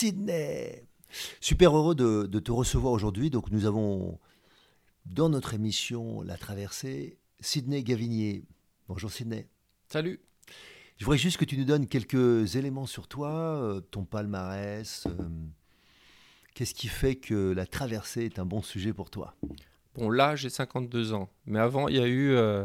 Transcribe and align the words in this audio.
Sydney. 0.00 0.86
Super 1.42 1.76
heureux 1.76 1.94
de, 1.94 2.38
te 2.38 2.50
recevoir 2.50 2.94
aujourd'hui. 2.94 3.28
Donc 3.28 3.50
nous 3.50 3.66
avons 3.66 4.18
dans 5.04 5.28
notre 5.28 5.52
émission 5.52 6.22
La 6.22 6.38
Traversée, 6.38 7.18
Sydney 7.40 7.82
Gavinier. 7.82 8.42
Bonjour 8.88 9.10
Sydney. 9.12 9.46
Salut. 9.90 10.18
Je 10.96 11.04
voudrais 11.04 11.18
juste 11.18 11.36
que 11.36 11.44
tu 11.44 11.58
nous 11.58 11.66
donnes 11.66 11.86
quelques 11.86 12.56
éléments 12.56 12.86
sur 12.86 13.08
toi, 13.08 13.28
euh, 13.28 13.80
ton 13.82 14.06
palmarès. 14.06 15.06
Euh, 15.06 15.28
qu'est-ce 16.54 16.72
qui 16.72 16.88
fait 16.88 17.16
que 17.16 17.52
la 17.52 17.66
traversée 17.66 18.24
est 18.24 18.38
un 18.38 18.46
bon 18.46 18.62
sujet 18.62 18.94
pour 18.94 19.10
toi? 19.10 19.34
Bon, 19.96 20.08
là, 20.08 20.34
j'ai 20.34 20.48
52 20.48 21.12
ans. 21.12 21.28
Mais 21.44 21.58
avant, 21.58 21.88
il 21.88 21.96
y 21.96 22.00
a 22.00 22.06
eu, 22.06 22.30
euh, 22.30 22.64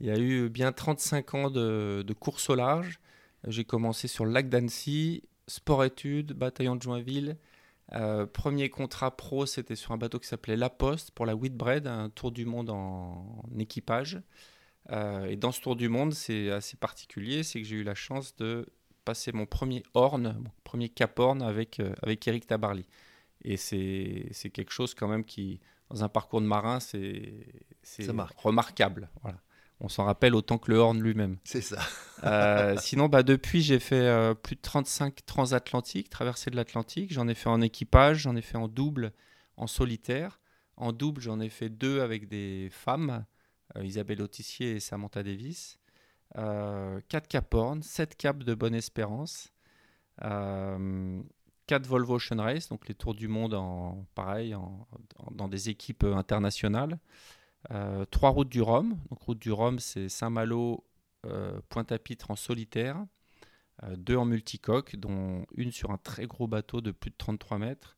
il 0.00 0.08
y 0.08 0.10
a 0.10 0.18
eu 0.18 0.50
bien 0.50 0.72
35 0.72 1.34
ans 1.36 1.50
de, 1.50 2.04
de 2.06 2.12
course 2.12 2.50
au 2.50 2.54
large. 2.54 3.00
J'ai 3.46 3.64
commencé 3.64 4.08
sur 4.08 4.26
le 4.26 4.32
lac 4.32 4.50
d'Annecy 4.50 5.22
sport-études, 5.48 6.32
bataillon 6.32 6.76
de 6.76 6.82
Joinville. 6.82 7.36
Euh, 7.92 8.26
premier 8.26 8.68
contrat 8.68 9.16
pro, 9.16 9.46
c'était 9.46 9.76
sur 9.76 9.92
un 9.92 9.96
bateau 9.96 10.18
qui 10.18 10.26
s'appelait 10.26 10.56
La 10.56 10.70
Poste 10.70 11.12
pour 11.12 11.26
la 11.26 11.36
Whitbread, 11.36 11.86
un 11.86 12.10
tour 12.10 12.32
du 12.32 12.44
monde 12.44 12.70
en, 12.70 13.44
équipage. 13.58 14.20
Euh, 14.90 15.26
et 15.26 15.36
dans 15.36 15.52
ce 15.52 15.60
tour 15.60 15.76
du 15.76 15.88
monde, 15.88 16.12
c'est 16.14 16.50
assez 16.50 16.76
particulier, 16.76 17.42
c'est 17.42 17.60
que 17.60 17.66
j'ai 17.66 17.76
eu 17.76 17.84
la 17.84 17.94
chance 17.94 18.36
de 18.36 18.66
passer 19.04 19.32
mon 19.32 19.46
premier 19.46 19.84
horn, 19.94 20.36
mon 20.40 20.50
premier 20.64 20.88
cap 20.88 21.18
horn 21.18 21.42
avec, 21.42 21.78
euh, 21.80 21.94
avec 22.02 22.26
Eric 22.26 22.46
Tabarly. 22.46 22.86
Et 23.42 23.56
c'est 23.56 24.50
quelque 24.52 24.72
chose 24.72 24.94
quand 24.94 25.06
même 25.06 25.24
qui, 25.24 25.60
dans 25.90 26.02
un 26.02 26.08
parcours 26.08 26.40
de 26.40 26.46
marin, 26.46 26.80
c'est 26.80 27.44
remarquable. 28.42 29.10
Voilà 29.22 29.38
on 29.80 29.88
s'en 29.88 30.04
rappelle 30.04 30.34
autant 30.34 30.58
que 30.58 30.70
le 30.70 30.78
Horn 30.78 31.00
lui-même. 31.00 31.38
C'est 31.44 31.60
ça. 31.60 31.78
Euh, 32.24 32.76
sinon, 32.78 33.08
bah, 33.08 33.22
depuis, 33.22 33.60
j'ai 33.60 33.78
fait 33.78 34.06
euh, 34.06 34.32
plus 34.32 34.56
de 34.56 34.60
35 34.62 35.26
transatlantiques, 35.26 36.08
traversées 36.08 36.50
de 36.50 36.56
l'Atlantique. 36.56 37.12
J'en 37.12 37.28
ai 37.28 37.34
fait 37.34 37.50
en 37.50 37.60
équipage, 37.60 38.20
j'en 38.20 38.36
ai 38.36 38.42
fait 38.42 38.56
en 38.56 38.68
double, 38.68 39.12
en 39.58 39.66
solitaire. 39.66 40.40
En 40.78 40.92
double, 40.92 41.20
j'en 41.20 41.40
ai 41.40 41.50
fait 41.50 41.68
deux 41.68 42.00
avec 42.00 42.26
des 42.28 42.68
femmes, 42.70 43.26
euh, 43.76 43.84
Isabelle 43.84 44.22
Autissier 44.22 44.76
et 44.76 44.80
Samantha 44.80 45.22
Davis. 45.22 45.78
quatre 46.34 47.28
Cap 47.28 47.52
Horn, 47.52 47.82
sept 47.82 48.16
caps 48.16 48.44
de 48.46 48.54
Bonne 48.54 48.74
Espérance. 48.74 49.52
quatre 50.18 51.86
Volvo 51.86 52.14
Ocean 52.14 52.40
Race, 52.40 52.70
donc 52.70 52.88
les 52.88 52.94
tours 52.94 53.14
du 53.14 53.28
monde 53.28 53.52
en 53.52 54.06
pareil, 54.14 54.56
dans 55.32 55.48
des 55.48 55.68
équipes 55.68 56.04
internationales. 56.04 56.98
Euh, 57.72 58.04
trois 58.06 58.30
routes 58.30 58.48
du 58.48 58.62
Rhum. 58.62 58.96
Donc, 59.10 59.20
route 59.20 59.38
du 59.38 59.52
Rhum, 59.52 59.78
c'est 59.78 60.08
Saint-Malo, 60.08 60.84
euh, 61.26 61.60
Pointe-à-Pitre 61.68 62.30
en 62.30 62.36
solitaire, 62.36 63.04
euh, 63.82 63.96
deux 63.96 64.16
en 64.16 64.24
multicoque, 64.24 64.96
dont 64.96 65.44
une 65.56 65.72
sur 65.72 65.90
un 65.90 65.98
très 65.98 66.26
gros 66.26 66.46
bateau 66.46 66.80
de 66.80 66.92
plus 66.92 67.10
de 67.10 67.16
33 67.16 67.58
mètres. 67.58 67.96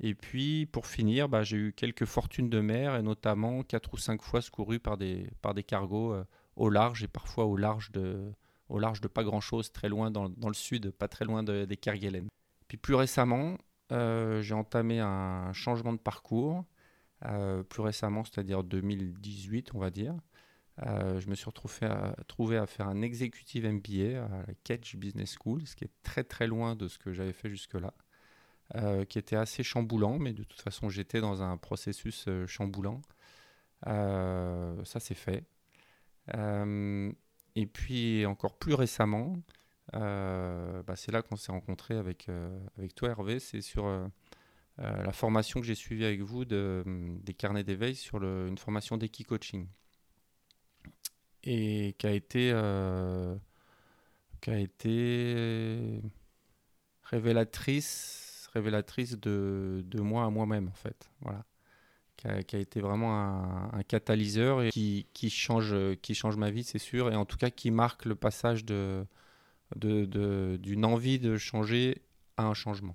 Et 0.00 0.14
puis, 0.14 0.66
pour 0.66 0.86
finir, 0.86 1.28
bah, 1.28 1.42
j'ai 1.42 1.56
eu 1.56 1.72
quelques 1.72 2.06
fortunes 2.06 2.48
de 2.48 2.60
mer, 2.60 2.96
et 2.96 3.02
notamment 3.02 3.62
quatre 3.62 3.92
ou 3.92 3.98
cinq 3.98 4.22
fois 4.22 4.40
secouru 4.40 4.78
par 4.78 4.96
des, 4.96 5.30
par 5.42 5.54
des 5.54 5.62
cargos 5.62 6.14
au 6.56 6.70
large, 6.70 7.02
et 7.02 7.08
parfois 7.08 7.44
au 7.44 7.56
large 7.56 7.92
de, 7.92 8.32
au 8.70 8.78
large 8.78 9.02
de 9.02 9.08
pas 9.08 9.24
grand-chose, 9.24 9.72
très 9.72 9.90
loin 9.90 10.10
dans, 10.10 10.30
dans, 10.30 10.48
le 10.48 10.54
sud, 10.54 10.90
pas 10.90 11.08
très 11.08 11.26
loin 11.26 11.42
de, 11.42 11.66
des 11.66 11.76
Kerguelen. 11.76 12.28
Puis 12.66 12.78
plus 12.78 12.94
récemment, 12.94 13.58
j'ai 13.90 14.54
entamé 14.54 15.00
un 15.00 15.52
changement 15.52 15.92
de 15.92 15.98
parcours. 15.98 16.64
Euh, 17.26 17.62
plus 17.62 17.82
récemment, 17.82 18.24
c'est-à-dire 18.24 18.64
2018, 18.64 19.74
on 19.74 19.78
va 19.78 19.90
dire, 19.90 20.14
euh, 20.86 21.20
je 21.20 21.28
me 21.28 21.34
suis 21.34 21.44
retrouvé 21.46 21.86
à, 21.86 22.16
trouvé 22.28 22.56
à 22.56 22.66
faire 22.66 22.88
un 22.88 23.02
executive 23.02 23.66
MBA 23.66 24.24
à 24.24 24.28
la 24.46 24.54
Kedge 24.64 24.96
Business 24.96 25.36
School, 25.38 25.66
ce 25.66 25.76
qui 25.76 25.84
est 25.84 25.92
très 26.02 26.24
très 26.24 26.46
loin 26.46 26.76
de 26.76 26.88
ce 26.88 26.98
que 26.98 27.12
j'avais 27.12 27.34
fait 27.34 27.50
jusque-là, 27.50 27.92
euh, 28.76 29.04
qui 29.04 29.18
était 29.18 29.36
assez 29.36 29.62
chamboulant, 29.62 30.18
mais 30.18 30.32
de 30.32 30.44
toute 30.44 30.62
façon 30.62 30.88
j'étais 30.88 31.20
dans 31.20 31.42
un 31.42 31.58
processus 31.58 32.26
chamboulant. 32.46 33.02
ça 33.84 35.00
c'est 35.00 35.14
fait. 35.14 35.44
et 36.34 37.66
puis 37.66 38.24
encore 38.26 38.56
plus 38.58 38.74
récemment, 38.74 39.36
bah, 39.92 40.96
c'est 40.96 41.12
là 41.12 41.20
qu'on 41.20 41.36
s'est 41.36 41.52
rencontré 41.52 41.96
avec, 41.96 42.28
avec 42.78 42.94
toi 42.94 43.10
Hervé, 43.10 43.40
c'est 43.40 43.60
sur 43.60 43.84
euh, 44.82 45.02
la 45.02 45.12
formation 45.12 45.60
que 45.60 45.66
j'ai 45.66 45.74
suivie 45.74 46.04
avec 46.04 46.22
vous 46.22 46.44
de, 46.44 46.82
des 47.22 47.34
carnets 47.34 47.64
d'éveil 47.64 47.94
sur 47.94 48.22
une 48.22 48.56
formation 48.56 48.96
d'équi-coaching. 48.96 49.66
Et 51.44 51.94
qui 51.98 52.06
a 52.06 52.12
été, 52.12 52.50
euh, 52.52 53.34
qui 54.40 54.50
a 54.50 54.58
été 54.58 56.00
révélatrice, 57.02 58.48
révélatrice 58.52 59.18
de, 59.18 59.82
moi 60.00 60.24
à 60.24 60.30
moi-même, 60.30 60.68
en 60.68 60.74
fait. 60.74 61.10
Voilà. 61.20 61.44
Qui 62.16 62.56
a, 62.56 62.58
été 62.58 62.80
vraiment 62.82 63.72
un, 63.72 63.82
catalyseur 63.82 64.62
et 64.62 64.70
qui, 64.70 65.30
change, 65.30 65.74
qui 66.02 66.14
change 66.14 66.36
ma 66.36 66.50
vie, 66.50 66.64
c'est 66.64 66.78
sûr, 66.78 67.10
et 67.10 67.16
en 67.16 67.24
tout 67.24 67.38
cas 67.38 67.48
qui 67.48 67.70
marque 67.70 68.04
le 68.04 68.14
passage 68.14 68.66
de, 68.66 69.06
d'une 69.76 70.84
envie 70.84 71.18
de 71.18 71.38
changer 71.38 72.02
à 72.36 72.44
un 72.44 72.52
changement. 72.52 72.94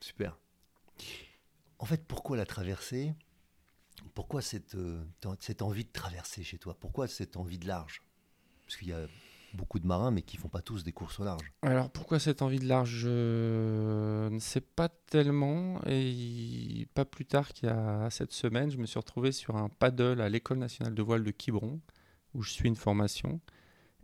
Super. 0.00 0.38
En 1.78 1.84
fait, 1.84 2.06
pourquoi 2.06 2.36
la 2.36 2.46
traversée 2.46 3.14
Pourquoi 4.14 4.42
cette, 4.42 4.74
euh, 4.74 5.02
cette 5.40 5.62
envie 5.62 5.84
de 5.84 5.92
traverser 5.92 6.42
chez 6.42 6.58
toi? 6.58 6.76
Pourquoi 6.78 7.08
cette 7.08 7.36
envie 7.36 7.58
de 7.58 7.66
large? 7.66 8.02
Parce 8.64 8.76
qu'il 8.76 8.88
y 8.88 8.92
a 8.92 9.06
beaucoup 9.54 9.78
de 9.78 9.86
marins, 9.86 10.10
mais 10.10 10.22
qui 10.22 10.36
font 10.36 10.48
pas 10.48 10.62
tous 10.62 10.84
des 10.84 10.92
courses 10.92 11.20
au 11.20 11.24
large. 11.24 11.52
Alors 11.62 11.90
pourquoi 11.90 12.18
cette 12.18 12.42
envie 12.42 12.58
de 12.58 12.66
large? 12.66 12.90
Je 12.90 14.28
ne 14.30 14.38
sais 14.38 14.60
pas 14.60 14.88
tellement. 14.88 15.80
Et 15.86 16.86
pas 16.94 17.04
plus 17.04 17.26
tard 17.26 17.52
qu'il 17.52 17.68
y 17.68 17.72
a 17.72 18.08
cette 18.10 18.32
semaine, 18.32 18.70
je 18.70 18.78
me 18.78 18.86
suis 18.86 18.98
retrouvé 18.98 19.32
sur 19.32 19.56
un 19.56 19.68
paddle 19.68 20.20
à 20.20 20.28
l'école 20.28 20.58
nationale 20.58 20.94
de 20.94 21.02
voile 21.02 21.24
de 21.24 21.30
Quiberon, 21.30 21.80
où 22.34 22.42
je 22.42 22.50
suis 22.50 22.68
une 22.68 22.76
formation. 22.76 23.40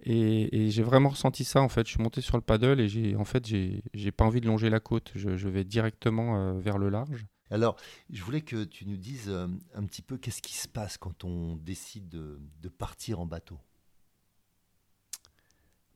Et, 0.03 0.71
j'ai 0.71 0.83
vraiment 0.83 1.11
ressenti 1.11 1.45
ça 1.45 1.61
en 1.61 1.69
fait. 1.69 1.87
Je 1.87 1.93
suis 1.93 2.03
monté 2.03 2.21
sur 2.21 2.37
le 2.37 2.43
paddle 2.43 2.81
et 2.81 2.89
j'ai 2.89 3.17
en 3.17 3.25
fait 3.25 3.47
j'ai 3.47 4.13
pas 4.13 4.25
envie 4.25 4.41
de 4.41 4.47
longer 4.47 4.71
la 4.71 4.81
côte. 4.81 5.13
Je, 5.15 5.49
vais 5.49 5.65
directement 5.65 6.37
euh, 6.37 6.59
vers 6.59 6.79
le 6.79 6.89
large. 6.89 7.27
Alors, 7.51 7.77
je 8.11 8.23
voulais 8.23 8.43
que 8.43 8.65
tu 8.65 8.87
nous 8.87 8.97
dises 8.97 9.29
euh, 9.29 9.49
un 9.75 9.85
petit 9.87 10.03
peu 10.03 10.19
qu'est-ce 10.19 10.43
qui 10.43 10.55
se 10.55 10.69
passe 10.69 10.99
quand 10.99 11.25
on 11.25 11.57
décide 11.57 12.09
de, 12.09 12.69
partir 12.69 13.21
en 13.21 13.27
bateau? 13.27 13.59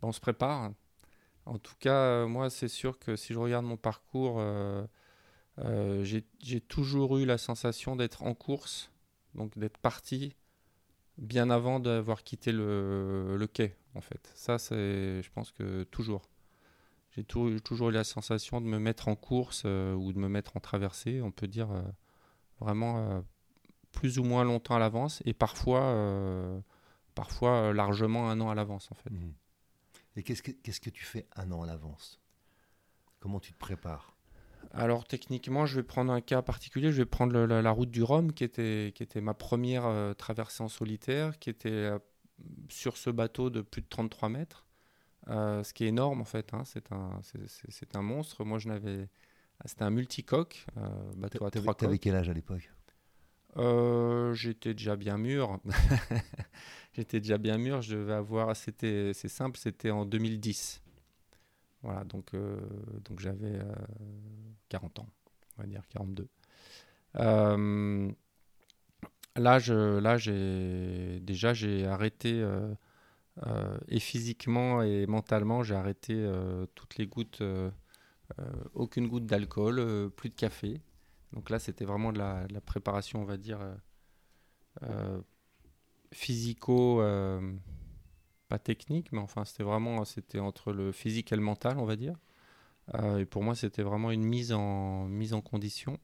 On 0.01 0.13
se 0.13 0.21
prépare. 0.21 0.73
En 1.45 1.59
tout 1.59 1.75
cas, 1.79 1.95
euh, 1.95 2.27
moi, 2.27 2.51
c'est 2.51 2.69
sûr 2.69 2.99
que 2.99 3.17
si 3.17 3.35
je 3.35 3.39
regarde 3.39 3.67
mon 3.67 3.77
parcours, 3.77 4.43
j'ai 6.03 6.61
toujours 6.61 7.19
eu 7.19 7.27
la 7.27 7.39
sensation 7.39 7.97
d'être 7.97 8.23
en 8.23 8.35
course, 8.35 8.91
donc 9.35 9.57
d'être 9.59 9.79
parti 9.79 10.35
bien 11.19 11.51
avant 11.51 11.81
d'avoir 11.81 12.25
quitté 12.25 12.53
le, 12.53 13.47
quai, 13.53 13.77
en 13.95 14.01
fait. 14.01 14.33
Ça, 14.35 14.59
c'est, 14.59 15.23
je 15.23 15.31
pense 15.31 15.53
que 15.53 15.85
toujours. 15.85 16.23
J'ai 17.11 17.25
toujours 17.25 17.91
eu 17.91 17.93
la 17.93 18.05
sensation 18.05 18.61
de 18.61 18.67
me 18.67 18.79
mettre 18.79 19.09
en 19.09 19.17
course 19.17 19.65
euh, 19.67 19.93
ou 19.93 20.13
de 20.15 20.19
me 20.19 20.29
mettre 20.29 20.57
en 20.57 20.61
traversée, 20.61 21.21
on 21.21 21.31
peut 21.31 21.47
dire 21.47 21.71
euh, 21.71 21.83
vraiment 22.59 22.99
euh, 22.99 23.21
plus 23.93 24.19
ou 24.19 24.25
moins 24.25 24.45
longtemps 24.45 24.77
à 24.77 24.79
l'avance 24.79 25.23
et 25.27 25.35
parfois, 25.35 25.95
parfois 27.15 27.75
largement 27.75 28.31
un 28.31 28.41
an 28.41 28.49
à 28.49 28.55
l'avance, 28.55 28.91
en 28.91 28.95
fait. 28.95 29.11
Mmh. 29.11 29.35
Et 30.17 30.23
qu'est-ce 30.23 30.43
que, 30.43 30.53
qu'est-ce 30.53 30.81
que 30.81 30.89
tu 30.89 31.05
fais 31.05 31.27
un 31.37 31.51
an 31.53 31.63
à 31.63 31.67
l'avance? 31.67 32.19
Comment 33.21 33.41
tu 33.41 33.53
te 33.53 33.59
prépares? 33.59 34.17
Alors 34.73 35.05
techniquement, 35.05 35.67
je 35.67 35.77
vais 35.77 35.83
prendre 35.83 36.13
un 36.13 36.21
cas 36.21 36.43
particulier. 36.43 36.93
Je 36.93 36.99
vais 36.99 37.07
prendre 37.07 37.39
la, 37.39 37.71
route 37.71 37.91
du 37.91 38.03
Rhum, 38.03 38.33
qui 38.33 38.45
était, 38.45 38.93
qui 38.95 39.03
était 39.03 39.21
ma 39.21 39.35
première 39.35 39.85
euh, 39.87 40.15
traversée 40.15 40.63
en 40.63 40.69
solitaire, 40.69 41.39
qui 41.39 41.51
était 41.51 41.91
sur 42.69 42.97
ce 42.97 43.11
bateau 43.11 43.51
de 43.51 43.61
plus 43.61 43.83
de 43.83 43.87
33 43.89 44.29
mètres, 44.29 44.67
euh, 45.29 45.63
ce 45.63 45.73
qui 45.73 45.85
est 45.85 45.89
énorme 45.89 46.21
en 46.21 46.25
fait. 46.25 46.53
Hein. 46.55 46.63
C'est 46.65 46.93
un, 46.93 47.21
c'est, 47.23 47.97
un 47.97 48.03
monstre. 48.03 48.45
Moi, 48.45 48.59
je 48.59 48.69
n'avais, 48.69 49.09
c'était 49.65 49.85
un 49.85 49.91
multicoque, 49.91 50.67
bateau 51.17 51.45
à 51.45 51.51
trois 51.51 51.75
coques. 51.75 52.01
quel 52.01 52.15
âge 52.15 52.29
à 52.29 52.33
l'époque? 52.33 52.71
J'étais 54.35 54.75
déjà 54.75 54.97
bien 54.97 55.19
mûr. 55.19 55.61
j'étais 56.93 57.21
déjà 57.21 57.39
bien 57.39 57.59
mûr. 57.59 57.83
Je 57.83 57.97
devais 57.97 58.15
avoir, 58.15 58.57
c'était, 58.57 59.13
c'est 59.15 59.29
simple, 59.29 59.59
c'était 59.59 59.91
en 59.91 60.07
2010. 60.07 60.83
Voilà, 61.83 62.05
donc, 62.05 62.35
euh, 62.35 62.61
donc 63.05 63.19
j'avais 63.19 63.59
40 64.69 64.99
euh, 64.99 65.03
ans, 65.03 65.09
on 65.59 65.63
va 65.63 65.67
dire 65.67 65.83
42. 65.89 66.29
Euh, 69.39 69.41
là, 69.41 69.59
je, 69.59 69.99
là 69.99 70.19
déjà 71.21 71.55
j'ai 71.55 71.87
arrêté 71.87 72.45
et 73.89 74.01
physiquement 74.01 74.83
et 74.83 75.07
mentalement, 75.07 75.63
j'ai 75.63 75.75
arrêté 75.75 76.31
toutes 76.75 76.97
les 76.97 77.07
gouttes, 77.07 77.43
aucune 78.75 79.09
goutte 79.09 79.27
d'alcool, 79.27 80.11
plus 80.17 80.29
de 80.29 80.35
café. 80.35 80.81
Donc 81.33 81.49
là, 81.49 81.59
c'était 81.59 81.87
vraiment 81.87 82.13
de 82.13 82.19
la, 82.19 82.47
préparation, 82.65 83.23
on 83.23 83.25
va 83.25 83.37
dire, 83.37 83.61
physico 86.13 87.01
pas 88.53 88.59
technique, 88.59 89.13
mais 89.13 89.21
enfin, 89.21 89.47
c'était 89.47 89.63
vraiment 89.63 90.05
entre 90.41 90.73
le 90.73 90.93
physique 90.93 91.33
et 91.33 91.37
le 91.37 91.43
mental, 91.43 91.79
on 91.79 91.87
va 91.87 91.97
dire. 91.97 92.17
Euh, 92.95 93.19
et 93.19 93.25
pour 93.25 93.43
moi, 93.43 93.55
c'était 93.55 93.83
vraiment 93.83 94.11
une 94.11 94.25
mise 94.25 94.53
en, 94.53 95.07
mise 95.07 95.33
en 95.33 95.41
condition. 95.41 95.99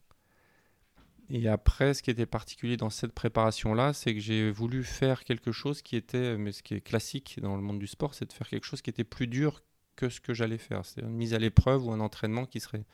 Et 1.30 1.46
après, 1.46 1.92
ce 1.92 2.02
qui 2.02 2.10
était 2.10 2.26
particulier 2.26 2.76
dans 2.76 2.88
cette 2.88 3.12
préparation-là, 3.12 3.92
c'est 3.92 4.14
que 4.14 4.20
j'ai 4.20 4.50
voulu 4.50 4.82
faire 4.82 5.25
quelque 5.25 5.52
chose 5.52 5.82
qui 5.82 5.96
était, 5.96 6.38
mais 6.38 6.52
ce 6.52 6.62
qui 6.62 6.75
est 6.75 6.80
classique 6.80 7.38
dans 7.42 7.54
le 7.56 7.62
monde 7.62 7.78
du 7.78 7.86
sport, 7.86 8.14
c'est 8.14 8.26
de 8.26 8.32
faire 8.32 8.48
quelque 8.48 8.64
chose 8.64 8.80
qui 8.80 8.88
était 8.88 9.04
plus 9.04 9.26
dur 9.26 9.62
que 9.94 10.08
ce 10.08 10.20
que 10.20 10.32
j'allais 10.32 10.58
faire. 10.58 10.86
C'est 10.86 11.02
une 11.02 11.10
mise 11.10 11.34
à 11.34 11.38
l'épreuve 11.38 11.86
ou 11.86 11.92
un 11.92 12.00
entraînement 12.00 12.46
qui 12.46 12.60
serait 12.60 12.84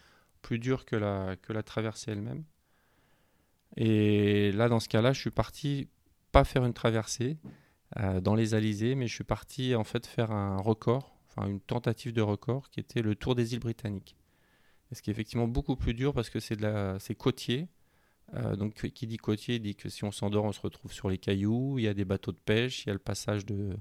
plus 0.43 0.59
dur 0.59 0.85
que 0.85 0.97
la, 0.97 1.37
que 1.37 1.53
la 1.53 1.63
traversée 1.63 2.11
elle-même. 2.11 2.45
Et 3.77 4.51
là, 4.53 4.69
dans 4.69 4.81
ce 4.81 4.89
cas-là, 4.89 5.13
je 5.13 5.21
suis 5.21 5.31
parti 5.31 5.89
pas 6.33 6.45
faire 6.45 6.65
une 6.65 6.75
traversée, 6.75 7.39
euh, 7.99 8.21
dans 8.21 8.35
les 8.35 8.55
Alizés, 8.55 8.97
mais 8.97 9.07
je 9.07 9.15
suis 9.15 9.25
parti 9.25 9.75
en 9.77 9.85
fait 9.85 10.07
faire 10.07 10.33
un 10.33 10.57
record, 10.57 11.17
enfin 11.29 11.47
une 11.47 11.61
tentative 11.61 12.13
de 12.13 12.23
record 12.23 12.71
qui 12.71 12.81
était 12.81 13.03
le 13.03 13.15
Tour 13.15 13.37
des 13.37 13.55
îles 13.55 13.61
britanniques. 13.61 14.17
ce 14.91 15.01
qui 15.01 15.11
est 15.11 15.13
effectivement 15.13 15.47
beaucoup 15.47 15.77
plus 15.77 15.95
dur 15.95 16.13
parce 16.13 16.31
que 16.31 16.41
c'est 16.41 16.59
c'est 16.99 17.15
côtier. 17.15 17.69
Euh, 18.35 18.57
donc 18.57 18.75
qui 18.75 19.07
dit 19.07 19.17
côtier 19.17 19.59
dit 19.59 19.77
que 19.77 19.89
si 19.89 20.05
on 20.05 20.11
s'endort, 20.11 20.45
on 20.45 20.53
se 20.53 20.61
retrouve 20.61 20.93
sur 20.93 21.09
les 21.09 21.19
cailloux. 21.19 21.79
Il 21.79 21.85
y 21.85 21.89
a 21.89 21.95
des 21.95 22.05
bateaux 22.05 22.33
de 22.33 22.39
pêche, 22.39 22.85
il 22.85 22.89
y 22.89 22.91
a 22.91 22.95
le 22.95 22.99
passage 22.99 23.47
de, 23.47 23.77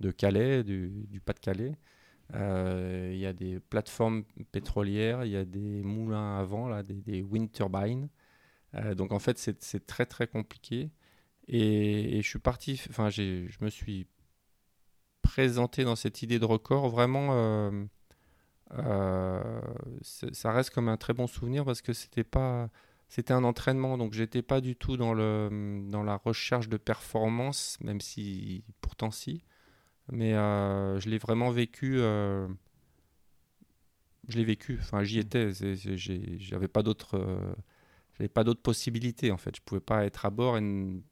de 0.00 0.10
Calais, 0.10 0.64
du, 0.64 1.20
Pas-de-Calais. 1.24 1.76
Euh, 2.34 3.10
il 3.12 3.18
y 3.18 3.26
a 3.26 3.32
des 3.32 3.60
plateformes 3.60 4.24
pétrolières, 4.52 5.24
il 5.24 5.32
y 5.32 5.36
a 5.36 5.44
des 5.44 5.82
moulins 5.82 6.38
à 6.38 6.44
vent, 6.44 6.68
là, 6.68 6.82
des, 6.82 7.00
des 7.02 7.22
wind 7.22 7.52
turbines. 7.52 8.08
donc 8.96 9.12
en 9.12 9.18
fait, 9.18 9.38
c'est 9.38 9.86
très 9.86 10.06
très 10.06 10.26
compliqué. 10.26 10.90
Et, 11.48 12.22
je 12.22 12.28
suis 12.28 12.38
parti, 12.38 12.80
enfin, 12.88 13.10
je 13.10 13.46
me 13.60 13.70
suis 13.70 14.06
présenté 15.22 15.84
dans 15.84 15.96
cette 15.96 16.22
idée 16.22 16.38
de 16.38 16.44
record. 16.44 16.88
Vraiment, 16.88 17.28
euh, 17.32 17.84
euh, 18.74 19.60
ça 20.02 20.52
reste 20.52 20.70
comme 20.70 20.88
un 20.88 20.96
très 20.96 21.14
bon 21.14 21.26
souvenir 21.26 21.64
parce 21.64 21.82
que 21.82 21.92
c'était 21.92 22.24
pas, 22.24 22.68
c'était 23.12 23.34
un 23.34 23.44
entraînement, 23.44 23.98
donc 23.98 24.14
j'étais 24.14 24.40
pas 24.40 24.62
du 24.62 24.74
tout 24.74 24.96
dans 24.96 25.12
le, 25.12 25.84
dans 25.90 26.02
la 26.02 26.16
recherche 26.16 26.70
de 26.70 26.78
performance, 26.78 27.76
même 27.82 28.00
si 28.00 28.64
pourtant 28.80 29.10
si. 29.10 29.44
Mais 30.10 30.32
euh, 30.32 30.98
je 30.98 31.10
l'ai 31.10 31.18
vraiment 31.18 31.50
vécu. 31.50 31.98
je 31.98 32.48
l'ai 34.28 34.44
vécu. 34.44 34.78
Enfin, 34.80 35.04
j'y 35.04 35.18
étais. 35.18 35.50
J'avais 36.38 36.68
pas 36.68 36.82
d'autres. 36.82 37.20
j'avais 38.14 38.30
pas 38.30 38.44
d'autres 38.44 38.62
possibilités 38.62 39.30
en 39.30 39.36
fait. 39.36 39.56
Je 39.56 39.60
pouvais 39.60 39.82
pas 39.82 40.06
être 40.06 40.24
à 40.24 40.30
bord 40.30 40.56
et 40.56 41.02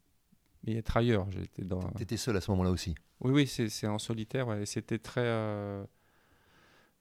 être 0.75 0.97
ailleurs. 0.97 1.29
J'étais 1.29 1.65
dans. 1.65 1.81
T'étais 1.91 2.17
seul 2.17 2.35
à 2.35 2.41
ce 2.41 2.49
moment-là 2.49 2.71
aussi. 2.71 2.95
Oui, 3.19 3.31
oui, 3.31 3.45
c'est 3.45 3.85
en 3.85 3.99
solitaire. 3.99 4.51
et 4.53 4.65
c'était 4.65 4.97
très. 4.97 5.85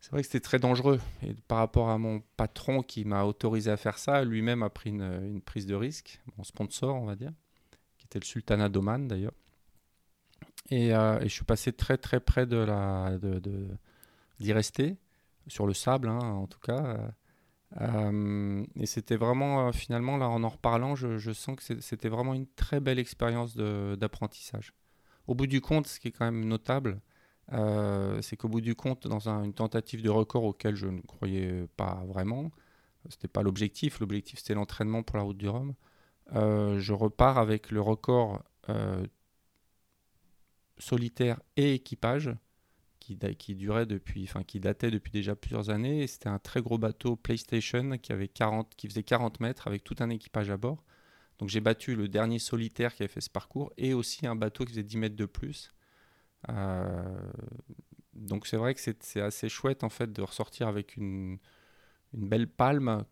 C'est 0.00 0.12
vrai 0.12 0.23
que 0.23 0.26
c'était 0.26 0.41
très 0.41 0.58
dangereux. 0.58 1.00
Et 1.23 1.35
par 1.35 1.58
rapport 1.58 1.91
à 1.91 1.99
mon 1.99 2.23
patron 2.37 2.82
qui 2.82 3.05
m'a 3.05 3.25
autorisé 3.25 3.70
à 3.70 3.76
faire 3.76 3.99
ça, 3.99 4.25
lui-même 4.25 4.62
a 4.62 4.70
pris 4.70 4.91
une, 4.91 5.41
prise 5.43 5.67
de 5.67 5.75
risque, 5.75 6.20
mon 6.38 6.44
sponsor, 6.44 6.97
on 6.97 7.05
va 7.05 7.17
dire, 7.17 7.32
qui 7.99 8.06
était 8.06 8.19
le 8.19 8.25
Sultanat 8.25 8.70
d'Oman 8.70 9.08
d'ailleurs. 9.08 9.35
Et, 10.70 10.94
euh, 10.94 11.20
je 11.20 11.29
suis 11.29 11.44
passé 11.44 11.73
très 11.73 11.99
très 11.99 12.20
près 12.20 12.47
de, 12.47 12.67
d'y 14.38 14.52
rester 14.52 14.97
sur 15.49 15.67
le 15.67 15.75
sable, 15.75 16.08
hein, 16.08 16.19
en 16.19 16.47
tout 16.47 16.61
cas. 16.61 17.12
Euh, 17.81 18.64
et 18.76 18.87
c'était 18.87 19.17
vraiment, 19.17 19.69
euh, 19.69 19.73
finalement, 19.73 20.17
là, 20.17 20.29
en 20.29 20.43
en 20.43 20.49
reparlant, 20.49 20.94
je, 20.97 21.32
sens 21.32 21.56
que 21.56 21.81
c'était 21.81 22.08
vraiment 22.08 22.35
une 22.35 22.47
très 22.47 22.81
belle 22.81 22.99
expérience 22.99 23.56
d'apprentissage. 23.56 24.73
Au 25.26 25.35
bout 25.35 25.47
du 25.47 25.61
compte, 25.61 25.87
ce 25.87 26.00
qui 26.00 26.08
est 26.08 26.12
quand 26.12 26.25
même 26.25 26.44
notable, 26.44 27.00
euh, 27.52 28.20
c'est 28.23 28.37
qu'au 28.37 28.49
bout 28.49 28.61
du 28.61 28.75
compte, 28.75 29.06
dans 29.06 29.29
une 29.29 29.52
tentative 29.55 30.02
de 30.02 30.11
record 30.11 30.44
auquel 30.44 30.76
je 30.76 30.87
ne 30.87 31.00
croyais 31.00 31.67
pas 31.76 32.02
vraiment, 32.06 32.50
c'était 33.08 33.29
pas 33.29 33.43
l'objectif, 33.43 34.00
l'objectif 34.00 34.38
c'était 34.41 34.55
l'entraînement 34.55 35.02
pour 35.02 35.17
la 35.17 35.23
route 35.25 35.38
du 35.38 35.49
Rhum, 35.49 35.75
je 36.32 36.93
repars 36.93 37.38
avec 37.38 37.70
le 37.70 37.81
record 37.81 38.43
solitaire 40.79 41.41
et 41.56 41.75
équipage 41.75 42.31
qui, 43.38 43.55
durait 43.55 43.87
depuis, 43.87 44.25
enfin 44.25 44.43
qui 44.43 44.61
datait 44.61 44.91
depuis 44.91 45.11
déjà 45.11 45.35
plusieurs 45.35 45.70
années. 45.70 46.06
C'était 46.06 46.29
un 46.29 46.38
très 46.38 46.62
gros 46.62 46.79
bateau 46.79 47.17
PlayStation 47.17 47.99
qui 47.99 48.12
avait 48.12 48.29
40, 48.29 48.75
qui 48.76 48.88
faisait 48.88 49.02
40 49.02 49.41
mètres 49.41 49.67
avec 49.67 49.85
tout 49.85 49.97
un 50.00 50.11
équipage 50.11 50.50
à 50.50 50.56
bord. 50.56 50.85
Donc 51.38 51.49
j'ai 51.49 51.61
battu 51.61 51.97
le 51.97 52.08
dernier 52.08 52.38
solitaire 52.38 52.94
qui 52.94 53.02
avait 53.02 53.12
fait 53.12 53.20
ce 53.20 53.31
parcours 53.31 53.73
et 53.76 53.94
aussi 53.94 54.26
un 54.26 54.37
bateau 54.37 54.64
qui 54.64 54.73
faisait 54.73 54.82
10 54.82 54.97
mètres 54.99 55.17
de 55.17 55.26
plus. 55.26 55.73
Euh, 56.48 57.31
donc 58.14 58.46
c'est 58.46 58.56
vrai 58.56 58.75
que 58.75 58.81
c'est 58.81 59.20
assez 59.20 59.48
chouette 59.48 59.84
en 59.84 59.88
fait 59.88 60.12
de 60.12 60.22
ressortir 60.22 60.69
avec 60.69 60.96
une, 60.96 61.38
une 62.14 62.28
belle 62.28 62.48
palme 62.48 63.04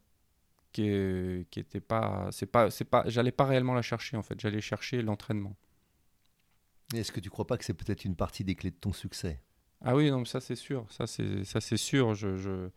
qui, 0.72 1.46
qui 1.50 1.60
était 1.60 1.80
pas, 1.80 2.28
c'est 2.32 2.46
pas, 2.46 2.70
c'est 2.70 2.84
pas, 2.84 3.04
j'allais 3.06 3.32
pas 3.32 3.44
réellement 3.44 3.74
la 3.74 3.82
chercher 3.82 4.16
en 4.16 4.22
fait, 4.22 4.38
j'allais 4.40 4.60
chercher 4.60 5.02
l'entraînement. 5.02 5.56
Est-ce 6.94 7.12
que 7.12 7.20
tu 7.20 7.28
crois 7.28 7.46
pas 7.46 7.58
que 7.58 7.64
c'est 7.64 7.74
peut-être 7.74 8.04
une 8.04 8.16
partie 8.16 8.44
des 8.44 8.54
clés 8.54 8.70
de 8.70 8.76
ton 8.76 8.92
succès? 8.92 9.42
Ah 9.82 9.94
oui, 9.94 10.10
non, 10.10 10.24
ça 10.24 10.40
c'est 10.40 10.56
sûr, 10.56 10.86
ça 10.90 11.06
c'est 11.06 11.44
ça 11.44 11.60
c'est 11.60 11.76
sûr. 11.76 12.14
Je, 12.14 12.36
je, 12.36 12.70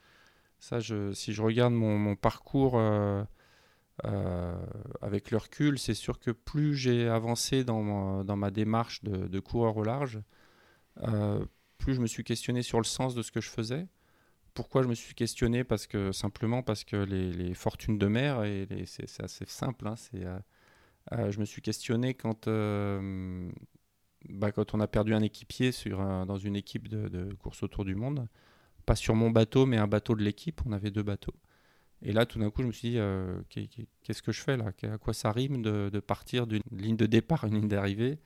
ça, 0.59 0.79
je, 0.79 1.11
si 1.13 1.33
je 1.33 1.41
regarde 1.41 1.73
mon, 1.73 1.97
mon 1.97 2.15
parcours 2.15 2.77
euh, 2.77 3.23
euh, 4.05 4.55
avec 5.01 5.31
le 5.31 5.37
recul, 5.37 5.79
c'est 5.79 5.95
sûr 5.95 6.19
que 6.19 6.31
plus 6.31 6.75
j'ai 6.75 7.07
avancé 7.07 7.63
dans 7.63 7.81
ma, 7.81 8.23
dans 8.23 8.35
ma 8.35 8.51
démarche 8.51 9.03
de, 9.03 9.27
de, 9.27 9.39
coureur 9.39 9.77
au 9.77 9.83
large, 9.83 10.19
euh, 11.03 11.43
plus 11.77 11.95
je 11.95 12.01
me 12.01 12.07
suis 12.07 12.23
questionné 12.23 12.61
sur 12.61 12.79
le 12.79 12.85
sens 12.85 13.15
de 13.15 13.21
ce 13.21 13.31
que 13.31 13.41
je 13.41 13.49
faisais. 13.49 13.87
Pourquoi 14.53 14.83
je 14.83 14.87
me 14.87 14.95
suis 14.95 15.15
questionné 15.15 15.63
Parce 15.63 15.87
que 15.87 16.11
simplement 16.11 16.61
parce 16.63 16.83
que 16.83 16.97
les, 16.97 17.53
fortunes 17.53 17.97
de 17.97 18.07
mer 18.07 18.43
et 18.43 18.67
c'est 18.85 19.23
assez 19.23 19.45
simple. 19.47 19.87
Hein, 19.87 19.95
c'est 19.95 20.25
je 21.31 21.39
me 21.39 21.45
suis 21.45 21.61
questionné 21.61 22.13
quand 22.13 22.47
bah, 24.29 24.51
quand 24.51 24.73
on 24.73 24.79
a 24.79 24.87
perdu 24.87 25.13
un 25.13 25.21
équipier 25.21 25.71
dans 25.87 26.37
une 26.37 26.55
équipe 26.55 26.87
de, 26.87 27.33
course 27.35 27.63
autour 27.63 27.85
du 27.85 27.95
monde, 27.95 28.27
pas 28.85 28.95
sur 28.95 29.15
mon 29.15 29.31
bateau, 29.31 29.65
mais 29.65 29.77
un 29.77 29.87
bateau 29.87 30.15
de 30.15 30.23
l'équipe, 30.23 30.61
on 30.65 30.71
avait 30.71 30.91
deux 30.91 31.03
bateaux. 31.03 31.33
Et 32.03 32.13
là, 32.13 32.25
tout 32.25 32.39
d'un 32.39 32.49
coup, 32.49 32.61
je 32.63 32.67
me 32.67 32.71
suis 32.71 32.91
dit, 32.91 32.97
euh, 32.97 33.41
qu'est-ce 33.49 34.21
que 34.21 34.31
je 34.31 34.41
fais 34.41 34.57
là? 34.57 34.71
À 34.83 34.97
quoi 34.97 35.13
ça 35.13 35.31
rime 35.31 35.61
de, 35.61 35.99
partir 35.99 36.47
d'une 36.47 36.63
ligne 36.71 36.97
de 36.97 37.05
départ 37.05 37.45
une 37.45 37.55
ligne 37.55 37.67
d'arrivée? 37.67 38.19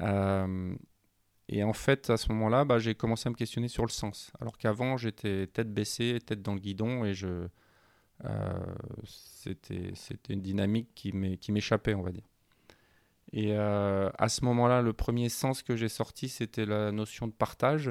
Euh, 0.00 0.74
Et 1.48 1.62
en 1.62 1.72
fait, 1.72 2.10
à 2.10 2.16
ce 2.16 2.30
moment-là, 2.32 2.64
bah, 2.64 2.78
j'ai 2.78 2.94
commencé 2.94 3.28
à 3.28 3.30
me 3.30 3.36
questionner 3.36 3.68
sur 3.68 3.84
le 3.84 3.90
sens. 3.90 4.32
Alors 4.40 4.58
qu'avant, 4.58 4.96
j'étais 4.96 5.46
tête 5.46 5.72
baissée, 5.72 6.18
tête 6.24 6.42
dans 6.42 6.54
le 6.54 6.60
guidon, 6.60 7.04
et 7.04 7.12
euh, 8.24 8.74
c'était 9.04 9.92
une 10.28 10.42
dynamique 10.42 10.88
qui 10.94 11.12
m'échappait, 11.52 11.94
on 11.94 12.02
va 12.02 12.10
dire. 12.10 12.28
Et 13.32 13.56
euh, 13.56 14.10
à 14.18 14.28
ce 14.28 14.44
moment-là, 14.44 14.82
le 14.82 14.92
premier 14.92 15.28
sens 15.28 15.62
que 15.62 15.76
j'ai 15.76 15.88
sorti, 15.88 16.28
c'était 16.28 16.66
la 16.66 16.90
notion 16.92 17.28
de 17.28 17.32
partage. 17.32 17.90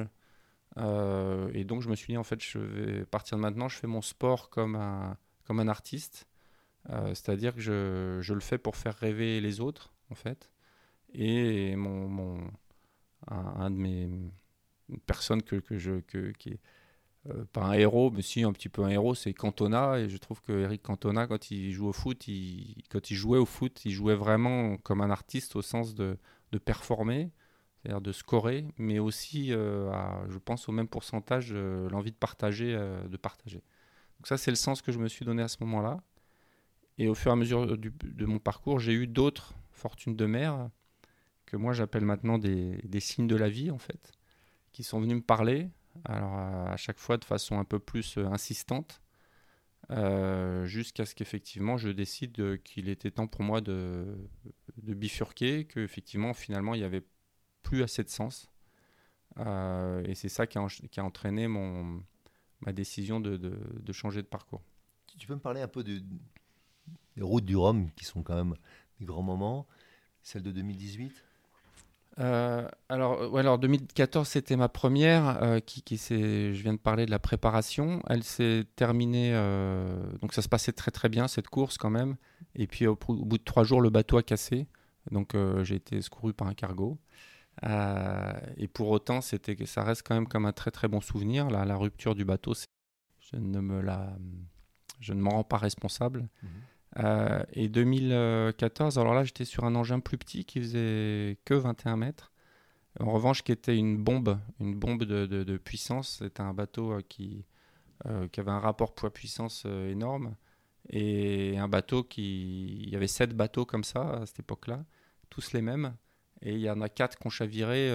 Euh, 0.77 1.49
et 1.53 1.63
donc, 1.63 1.81
je 1.81 1.89
me 1.89 1.95
suis 1.95 2.07
dit, 2.07 2.17
en 2.17 2.23
fait, 2.23 2.41
je 2.43 2.57
vais 2.59 3.05
partir 3.05 3.37
de 3.37 3.41
maintenant, 3.41 3.69
je 3.69 3.77
fais 3.77 3.87
mon 3.87 4.01
sport 4.01 4.49
comme 4.49 4.75
un, 4.75 5.67
artiste. 5.67 6.27
C'est-à-dire 6.89 7.55
que 7.55 7.61
je, 7.61 8.33
le 8.33 8.39
fais 8.41 8.57
pour 8.57 8.75
faire 8.75 8.95
rêver 8.95 9.41
les 9.41 9.59
autres, 9.61 9.93
en 10.11 10.15
fait. 10.15 10.51
Et 11.13 11.75
mon 11.75 12.39
un, 13.27 13.69
de 13.69 13.75
mes 13.75 14.09
personnes 15.05 15.41
que, 15.41 15.55
que 15.57 15.77
je, 15.77 15.99
que, 16.01 16.31
qui, 16.31 16.59
pas 17.53 17.63
un 17.63 17.73
héros, 17.73 18.11
mais 18.11 18.21
si 18.21 18.43
un 18.43 18.53
petit 18.53 18.69
peu 18.69 18.83
un 18.83 18.89
héros, 18.89 19.15
c'est 19.15 19.33
Cantona. 19.33 19.99
Et 19.99 20.09
je 20.09 20.17
trouve 20.17 20.41
que 20.41 20.51
Eric 20.51 20.83
Cantona, 20.83 21.27
quand 21.27 21.51
il 21.51 21.71
joue 21.71 21.87
au 21.87 21.93
foot, 21.93 22.27
il, 22.27 22.83
quand 22.89 23.11
il 23.11 23.15
jouait 23.15 23.39
au 23.39 23.45
foot, 23.45 23.83
il 23.85 23.91
jouait 23.91 24.15
vraiment 24.15 24.77
comme 24.77 25.01
un 25.01 25.09
artiste 25.09 25.55
au 25.55 25.61
sens 25.61 25.95
de, 25.95 26.17
de 26.51 26.57
performer, 26.57 27.31
c'est-à-dire 27.81 28.01
de 28.01 28.11
scorer, 28.11 28.67
mais 28.77 28.99
aussi, 28.99 29.53
à, 29.53 30.23
je 30.29 30.37
pense, 30.37 30.69
au 30.69 30.71
même 30.71 30.87
pourcentage, 30.87 31.53
l'envie 31.53 32.11
de 32.11 32.17
partager, 32.17 32.73
de 32.73 33.17
partager. 33.17 33.63
Donc 34.19 34.27
ça, 34.27 34.37
c'est 34.37 34.51
le 34.51 34.55
sens 34.55 34.81
que 34.81 34.91
je 34.91 34.99
me 34.99 35.07
suis 35.07 35.25
donné 35.25 35.41
à 35.41 35.47
ce 35.47 35.57
moment-là. 35.61 36.01
Et 36.97 37.07
au 37.07 37.15
fur 37.15 37.31
et 37.31 37.33
à 37.33 37.35
mesure 37.35 37.77
de 37.77 38.25
mon 38.25 38.39
parcours, 38.39 38.79
j'ai 38.79 38.93
eu 38.93 39.07
d'autres 39.07 39.53
fortunes 39.71 40.15
de 40.15 40.25
mer 40.25 40.69
que 41.45 41.57
moi 41.57 41.73
j'appelle 41.73 42.05
maintenant 42.05 42.37
des, 42.37 42.99
signes 42.99 43.27
de 43.27 43.35
la 43.35 43.49
vie, 43.49 43.71
en 43.71 43.77
fait, 43.77 44.11
qui 44.71 44.83
sont 44.83 44.99
venus 44.99 45.17
me 45.17 45.21
parler, 45.21 45.69
alors 46.03 46.33
à, 46.33 46.77
chaque 46.77 46.99
fois 46.99 47.17
de 47.17 47.25
façon 47.25 47.59
un 47.59 47.63
peu 47.63 47.79
plus 47.79 48.17
euh, 48.17 48.25
insistante, 48.25 49.01
euh, 49.91 50.65
jusqu'à 50.65 51.05
ce 51.05 51.13
qu'effectivement 51.13 51.77
je 51.77 51.89
décide 51.89 52.61
qu'il 52.63 52.89
était 52.89 53.11
temps 53.11 53.27
pour 53.27 53.43
moi 53.43 53.61
de, 53.61 54.17
de 54.77 54.93
bifurquer, 54.93 55.65
qu'effectivement 55.65 56.33
finalement 56.33 56.73
il 56.73 56.79
n'y 56.79 56.85
avait 56.85 57.05
plus 57.63 57.83
assez 57.83 58.03
de 58.03 58.09
sens. 58.09 58.49
Euh, 59.37 60.03
et 60.05 60.15
c'est 60.15 60.29
ça 60.29 60.47
qui 60.47 60.57
a, 60.57 61.03
entraîné 61.03 61.47
mon, 61.47 62.03
ma 62.61 62.71
décision 62.71 63.19
de, 63.19 63.37
de, 63.37 63.93
changer 63.93 64.21
de 64.21 64.27
parcours. 64.27 64.63
Tu 65.17 65.27
peux 65.27 65.35
me 65.35 65.39
parler 65.39 65.61
un 65.61 65.67
peu 65.67 65.83
de, 65.83 66.01
des 67.15 67.21
routes 67.21 67.45
du 67.45 67.55
Rhum, 67.55 67.91
qui 67.91 68.05
sont 68.05 68.23
quand 68.23 68.35
même 68.35 68.55
des 68.99 69.05
grands 69.05 69.23
moments, 69.23 69.67
celle 70.21 70.43
de 70.43 70.51
2018 70.51 71.23
euh, 72.19 72.67
alors, 72.87 73.31
ouais, 73.31 73.41
alors 73.41 73.59
2014 73.59 74.27
c'était 74.27 74.55
ma 74.55 74.69
première 74.69 75.43
euh, 75.43 75.59
qui, 75.59 75.81
qui 75.81 75.97
je 75.97 76.61
viens 76.61 76.73
de 76.73 76.79
parler 76.79 77.05
de 77.05 77.11
la 77.11 77.19
préparation. 77.19 78.01
Elle 78.09 78.23
s'est 78.23 78.65
terminée, 78.75 79.31
euh, 79.33 80.01
donc 80.21 80.33
ça 80.33 80.41
se 80.41 80.47
passait 80.47 80.71
très 80.71 80.91
très 80.91 81.09
bien 81.09 81.27
cette 81.27 81.49
course 81.49 81.77
quand 81.77 81.89
même. 81.89 82.15
Et 82.55 82.67
puis 82.67 82.87
au, 82.87 82.95
bout 82.95 83.37
de 83.37 83.43
trois 83.43 83.63
jours 83.63 83.81
le 83.81 83.89
bateau 83.89 84.17
a 84.17 84.23
cassé, 84.23 84.67
donc 85.11 85.35
j'ai 85.63 85.75
été 85.75 86.01
secouru 86.01 86.33
par 86.33 86.47
un 86.47 86.53
cargo. 86.53 86.97
et 87.63 88.67
pour 88.69 88.89
autant 88.89 89.19
c'était, 89.21 89.57
ça 89.65 89.83
reste 89.83 90.03
quand 90.07 90.15
même 90.15 90.27
comme 90.27 90.45
un 90.45 90.53
très 90.53 90.71
très 90.71 90.87
bon 90.87 91.01
souvenir. 91.01 91.49
La, 91.49 91.65
la 91.65 91.75
rupture 91.75 92.15
du 92.15 92.23
bateau, 92.23 92.53
je 93.19 93.35
ne 93.35 93.59
me 93.59 93.81
m'en 95.15 95.29
rends 95.31 95.43
pas 95.43 95.57
responsable. 95.57 96.29
Mhm. 96.43 96.49
Euh, 96.99 97.43
et 97.53 97.67
2014, 97.67 98.97
alors 98.97 99.13
là, 99.13 99.23
j'étais 99.23 99.45
sur 99.45 99.65
un 99.65 99.75
engin 99.75 99.99
plus 99.99 100.17
petit 100.17 100.45
qui 100.45 100.59
faisait 100.59 101.37
que 101.45 101.53
21 101.53 101.97
mètres. 101.97 102.31
En 102.99 103.11
revanche, 103.11 103.43
qui 103.43 103.51
était 103.51 103.77
une 103.77 103.97
bombe, 103.97 104.39
une 104.59 104.75
bombe 104.75 105.03
de, 105.03 105.57
puissance. 105.57 106.19
C'était 106.19 106.41
un 106.41 106.53
bateau 106.53 106.93
euh, 106.93 107.01
euh, 108.07 108.27
qui 108.29 108.39
avait 108.39 108.51
un 108.51 108.59
rapport 108.59 108.95
poids-puissance 108.95 109.65
énorme. 109.65 110.35
Et 110.89 111.57
un 111.57 111.67
bateau 111.67 112.03
qui. 112.03 112.83
Il 112.83 112.89
y 112.89 112.95
avait 112.95 113.07
sept 113.07 113.35
bateaux 113.35 113.65
comme 113.65 113.83
ça 113.83 114.21
à 114.21 114.25
cette 114.25 114.39
époque-là, 114.39 114.85
tous 115.29 115.53
les 115.53 115.61
mêmes. 115.61 115.95
Et 116.41 116.53
il 116.53 116.59
y 116.59 116.69
en 116.69 116.81
a 116.81 116.89
quatre 116.89 117.17
qu'on 117.17 117.29
chavirait 117.29 117.91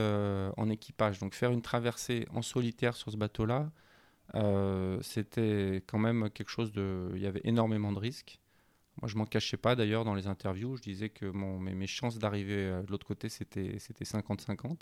en 0.56 0.68
équipage. 0.68 1.20
Donc 1.20 1.34
faire 1.34 1.52
une 1.52 1.62
traversée 1.62 2.26
en 2.34 2.42
solitaire 2.42 2.96
sur 2.96 3.12
ce 3.12 3.16
bateau-là, 3.16 3.70
c'était 5.02 5.84
quand 5.86 5.98
même 5.98 6.30
quelque 6.30 6.50
chose 6.50 6.72
de. 6.72 7.12
Il 7.14 7.22
y 7.22 7.26
avait 7.26 7.42
énormément 7.44 7.92
de 7.92 7.98
risques. 8.00 8.39
Moi, 9.00 9.08
je 9.08 9.16
m'en 9.16 9.24
cachais 9.24 9.56
pas 9.56 9.74
d'ailleurs 9.76 10.04
dans 10.04 10.14
les 10.14 10.26
interviews. 10.26 10.76
Je 10.76 10.82
disais 10.82 11.08
que 11.08 11.24
mon, 11.24 11.58
mes, 11.58 11.86
chances 11.86 12.18
d'arriver 12.18 12.54
euh, 12.54 12.82
de 12.82 12.90
l'autre 12.90 13.06
côté, 13.06 13.28
c'était 13.30 13.76
50-50. 13.78 14.80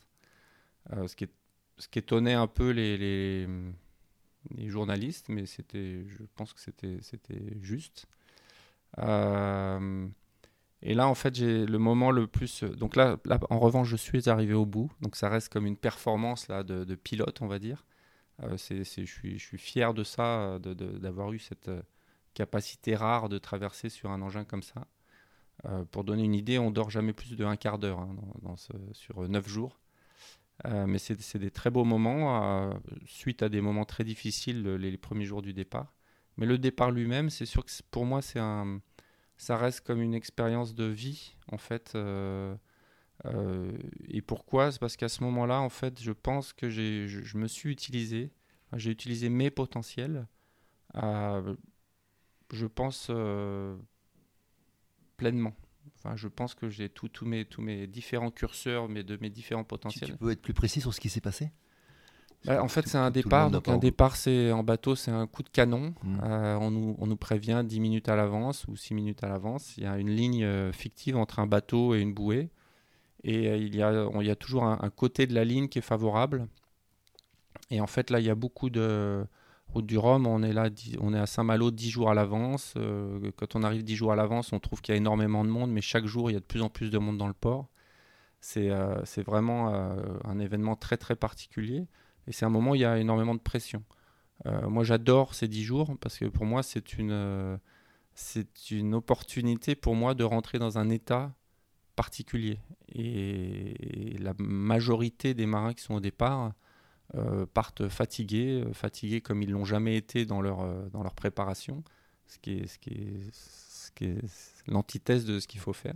Euh, 0.93 1.07
ce, 1.07 1.15
qui 1.15 1.29
ce 1.77 1.87
qui 1.89 2.01
étonnait 2.01 2.35
un 2.35 2.49
peu 2.49 2.71
les, 2.71 2.99
les, 2.99 4.69
journalistes, 4.69 5.29
mais 5.29 5.45
je 5.47 6.23
pense 6.35 6.53
que 6.53 6.61
c'était 6.61 7.61
juste. 7.61 8.07
Euh, 8.99 10.09
et 10.83 10.95
là, 10.95 11.07
en 11.07 11.15
fait, 11.15 11.37
j'ai 11.37 11.65
le 11.67 11.79
moment 11.79 12.11
le 12.11 12.27
plus. 12.27 12.65
Donc 12.65 12.97
là, 12.97 13.19
là, 13.25 13.39
en 13.51 13.61
revanche, 13.61 13.89
je 13.89 13.97
suis 13.97 14.29
arrivé 14.29 14.55
au 14.55 14.67
bout. 14.67 14.91
Donc 15.01 15.15
ça 15.15 15.29
reste 15.29 15.53
comme 15.53 15.67
une 15.67 15.77
performance 15.77 16.49
là, 16.49 16.65
de, 16.65 16.95
pilote, 16.97 17.41
on 17.41 17.47
va 17.47 17.61
dire. 17.61 17.85
je, 18.43 18.83
suis, 18.83 19.39
je 19.39 19.45
suis 19.45 19.59
fier 19.59 19.95
de 19.95 20.03
ça, 20.03 20.59
d'avoir 20.59 21.33
eu 21.33 21.39
cette 21.39 21.71
capacité 22.35 22.95
rare 22.95 23.29
de 23.29 23.39
traverser 23.39 23.89
sur 23.89 24.11
un 24.11 24.23
engin 24.23 24.45
comme 24.45 24.63
ça. 24.63 24.87
Euh, 25.67 25.85
pour 25.85 26.05
donner 26.05 26.25
une 26.25 26.35
idée, 26.35 26.59
on 26.59 26.71
dort 26.71 26.91
jamais 26.91 27.13
plus 27.13 27.37
de 27.37 27.45
un 27.45 27.57
quart 27.57 27.79
d'heure 27.79 28.01
hein, 28.01 28.17
sur 28.93 29.29
neuf 29.29 29.49
jours. 29.49 29.79
Euh, 30.67 30.87
mais 30.87 30.99
c'est 30.99 31.39
des 31.39 31.51
très 31.51 31.71
beaux 31.71 31.85
moments, 31.85 32.69
euh, 32.69 32.75
suite 33.07 33.43
à 33.43 33.49
des 33.49 33.61
moments 33.61 33.85
très 33.85 34.03
difficiles 34.05 34.63
les, 34.63 34.97
premiers 34.97 35.25
jours 35.25 35.43
du 35.43 35.53
départ. 35.53 35.95
Mais 36.37 36.47
le 36.47 36.59
départ 36.59 36.91
lui-même, 36.91 37.31
c'est 37.31 37.47
sûr 37.47 37.65
que 37.65 37.71
pour 37.91 38.05
moi, 38.05 38.23
c'est 38.23 38.41
un, 38.41 38.81
ça 39.37 39.57
reste 39.57 39.83
comme 39.83 40.03
une 40.03 40.15
expérience 40.15 40.75
de 40.75 40.85
vie, 40.85 41.37
en 41.51 41.59
fait. 41.59 41.97
et 44.09 44.23
pourquoi? 44.23 44.73
C'est 44.73 44.81
parce 44.81 44.97
qu'à 44.97 45.09
ce 45.09 45.23
moment-là, 45.25 45.61
en 45.61 45.69
fait, 45.69 46.01
je 46.01 46.13
pense 46.13 46.53
que 46.53 46.71
je, 46.71 47.37
me 47.37 47.47
suis 47.47 47.71
utilisé, 47.71 48.31
j'ai 48.75 48.91
utilisé 48.91 49.29
mes 49.29 49.51
potentiels 49.51 50.27
je 52.53 52.67
pense, 52.67 53.09
euh, 53.11 53.77
pleinement. 55.17 55.55
Enfin, 55.99 56.17
je 56.17 56.29
pense 56.29 56.55
que 56.55 56.69
j'ai 56.69 56.89
tous 56.89 57.11
mes, 57.25 57.45
tous 57.45 57.61
mes 57.61 57.87
différents 57.87 58.31
curseurs 58.31 58.89
mais 58.89 59.03
de 59.03 59.19
mes 59.21 59.31
différents 59.31 59.65
potentiels. 59.65 60.11
Tu, 60.11 60.17
peux 60.17 60.31
être 60.31 60.43
plus 60.43 60.55
précis 60.55 60.81
sur 60.81 60.95
ce 60.95 61.01
qui 61.01 61.09
s'est 61.09 61.21
passé? 61.21 61.51
Bah, 62.45 62.63
En 62.63 62.69
fait, 62.69 62.87
c'est 62.87 62.99
un 62.99 63.11
départ. 63.11 63.51
Donc, 63.51 63.69
un 63.69 63.79
départ, 63.79 64.17
c'est 64.17 64.53
en 64.53 64.63
bateau, 64.63 64.95
c'est 64.95 65.11
un 65.11 65.27
coup 65.27 65.43
de 65.43 65.49
canon. 65.49 65.95
Mmh. 66.03 66.21
Euh, 66.23 66.57
on, 66.61 66.71
nous, 66.71 66.97
on, 66.99 67.07
nous, 67.07 67.17
prévient 67.17 67.65
10 67.67 67.81
minutes 67.81 68.09
à 68.09 68.17
l'avance 68.17 68.67
ou 68.69 68.77
6 68.77 68.95
minutes 68.95 69.25
à 69.25 69.29
l'avance. 69.29 69.77
Il 69.77 69.85
y 69.85 69.87
a 69.87 69.99
une 69.99 70.11
ligne 70.11 70.45
euh, 70.45 70.73
fictive 70.73 71.17
entre 71.17 71.41
un 71.41 71.47
bateau 71.47 71.95
et 71.95 72.01
une 72.01 72.15
bouée. 72.15 72.51
Et 73.25 73.57
il, 73.57 73.75
y 73.75 73.83
a, 73.83 74.09
il 74.15 74.27
y 74.27 74.31
a 74.31 74.37
toujours 74.37 74.65
un, 74.65 74.79
un, 74.81 74.91
côté 74.91 75.27
de 75.27 75.35
la 75.35 75.45
ligne 75.45 75.69
qui 75.69 75.81
est 75.81 75.83
favorable. 75.83 76.47
Et 77.71 77.81
en 77.81 77.89
fait, 77.89 78.11
là, 78.11 78.21
il 78.21 78.27
y 78.27 78.31
a 78.31 78.37
beaucoup 78.37 78.71
de 78.71 79.27
Du 79.83 79.99
Rhum, 79.99 80.27
on 80.27 80.43
est 80.43 80.53
là, 80.53 80.69
on 81.01 81.15
est 81.15 81.19
à 81.19 81.27
Saint-Malo 81.27 81.71
10 81.71 81.91
jours 81.91 82.11
à 82.11 82.15
l'avance. 82.15 82.75
Euh, 82.77 83.31
quand 83.37 83.57
on 83.57 83.63
arrive 83.63 83.85
10 83.85 83.97
jours 83.97 84.13
à 84.13 84.17
l'avance, 84.17 84.53
on 84.53 84.61
trouve 84.61 84.81
qu'il 84.81 84.95
y 84.95 84.97
a 84.97 84.99
énormément 84.99 85.45
de 85.45 85.51
monde, 85.51 85.71
mais 85.71 85.81
chaque 85.81 86.07
jour, 86.07 86.31
il 86.31 86.35
y 86.35 86.37
a 86.37 86.41
de 86.41 86.45
plus 86.45 86.63
en 86.63 86.69
plus 86.69 86.91
de 86.91 86.99
monde 86.99 87.19
dans 87.19 87.29
le 87.29 87.35
port. 87.35 87.69
C'est 88.41 88.71
euh, 88.71 89.03
vraiment 89.27 89.75
euh, 89.75 89.97
un 90.25 90.39
événement 90.39 90.77
très 90.77 90.97
très 90.97 91.17
particulier 91.17 91.89
et 92.27 92.33
c'est 92.33 92.45
un 92.45 92.51
moment 92.51 92.73
où 92.73 92.75
il 92.75 92.83
y 92.83 92.85
a 92.85 92.99
énormément 92.99 93.35
de 93.35 93.41
pression. 93.41 93.83
moi, 94.45 94.85
j'adore 94.85 95.35
ces 95.35 95.49
10 95.49 95.65
jours 95.65 95.97
parce 96.01 96.19
que 96.19 96.27
pour 96.27 96.45
moi, 96.45 96.63
c'est 96.63 96.99
une, 96.99 97.59
c'est 98.15 98.71
une 98.71 98.95
opportunité 98.95 99.75
pour 99.75 99.95
moi 99.97 100.15
de 100.15 100.25
rentrer 100.25 100.59
dans 100.59 100.79
un 100.79 100.91
état 100.91 101.33
particulier. 101.97 102.59
et 102.95 104.17
la 104.21 104.35
majorité 104.39 105.35
des 105.35 105.47
marins 105.47 105.75
qui 105.75 105.83
sont 105.83 105.95
au 105.95 106.01
départ, 106.01 106.53
euh, 107.15 107.47
partent 107.47 107.89
fatigués, 107.89 108.63
euh, 108.67 108.75
fatigués 108.75 109.23
comme 109.23 109.41
ils 109.41 109.51
l'ont 109.51 109.65
jamais 109.65 109.97
été 109.97 110.27
dans 110.27 110.43
leur, 110.43 110.61
euh, 110.61 110.91
dans 110.91 111.03
leur 111.03 111.15
préparation, 111.15 111.83
ce 112.27 112.39
qui 112.39 112.59
est, 112.59 112.67
ce 112.67 112.79
qui 113.93 114.05
est, 114.05 114.21
l'antithèse 114.67 115.25
de 115.25 115.41
ce 115.41 115.49
qu'il 115.49 115.61
faut 115.61 115.73
faire. 115.73 115.95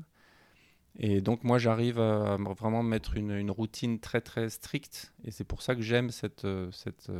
Et 0.99 1.21
donc 1.21 1.45
moi 1.45 1.59
j'arrive 1.59 2.00
à 2.00 2.37
vraiment 2.37 2.83
mettre 2.83 3.19
une, 3.19 3.33
une, 3.33 3.50
routine 3.50 4.00
très 4.00 4.23
très 4.23 4.49
stricte 4.49 5.12
et 5.25 5.31
c'est 5.31 5.45
pour 5.45 5.61
ça 5.61 5.75
que 5.75 5.83
j'aime 5.83 6.11
cette, 6.11 6.47
cette, 6.71 7.11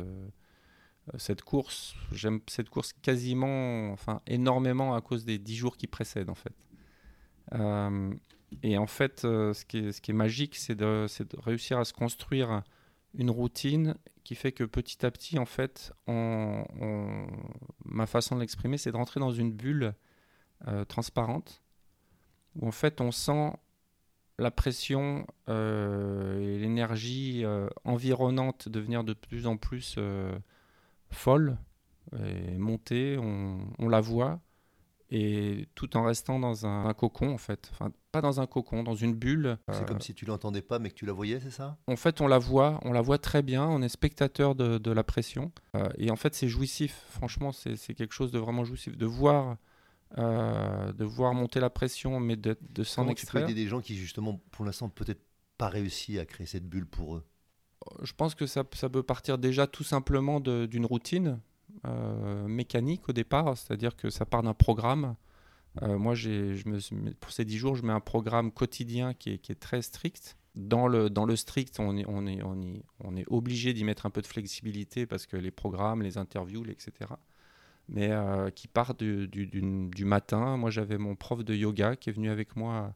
cette 1.17 1.41
course. 1.43 1.95
J'aime 2.11 2.39
cette 2.47 2.69
course 2.69 2.93
quasiment, 2.93 3.91
enfin 3.91 4.21
énormément 4.25 4.95
à 4.95 5.01
cause 5.01 5.23
des 5.23 5.37
dix 5.37 5.55
jours 5.55 5.77
qui 5.77 5.87
précèdent 5.87 6.29
en 6.29 6.35
fait. 6.35 6.55
et 8.63 8.77
en 8.77 8.87
fait 8.87 9.21
ce, 9.21 9.65
qui 9.65 9.77
est, 9.77 9.91
ce 9.91 10.01
qui 10.01 10.11
est 10.11 10.15
magique 10.15 10.55
c'est 10.55 10.75
de, 10.75 11.05
de, 11.07 11.39
réussir 11.39 11.79
à 11.79 11.85
se 11.85 11.93
construire 11.93 12.63
une 13.15 13.29
routine 13.29 13.95
qui 14.23 14.35
fait 14.35 14.51
que 14.51 14.63
petit 14.63 15.05
à 15.05 15.11
petit, 15.11 15.37
en 15.37 15.45
fait, 15.45 15.93
ma 16.07 18.05
façon 18.05 18.35
de 18.35 18.39
l'exprimer, 18.39 18.77
c'est 18.77 18.91
de 18.91 18.97
rentrer 18.97 19.19
dans 19.19 19.31
une 19.31 19.51
bulle 19.51 19.93
euh, 20.69 20.85
transparente 20.85 21.61
où 22.55 22.65
en 22.65 22.71
fait 22.71 23.01
on 23.01 23.11
sent 23.11 23.51
la 24.39 24.49
pression 24.49 25.27
euh, 25.49 26.39
et 26.39 26.57
l'énergie 26.57 27.43
euh, 27.43 27.67
environnante 27.83 28.69
devenir 28.69 29.03
de 29.03 29.11
plus 29.11 29.45
en 29.45 29.57
plus 29.57 29.99
folle 31.09 31.57
et 32.17 32.57
monter, 32.57 33.17
on, 33.17 33.89
la 33.89 33.99
voit 33.99 34.39
et 35.09 35.67
tout 35.75 35.95
en 35.95 36.03
restant 36.03 36.39
dans 36.39 36.65
un, 36.65 36.93
cocon 36.93 37.33
en 37.33 37.37
fait. 37.37 37.69
Enfin, 37.71 37.91
pas 38.11 38.21
dans 38.21 38.39
un 38.39 38.47
cocon, 38.47 38.83
dans 38.83 38.95
une 38.95 39.13
bulle. 39.13 39.57
C'est 39.71 39.87
comme 39.87 40.01
si 40.01 40.13
tu 40.13 40.25
l'entendais 40.25 40.61
pas 40.61 40.79
mais 40.79 40.89
que 40.89 40.95
tu 40.95 41.05
la 41.05 41.13
voyais, 41.13 41.39
c'est 41.39 41.51
ça? 41.51 41.77
En 41.87 41.95
fait, 41.95 42.21
on 42.21 42.27
la 42.27 42.39
voit, 42.39 42.79
on 42.83 42.91
la 42.91 43.01
voit 43.01 43.17
très 43.17 43.41
bien, 43.41 43.65
on 43.65 43.81
est 43.81 43.89
spectateur 43.89 44.55
de, 44.55 44.77
de 44.77 44.91
la 44.91 45.03
pression. 45.03 45.51
Euh, 45.75 45.87
et 45.97 46.11
en 46.11 46.15
fait, 46.15 46.33
c'est 46.35 46.47
jouissif, 46.47 47.05
franchement, 47.09 47.51
c'est 47.51 47.93
quelque 47.93 48.13
chose 48.13 48.31
de 48.31 48.39
vraiment 48.39 48.65
jouissif. 48.65 48.97
De 48.97 49.05
voir, 49.05 49.57
euh, 50.17 50.91
de 50.93 51.05
voir 51.05 51.33
monter 51.33 51.59
la 51.59 51.69
pression, 51.69 52.19
mais 52.19 52.35
de, 52.35 52.57
de 52.61 52.83
s'en 52.83 53.07
extraire. 53.07 53.43
Tu 53.43 53.45
peux 53.45 53.51
aider 53.51 53.63
des 53.63 53.67
gens 53.67 53.81
qui, 53.81 53.95
justement, 53.95 54.41
pour 54.51 54.65
l'instant, 54.65 54.89
peut-être 54.89 55.21
pas 55.57 55.69
réussi 55.69 56.19
à 56.19 56.25
créer 56.25 56.47
cette 56.47 56.67
bulle 56.67 56.85
pour 56.85 57.15
eux? 57.15 57.23
Je 58.01 58.13
pense 58.13 58.35
que 58.35 58.45
ça, 58.45 58.63
ça, 58.73 58.89
peut 58.89 59.03
partir 59.03 59.37
déjà 59.37 59.67
tout 59.67 59.83
simplement 59.83 60.39
d'une 60.39 60.85
routine 60.85 61.27
euh, 61.27 61.52
mécanique 62.47 63.09
au 63.09 63.13
départ, 63.13 63.57
c'est-à-dire 63.57 63.95
que 63.95 64.09
ça 64.09 64.25
part 64.25 64.43
d'un 64.43 64.53
programme. 64.53 65.15
Euh, 65.81 65.97
moi, 65.97 66.13
je 66.13 66.61
pour 67.19 67.31
ces 67.31 67.45
10 67.45 67.57
jours, 67.57 67.75
je 67.75 67.83
mets 67.83 67.93
un 67.93 67.99
programme 67.99 68.51
quotidien 68.51 69.13
qui 69.13 69.31
est, 69.31 69.59
très 69.59 69.81
strict. 69.81 70.37
Dans 70.55 70.87
le, 70.87 71.35
strict, 71.35 71.79
on 71.79 71.97
est, 71.97 73.25
obligé 73.27 73.73
d'y 73.73 73.83
mettre 73.83 74.05
un 74.05 74.11
peu 74.11 74.21
de 74.21 74.27
flexibilité 74.27 75.05
parce 75.07 75.25
que 75.25 75.35
les 75.35 75.51
programmes, 75.51 76.03
les 76.03 76.17
interviews, 76.17 76.65
etc. 76.65 77.11
Mais 77.89 78.11
euh, 78.11 78.49
qui 78.51 78.67
part 78.67 78.93
du, 78.93 80.05
matin. 80.05 80.57
Moi, 80.57 80.69
j'avais 80.69 80.97
mon 80.97 81.15
prof 81.15 81.43
de 81.43 81.55
yoga 81.55 81.95
qui 81.95 82.09
est 82.09 82.13
venu 82.13 82.29
avec 82.29 82.55
moi 82.55 82.93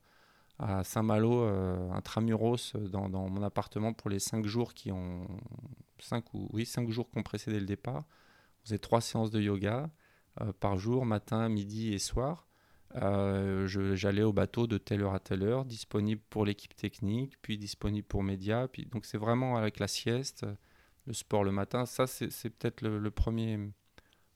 à 0.59 0.83
Saint-Malo, 0.83 1.43
euh, 1.43 1.91
intramuros, 1.91 2.75
dans, 2.75 3.09
dans, 3.09 3.29
mon 3.29 3.43
appartement 3.43 3.93
pour 3.93 4.09
les 4.09 4.19
5 4.19 4.45
jours 4.45 4.73
qui 4.73 4.91
ont 4.91 5.27
5 5.99 6.33
ou 6.33 6.49
oui, 6.53 6.65
5 6.65 6.89
jours 6.89 7.09
qui 7.09 7.17
ont 7.17 7.23
précédé 7.23 7.59
le 7.59 7.65
départ. 7.65 8.05
On 8.67 8.71
faisait 8.71 8.79
trois 8.79 8.99
séances 8.99 9.31
de 9.31 9.39
yoga 9.39 9.89
euh, 10.41 10.51
par 10.59 10.77
jour, 10.77 11.05
matin, 11.05 11.47
midi 11.47 11.93
et 11.93 11.99
soir. 11.99 12.49
Euh, 12.95 13.65
j'allais 13.95 14.23
au 14.23 14.33
bateau 14.33 14.67
de 14.67 14.77
telle 14.77 15.03
heure 15.03 15.13
à 15.13 15.21
telle 15.21 15.43
heure, 15.43 15.63
disponible 15.63 16.21
pour 16.29 16.43
l'équipe 16.43 16.75
technique, 16.75 17.41
puis 17.41 17.57
disponible 17.57 18.05
pour 18.05 18.23
médias. 18.23 18.67
Puis, 18.67 18.85
donc 18.87 19.05
c'est 19.05 19.17
vraiment 19.17 19.55
avec 19.55 19.79
la 19.79 19.87
sieste, 19.87 20.45
le 21.05 21.13
sport 21.13 21.45
le 21.45 21.53
matin. 21.53 21.85
Ça, 21.85 22.07
c'est 22.07 22.49
peut-être 22.49 22.81
le, 22.81 23.09
premier, 23.09 23.57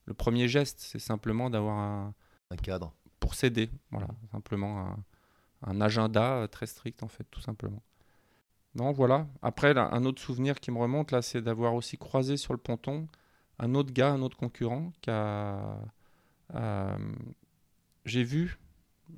le 0.05 0.13
premier 0.13 0.47
geste. 0.47 0.79
C'est 0.79 0.99
simplement 0.99 1.49
d'avoir 1.49 1.77
un, 1.77 2.13
un, 2.51 2.55
cadre. 2.55 2.93
Pour 3.19 3.35
s'aider. 3.35 3.69
Voilà, 3.91 4.07
simplement 4.31 4.79
un, 4.79 5.03
un, 5.63 5.81
agenda 5.81 6.47
très 6.49 6.67
strict, 6.67 7.03
en 7.03 7.09
fait, 7.09 7.25
tout 7.31 7.41
simplement. 7.41 7.83
Non, 8.75 8.93
voilà. 8.93 9.27
Après, 9.41 9.77
un 9.77 10.05
autre 10.05 10.21
souvenir 10.21 10.61
qui 10.61 10.71
me 10.71 10.77
remonte, 10.77 11.11
là, 11.11 11.21
c'est 11.21 11.41
d'avoir 11.41 11.73
aussi 11.75 11.97
croisé 11.97 12.37
sur 12.37 12.53
le 12.53 12.59
ponton 12.59 13.09
un 13.61 13.75
autre 13.75 13.93
gars, 13.93 14.11
un 14.11 14.21
autre 14.21 14.35
concurrent 14.35 14.91
qui 15.01 15.09
a. 15.09 15.77
Euh, 16.55 16.97
j'ai 18.05 18.23
vu, 18.23 18.59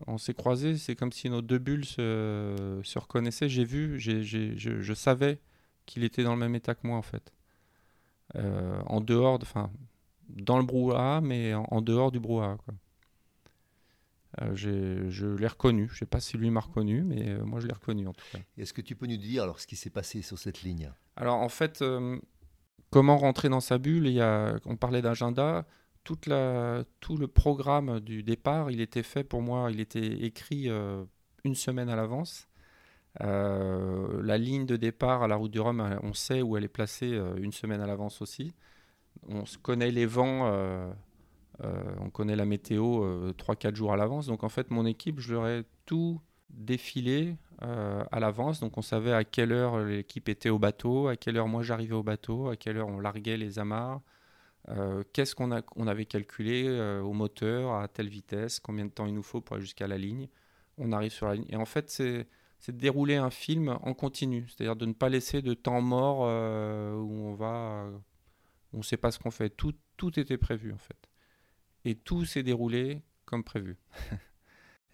on 0.06 0.18
s'est 0.18 0.34
croisés, 0.34 0.78
c'est 0.78 0.96
comme 0.96 1.12
si 1.12 1.30
nos 1.30 1.42
deux 1.42 1.58
bulles 1.58 1.86
se, 1.86 2.80
se 2.84 3.00
reconnaissaient. 3.00 3.50
J'ai 3.50 3.64
vu, 3.64 4.00
j'ai, 4.00 4.24
je, 4.24 4.56
je, 4.58 4.94
savais 4.94 5.40
qu'il 5.86 6.04
était 6.04 6.24
dans 6.24 6.34
le 6.34 6.40
même 6.40 6.56
état 6.56 6.76
que 6.76 6.86
moi 6.86 6.98
en 6.98 7.02
fait. 7.02 7.34
Euh, 8.36 8.82
en 8.86 9.00
dehors, 9.00 9.40
enfin, 9.42 9.72
dans 10.30 10.58
le 10.58 10.66
brouhaha, 10.66 11.22
mais 11.22 11.54
en, 11.54 11.82
dehors 11.82 12.12
du 12.12 12.20
brouhaha. 12.20 12.58
Quoi. 12.66 12.74
Euh, 14.42 14.56
je 14.56 15.26
l'ai 15.36 15.48
reconnu. 15.48 15.88
Je 15.88 15.94
ne 15.94 15.98
sais 16.00 16.06
pas 16.06 16.20
si 16.20 16.38
lui 16.38 16.50
m'a 16.50 16.60
reconnu, 16.60 17.04
mais 17.04 17.30
euh, 17.30 17.46
moi 17.46 17.62
je 17.62 17.68
l'ai 17.68 17.74
reconnu 17.74 18.08
en 18.08 18.14
tout 18.14 18.26
cas. 18.32 18.40
Est-ce 18.58 18.74
que 18.74 18.82
tu 18.82 18.96
peux 18.96 19.08
nous 19.08 19.18
dire 19.18 19.44
alors 19.44 19.60
ce 19.60 19.68
qui 19.68 19.78
s'est 19.78 19.92
passé 19.92 20.22
sur 20.22 20.38
cette 20.38 20.64
ligne? 20.64 20.92
Alors 21.16 21.38
en 21.38 21.50
fait, 21.50 21.84
comment 22.94 23.18
rentrer 23.18 23.50
dans 23.50 23.60
sa 23.60 23.80
bulle 23.80 24.08
On 24.66 24.76
parlait 24.76 25.02
d'agenda 25.02 25.66
tout 26.04 26.18
le 26.28 27.26
programme 27.26 28.00
du 28.00 28.22
départ, 28.24 28.70
il 28.70 28.82
était 28.82 29.04
fait 29.04 29.24
pour 29.24 29.42
moi, 29.42 29.70
il 29.72 29.80
était 29.80 30.24
écrit 30.24 30.70
euh, 30.70 31.04
une 31.44 31.56
semaine 31.56 31.90
à 31.90 31.96
l'avance. 31.96 32.48
Euh, 33.22 34.22
la 34.22 34.38
ligne 34.38 34.66
de 34.66 34.76
départ 34.76 35.24
à 35.24 35.28
la 35.28 35.36
route 35.36 35.52
du 35.52 35.60
Rhum, 35.60 35.80
euh, 35.80 35.98
on 36.04 36.14
sait 36.14 36.42
où 36.42 36.56
elle 36.56 36.66
est 36.66 36.68
placée 36.68 37.20
une 37.38 37.52
semaine 37.52 37.82
à 37.82 37.88
l'avance 37.88 38.22
aussi. 38.22 38.54
On 39.28 39.44
connaît 39.62 39.92
les 39.92 40.06
vents, 40.06 40.52
on 41.64 42.10
connaît 42.12 42.36
la 42.36 42.46
météo 42.46 43.32
3-4 43.32 43.76
jours 43.76 43.94
à 43.94 43.98
l'avance. 43.98 44.28
Donc 44.28 44.44
en 44.44 44.50
fait, 44.50 44.70
mon 44.70 44.86
équipe, 44.86 45.20
je 45.20 45.34
leur 45.34 45.48
ai 45.48 45.64
tout 45.86 46.20
défilé 46.50 47.38
à 47.64 48.20
l'avance. 48.20 48.60
Donc 48.60 48.78
on 48.78 48.82
savait 48.82 49.14
à 49.14 49.24
quelle 49.24 49.52
heure 49.52 49.80
l'équipe 49.80 50.28
était 50.30 50.50
au 50.50 50.60
bateau, 50.60 51.08
à 51.08 51.16
quelle 51.16 51.38
heure 51.38 51.48
moi 51.48 51.64
j'arrivais 51.64 51.96
au 51.96 52.04
bateau, 52.04 52.50
à 52.50 52.56
quelle 52.56 52.78
heure 52.78 52.90
on 52.90 53.00
larguait 53.00 53.38
les 53.38 53.58
amarres, 53.58 54.02
euh, 54.70 55.04
qu'est-ce 55.12 55.36
qu'on 55.36 55.52
on 55.76 55.88
avait 55.88 56.06
calculé 56.06 56.66
euh, 56.68 57.02
au 57.02 57.14
moteur, 57.14 57.74
à 57.74 57.88
telle 57.88 58.08
vitesse, 58.08 58.60
combien 58.60 58.86
de 58.86 58.92
temps 58.92 59.06
il 59.06 59.14
nous 59.14 59.24
faut 59.24 59.42
pour 59.42 59.56
aller 59.56 59.66
jusqu'à 59.66 59.88
la 59.88 59.98
ligne. 59.98 60.30
On 60.78 60.92
arrive 60.92 61.12
sur 61.12 61.28
la 61.28 61.36
ligne. 61.36 61.46
Et 61.50 61.56
en 61.56 61.66
fait, 61.66 61.90
c'est, 61.90 62.28
de 62.68 62.72
dérouler 62.72 63.18
un 63.18 63.30
film 63.30 63.78
en 63.82 63.94
continu, 63.94 64.48
c'est-à-dire 64.48 64.76
de 64.76 64.86
ne 64.86 64.94
pas 64.94 65.10
laisser 65.10 65.42
de 65.42 65.54
temps 65.54 65.82
mort 65.82 66.22
euh, 66.22 66.96
où 66.96 67.12
on 67.12 67.34
va, 67.34 67.90
on 68.72 68.78
ne 68.78 68.84
sait 68.84 68.98
pas 68.98 69.12
ce 69.12 69.20
qu'on 69.20 69.32
fait. 69.32 69.50
Tout, 69.50 69.74
tout 69.98 70.18
était 70.20 70.38
prévu 70.38 70.72
en 70.72 70.78
fait. 70.78 71.10
Et 71.86 71.96
tout 71.96 72.24
s'est 72.26 72.44
déroulé 72.44 73.02
comme 73.26 73.44
prévu. 73.44 73.78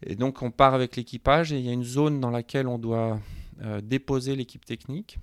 et 0.03 0.15
donc 0.15 0.41
on 0.41 0.51
part 0.51 0.73
avec 0.73 0.95
l'équipage 0.95 1.51
et 1.51 1.59
il 1.59 1.65
y 1.65 1.69
a 1.69 1.73
une 1.73 1.83
zone 1.83 2.19
dans 2.19 2.31
laquelle 2.31 2.67
on 2.67 2.79
doit 2.79 3.19
déposer 3.83 4.38
l'équipe 4.38 4.63
technique. 4.65 5.19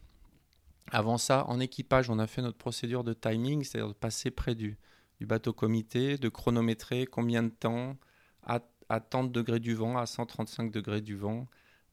Avant 0.90 1.18
ça, 1.18 1.46
en 1.48 1.58
équipage, 1.58 2.10
on 2.10 2.18
a 2.18 2.26
fait 2.26 2.42
notre 2.42 2.58
procédure 2.58 3.02
de 3.02 3.12
timing, 3.12 3.64
c'est-à-dire 3.64 3.88
de 3.88 3.94
passer 3.94 4.30
près 4.30 4.54
du, 4.54 4.76
bateau 5.20 5.52
comité, 5.52 6.18
de 6.18 6.28
chronométrer 6.28 7.06
combien 7.06 7.42
de 7.42 7.48
temps 7.48 7.96
à, 8.44 8.60
à 8.88 9.00
tant 9.00 9.24
de 9.24 9.30
degrés 9.30 9.58
du 9.58 9.74
vent, 9.74 9.96
à 9.96 10.06
135 10.06 10.70
degrés 10.70 11.00
du 11.00 11.16
vent, 11.16 11.48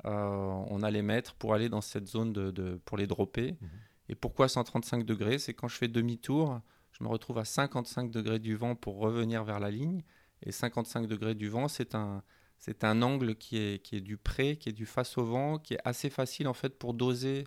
euh, 0.06 0.64
on 0.70 0.82
allait 0.84 1.02
mettre 1.02 1.34
pour 1.36 1.54
aller 1.54 1.70
dans 1.70 1.82
cette 1.82 2.08
zone 2.08 2.34
de, 2.34 2.82
pour 2.86 2.98
les 2.98 3.08
dropper. 3.08 3.58
Mhm. 3.60 3.70
Et 4.10 4.16
pourquoi 4.16 4.48
135 4.48 5.06
degrés? 5.06 5.40
C'est 5.40 5.54
quand 5.54 5.68
je 5.68 5.78
fais 5.78 5.88
demi-tour, 5.88 6.60
je 6.92 7.04
me 7.04 7.10
retrouve 7.10 7.38
à 7.38 7.46
55 7.46 8.12
degrés 8.12 8.40
du 8.40 8.56
vent 8.56 8.76
pour 8.76 8.98
revenir 8.98 9.44
vers 9.44 9.60
la 9.60 9.72
ligne. 9.72 10.04
Et 10.46 10.52
55 10.52 11.08
degrés 11.08 11.36
du 11.36 11.48
vent, 11.48 11.68
c'est 11.68 11.96
un, 11.96 12.22
c'est 12.58 12.84
un 12.84 13.02
angle 13.02 13.36
qui 13.36 13.58
est, 13.58 13.84
qui 13.84 13.98
est 13.98 14.02
du 14.02 14.18
près, 14.18 14.56
qui 14.56 14.70
est 14.70 14.74
du 14.74 14.86
face 14.86 15.18
au 15.18 15.26
vent, 15.26 15.60
qui 15.60 15.74
est 15.74 15.80
assez 15.84 16.10
facile 16.10 16.48
en 16.48 16.54
fait 16.54 16.78
pour 16.80 16.94
doser 16.94 17.46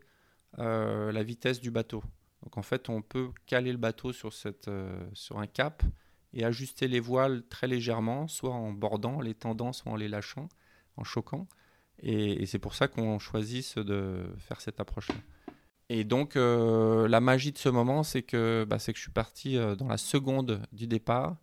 euh, 0.59 1.13
la 1.13 1.23
vitesse 1.23 1.61
du 1.61 1.71
bateau. 1.71 2.03
Donc 2.43 2.57
en 2.59 2.63
fait, 2.63 2.89
on 2.89 3.03
peut 3.03 3.31
caler 3.47 3.73
le 3.73 3.79
bateau 3.79 4.13
sur, 4.13 4.33
cette, 4.33 4.69
euh, 4.69 5.09
sur 5.13 5.39
un 5.39 5.47
cap 5.47 5.83
et 6.33 6.45
ajuster 6.45 6.89
les 6.89 7.01
voiles 7.01 7.45
très 7.49 7.67
légèrement, 7.67 8.29
soit 8.29 8.53
en 8.53 8.73
bordant 8.73 9.21
les 9.21 9.35
tendants, 9.35 9.73
soit 9.73 9.93
en 9.93 9.97
les 9.97 10.09
lâchant, 10.09 10.49
en 10.97 11.05
choquant. 11.05 11.49
Et, 12.01 12.45
c'est 12.45 12.59
pour 12.59 12.75
ça 12.75 12.89
qu'on 12.89 13.19
choisit 13.19 13.79
de 13.79 14.27
faire 14.39 14.61
cette 14.61 14.81
approche-là. 14.81 15.15
Et 15.89 16.05
donc, 16.05 16.37
euh, 16.37 17.09
la 17.09 17.21
magie 17.21 17.53
de 17.53 17.59
ce 17.59 17.71
moment, 17.71 18.03
c'est 18.03 18.23
que, 18.23 18.67
bah, 18.69 18.77
que 18.77 18.93
je 18.95 19.01
suis 19.01 19.11
parti 19.11 19.57
dans 19.79 19.89
la 19.89 19.97
seconde 19.97 20.63
du 20.73 20.87
départ, 20.87 21.39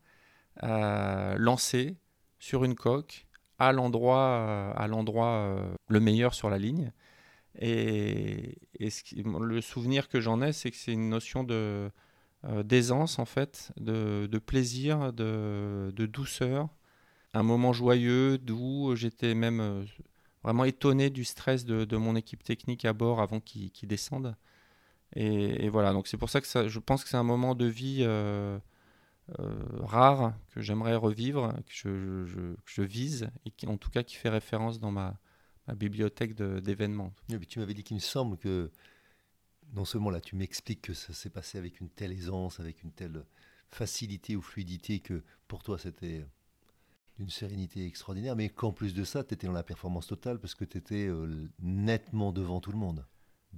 lancé 0.61 1.97
sur 2.37 2.63
une 2.63 2.75
coque, 2.75 3.25
à 3.67 3.71
l'endroit, 3.71 4.73
à 4.75 4.87
l'endroit 4.87 5.57
le 5.87 5.99
meilleur 5.99 6.33
sur 6.33 6.49
la 6.49 6.57
ligne. 6.57 6.91
Et, 7.59 8.57
le 8.79 9.61
souvenir 9.61 10.09
que 10.09 10.19
j'en 10.19 10.41
ai, 10.41 10.53
c'est 10.53 10.71
que 10.71 10.77
c'est 10.77 10.93
une 10.93 11.09
notion 11.09 11.43
de 11.43 11.91
euh, 12.45 12.61
d'aisance 12.61 13.19
en 13.19 13.25
fait, 13.25 13.71
de, 13.77 14.27
plaisir, 14.37 15.13
de, 15.13 15.93
douceur, 15.95 16.67
un 17.33 17.43
moment 17.43 17.71
joyeux, 17.71 18.37
doux. 18.37 18.95
J'étais 18.95 19.33
même 19.33 19.61
euh, 19.61 19.83
vraiment 20.43 20.65
étonné 20.65 21.09
du 21.09 21.23
stress 21.23 21.63
de, 21.65 21.97
mon 21.97 22.15
équipe 22.17 22.43
technique 22.43 22.83
à 22.85 22.91
bord 22.93 23.21
avant 23.21 23.39
qu'ils 23.39 23.71
descendent. 23.87 24.35
Et, 25.15 25.69
voilà, 25.69 25.93
donc 25.93 26.07
c'est 26.07 26.17
pour 26.17 26.29
ça 26.29 26.41
que 26.41 26.47
ça, 26.47 26.67
je 26.67 26.79
pense 26.79 27.03
que 27.03 27.09
c'est 27.09 27.17
un 27.17 27.23
moment 27.23 27.55
de 27.55 27.65
vie 27.65 27.99
euh, 28.01 28.59
rare 29.79 30.33
que 30.49 30.61
j'aimerais 30.61 30.95
revivre, 30.95 31.53
que 31.65 31.73
je, 31.73 32.25
je, 32.25 32.55
je, 32.65 32.81
vise 32.81 33.29
et 33.45 33.51
qui, 33.51 33.67
en 33.67 33.77
tout 33.77 33.89
cas 33.89 34.03
qui 34.03 34.15
fait 34.15 34.29
référence 34.29 34.79
dans 34.79 34.91
ma, 34.91 35.17
ma 35.67 35.75
bibliothèque 35.75 36.35
d'événements. 36.35 37.13
tu 37.47 37.59
m'avais 37.59 37.73
dit 37.73 37.83
qu'il 37.83 37.95
me 37.95 38.01
semble 38.01 38.37
que 38.37 38.71
non 39.73 39.85
seulement 39.85 40.09
là 40.09 40.21
tu 40.21 40.35
m'expliques 40.35 40.81
que 40.81 40.93
ça 40.93 41.13
s'est 41.13 41.29
passé 41.29 41.57
avec 41.57 41.79
une 41.79 41.89
telle 41.89 42.11
aisance, 42.11 42.59
avec 42.59 42.83
une 42.83 42.91
telle 42.91 43.23
facilité 43.69 44.35
ou 44.35 44.41
fluidité 44.41 44.99
que 44.99 45.23
pour 45.47 45.63
toi 45.63 45.79
c'était 45.79 46.25
d'une 47.17 47.29
sérénité 47.29 47.85
extraordinaire, 47.85 48.35
mais 48.35 48.49
qu'en 48.49 48.71
plus 48.71 48.93
de 48.93 49.03
ça, 49.03 49.23
tu 49.23 49.35
étais 49.35 49.45
dans 49.45 49.53
la 49.53 49.63
performance 49.63 50.07
totale 50.07 50.39
parce 50.39 50.55
que 50.55 50.65
tu 50.65 50.79
étais 50.79 51.05
euh, 51.07 51.47
nettement 51.61 52.31
devant 52.31 52.59
tout 52.59 52.71
le 52.71 52.77
monde. 52.77 53.05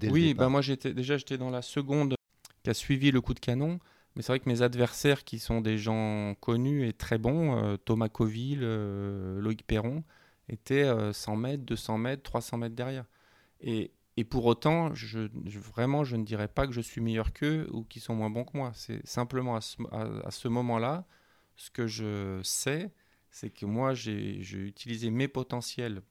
oui, 0.04 0.34
bah 0.34 0.50
moi 0.50 0.62
j'étais 0.62 0.94
déjà 0.94 1.18
j'étais 1.18 1.38
dans 1.38 1.50
la 1.50 1.62
seconde 1.62 2.16
qui 2.64 2.70
a 2.70 2.74
suivi 2.74 3.12
le 3.12 3.22
coup 3.22 3.34
de 3.34 3.40
canon. 3.40 3.80
Mais 4.16 4.22
c'est 4.22 4.32
vrai 4.32 4.40
que 4.40 4.50
mes 4.50 4.62
adversaires, 4.62 5.24
qui 5.24 5.40
sont 5.40 5.62
des 5.62 5.78
gens 5.78 6.36
connus 6.40 6.88
et 6.88 6.94
très 6.94 7.18
bons, 7.18 7.58
euh, 7.58 7.78
Thomas 7.78 8.10
Coville, 8.10 8.62
euh, 8.64 9.42
Loïc 9.42 9.66
Perron, 9.68 10.04
étaient 10.48 10.86
100 11.14 11.34
euh, 11.34 11.36
mètres, 11.36 11.64
200 11.64 11.98
mètres, 11.98 12.24
300 12.24 12.58
mètres 12.58 12.76
derrière. 12.76 13.06
Et, 13.60 13.92
et 14.16 14.24
pour 14.24 14.46
autant, 14.46 14.94
je, 14.94 15.28
vraiment, 15.60 16.06
je 16.06 16.16
ne 16.16 16.24
dirais 16.24 16.48
pas 16.48 16.66
que 16.66 16.74
je 16.74 16.82
suis 16.82 17.02
meilleur 17.02 17.34
qu'eux 17.34 17.68
ou 17.72 17.84
qu'ils 17.84 18.02
sont 18.02 18.16
moins 18.16 18.30
bons 18.30 18.46
que 18.46 18.58
moi. 18.58 18.72
C'est 18.74 19.06
simplement 19.06 19.58
à 19.58 19.62
ce, 19.62 20.48
moment-là, 20.48 21.06
ce 21.58 21.70
que 21.70 21.88
je 21.88 22.40
sais, 22.44 22.94
c'est 23.32 23.50
que 23.50 23.66
moi, 23.66 23.94
j'ai 23.94 24.40
utilisé 24.56 25.10
mes 25.10 25.28
potentiels, 25.28 26.02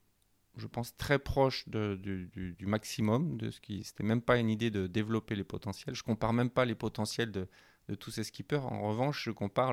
je 0.56 0.66
pense, 0.66 0.94
très 0.98 1.18
proches 1.18 1.66
de, 1.68 1.96
du, 1.96 2.54
du, 2.58 2.66
maximum. 2.66 3.38
De 3.38 3.50
ce 3.50 3.60
qui, 3.60 3.82
c'était 3.84 4.04
même 4.04 4.20
pas 4.20 4.36
une 4.36 4.50
idée 4.50 4.70
de 4.70 4.86
développer 4.86 5.34
les 5.34 5.44
potentiels. 5.44 5.94
Je 5.94 6.02
compare 6.02 6.34
même 6.34 6.50
pas 6.50 6.66
les 6.66 6.74
potentiels 6.74 7.32
de, 7.32 7.48
de 7.88 7.94
tous 7.94 8.10
ces 8.10 8.24
skippers. 8.24 8.64
En 8.64 8.88
revanche, 8.88 9.24
je 9.24 9.30
compare 9.30 9.72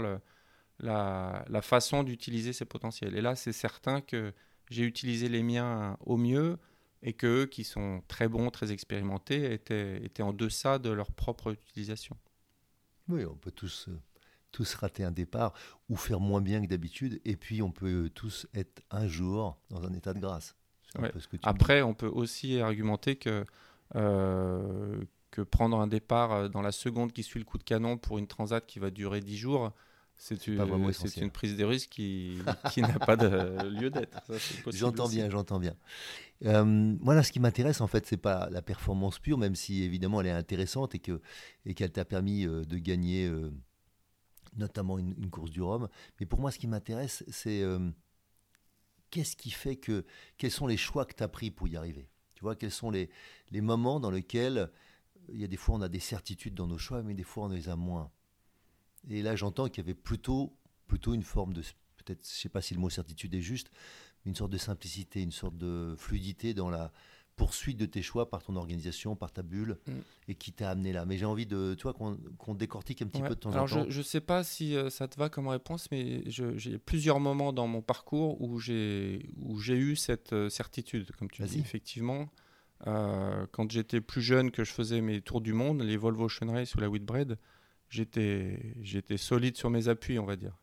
la, 0.79 1.45
la 1.47 1.61
façon 1.61 2.03
d'utiliser 2.03 2.53
ces 2.53 2.65
potentiels. 2.65 3.15
Et 3.15 3.21
là, 3.21 3.35
c'est 3.35 3.53
certain 3.53 4.01
que 4.01 4.33
j'ai 4.69 4.83
utilisé 4.83 5.29
les 5.29 5.43
miens 5.43 5.97
au 6.01 6.17
mieux, 6.17 6.57
et 7.03 7.13
qu'eux, 7.13 7.47
qui 7.47 7.63
sont 7.63 8.03
très 8.07 8.27
bons, 8.27 8.51
très 8.51 8.71
expérimentés, 8.71 9.51
étaient, 9.53 10.05
étaient 10.05 10.21
en 10.21 10.33
deçà 10.33 10.77
de 10.77 10.91
leur 10.91 11.11
propre 11.11 11.51
utilisation. 11.51 12.15
Oui, 13.09 13.25
on 13.25 13.33
peut 13.33 13.49
tous, 13.51 13.87
euh, 13.89 13.99
tous 14.51 14.75
rater 14.75 15.03
un 15.03 15.11
départ 15.11 15.53
ou 15.89 15.95
faire 15.95 16.19
moins 16.19 16.41
bien 16.41 16.61
que 16.61 16.67
d'habitude, 16.67 17.19
et 17.25 17.37
puis 17.37 17.63
on 17.63 17.71
peut 17.71 18.11
tous 18.13 18.45
être 18.53 18.83
un 18.91 19.07
jour 19.07 19.57
dans 19.71 19.83
un 19.83 19.93
état 19.93 20.13
de 20.13 20.19
grâce. 20.19 20.55
Après, 21.41 21.81
on 21.81 21.95
peut 21.95 22.07
aussi 22.07 22.59
argumenter 22.59 23.15
que, 23.15 23.45
euh, 23.95 25.01
que 25.31 25.41
prendre 25.41 25.79
un 25.79 25.87
départ 25.87 26.31
euh, 26.33 26.47
dans 26.49 26.61
la 26.61 26.71
seconde 26.71 27.11
qui 27.13 27.23
suit 27.23 27.39
le 27.39 27.45
coup 27.45 27.57
de 27.57 27.63
canon 27.63 27.97
pour 27.97 28.17
une 28.17 28.27
transat 28.27 28.65
qui 28.65 28.79
va 28.79 28.91
durer 28.91 29.21
10 29.21 29.37
jours, 29.37 29.73
c'est 30.23 30.45
une, 30.45 30.61
une, 31.17 31.31
prise 31.31 31.57
de 31.57 31.63
risque 31.63 31.89
qui, 31.89 32.37
qui 32.71 32.81
n'a 32.81 32.99
pas 32.99 33.15
de 33.15 33.67
lieu 33.69 33.89
d'être. 33.89 34.21
J'entends 34.67 35.09
bien, 35.09 35.31
j'entends 35.31 35.59
bien. 35.59 35.75
Euh, 36.45 36.95
voilà, 37.01 37.23
ce 37.23 37.31
qui 37.31 37.39
m'intéresse 37.39 37.81
en 37.81 37.87
fait, 37.87 38.05
c'est 38.05 38.17
pas 38.17 38.47
la 38.51 38.61
performance 38.61 39.17
pure, 39.17 39.39
même 39.39 39.55
si 39.55 39.81
évidemment 39.81 40.21
elle 40.21 40.27
est 40.27 40.31
intéressante 40.31 40.93
et 40.93 40.99
que 40.99 41.21
et 41.65 41.73
qu'elle 41.73 41.91
t'a 41.91 42.05
permis 42.05 42.45
euh, 42.45 42.63
de 42.63 42.77
gagner 42.77 43.25
euh, 43.25 43.51
notamment 44.55 44.99
une, 44.99 45.31
course 45.31 45.49
du 45.49 45.63
Rhum. 45.63 45.89
Mais 46.19 46.27
pour 46.27 46.39
moi, 46.39 46.51
ce 46.51 46.59
qui 46.59 46.67
m'intéresse, 46.67 47.23
c'est 47.27 47.63
qu'est-ce 49.09 49.35
qui 49.35 49.49
fait 49.49 49.75
que 49.77 50.05
quels 50.37 50.51
sont 50.51 50.67
les 50.67 50.77
choix 50.77 51.05
que 51.05 51.15
tu 51.15 51.23
as 51.23 51.29
pris 51.29 51.49
pour 51.49 51.67
y 51.67 51.77
arriver? 51.77 52.07
Tu 52.35 52.43
vois, 52.43 52.55
quels 52.55 52.69
sont 52.69 52.91
les, 52.91 53.09
les 53.49 53.61
moments 53.61 53.99
dans 53.99 54.11
lesquels 54.11 54.69
il 55.31 55.39
y 55.39 55.43
a 55.43 55.47
des 55.47 55.57
fois 55.57 55.75
on 55.75 55.81
a 55.81 55.89
des 55.89 55.99
certitudes 55.99 56.53
dans 56.53 56.67
nos 56.67 56.77
choix, 56.77 57.01
mais 57.03 57.13
des 57.13 57.23
fois 57.23 57.45
on 57.45 57.49
les 57.49 57.69
a 57.69 57.75
moins. 57.75 58.11
Et 59.09 59.21
là, 59.21 59.35
j'entends 59.35 59.67
qu'il 59.67 59.83
y 59.83 59.85
avait 59.85 59.95
plutôt 59.95 60.55
plutôt 60.87 61.13
une 61.13 61.23
forme 61.23 61.53
de 61.53 61.61
peut-être, 62.03 62.27
je 62.27 62.39
sais 62.41 62.49
pas 62.49 62.61
si 62.61 62.73
le 62.73 62.79
mot 62.79 62.89
certitude 62.89 63.33
est 63.33 63.41
juste, 63.41 63.71
une 64.25 64.35
sorte 64.35 64.51
de 64.51 64.57
simplicité, 64.57 65.21
une 65.21 65.31
sorte 65.31 65.57
de 65.57 65.95
fluidité 65.97 66.53
dans 66.53 66.69
la 66.69 66.91
poursuite 67.37 67.77
de 67.77 67.85
tes 67.85 68.01
choix 68.01 68.29
par 68.29 68.43
ton 68.43 68.55
organisation, 68.55 69.15
par 69.15 69.31
ta 69.31 69.41
bulle, 69.41 69.77
mm. 69.87 69.91
et 70.27 70.35
qui 70.35 70.51
t'a 70.51 70.69
amené 70.69 70.91
là. 70.93 71.05
Mais 71.05 71.17
j'ai 71.17 71.25
envie 71.25 71.45
de, 71.45 71.75
toi, 71.75 71.93
qu'on 71.93 72.53
décortique 72.53 73.01
un 73.01 73.07
petit 73.07 73.21
peu 73.21 73.29
de 73.29 73.33
temps 73.35 73.51
Alors 73.51 73.63
en 73.63 73.67
temps. 73.67 73.85
Je 73.89 73.97
ne 73.97 74.03
sais 74.03 74.21
pas 74.21 74.43
si 74.43 74.75
euh, 74.75 74.89
ça 74.89 75.07
te 75.07 75.17
va 75.17 75.29
comme 75.29 75.47
réponse, 75.47 75.89
mais 75.91 76.23
j'ai 76.27 76.77
plusieurs 76.77 77.19
moments 77.19 77.53
dans 77.53 77.67
mon 77.67 77.81
parcours 77.81 78.41
où 78.41 78.59
j'ai 78.59 79.23
eu 79.69 79.95
cette 79.95 80.33
euh, 80.33 80.49
certitude, 80.49 81.11
comme 81.17 81.29
tu 81.29 81.41
dis, 81.43 81.59
effectivement. 81.59 82.29
Euh, 82.87 83.45
quand 83.51 83.71
j'étais 83.71 84.01
plus 84.01 84.21
jeune, 84.21 84.51
que 84.51 84.63
je 84.63 84.71
faisais 84.71 85.01
mes 85.01 85.21
tours 85.21 85.41
du 85.41 85.53
monde, 85.53 85.81
les 85.81 85.97
Volvo 85.97 86.25
Ocean 86.25 86.51
Race 86.51 86.73
ou 86.75 86.79
la 86.79 86.89
Whitbread, 86.89 87.37
j'étais 87.89 89.17
solide 89.17 89.57
sur 89.57 89.69
mes 89.69 89.87
appuis, 89.87 90.19
on 90.19 90.25
va 90.25 90.35
dire. 90.35 90.57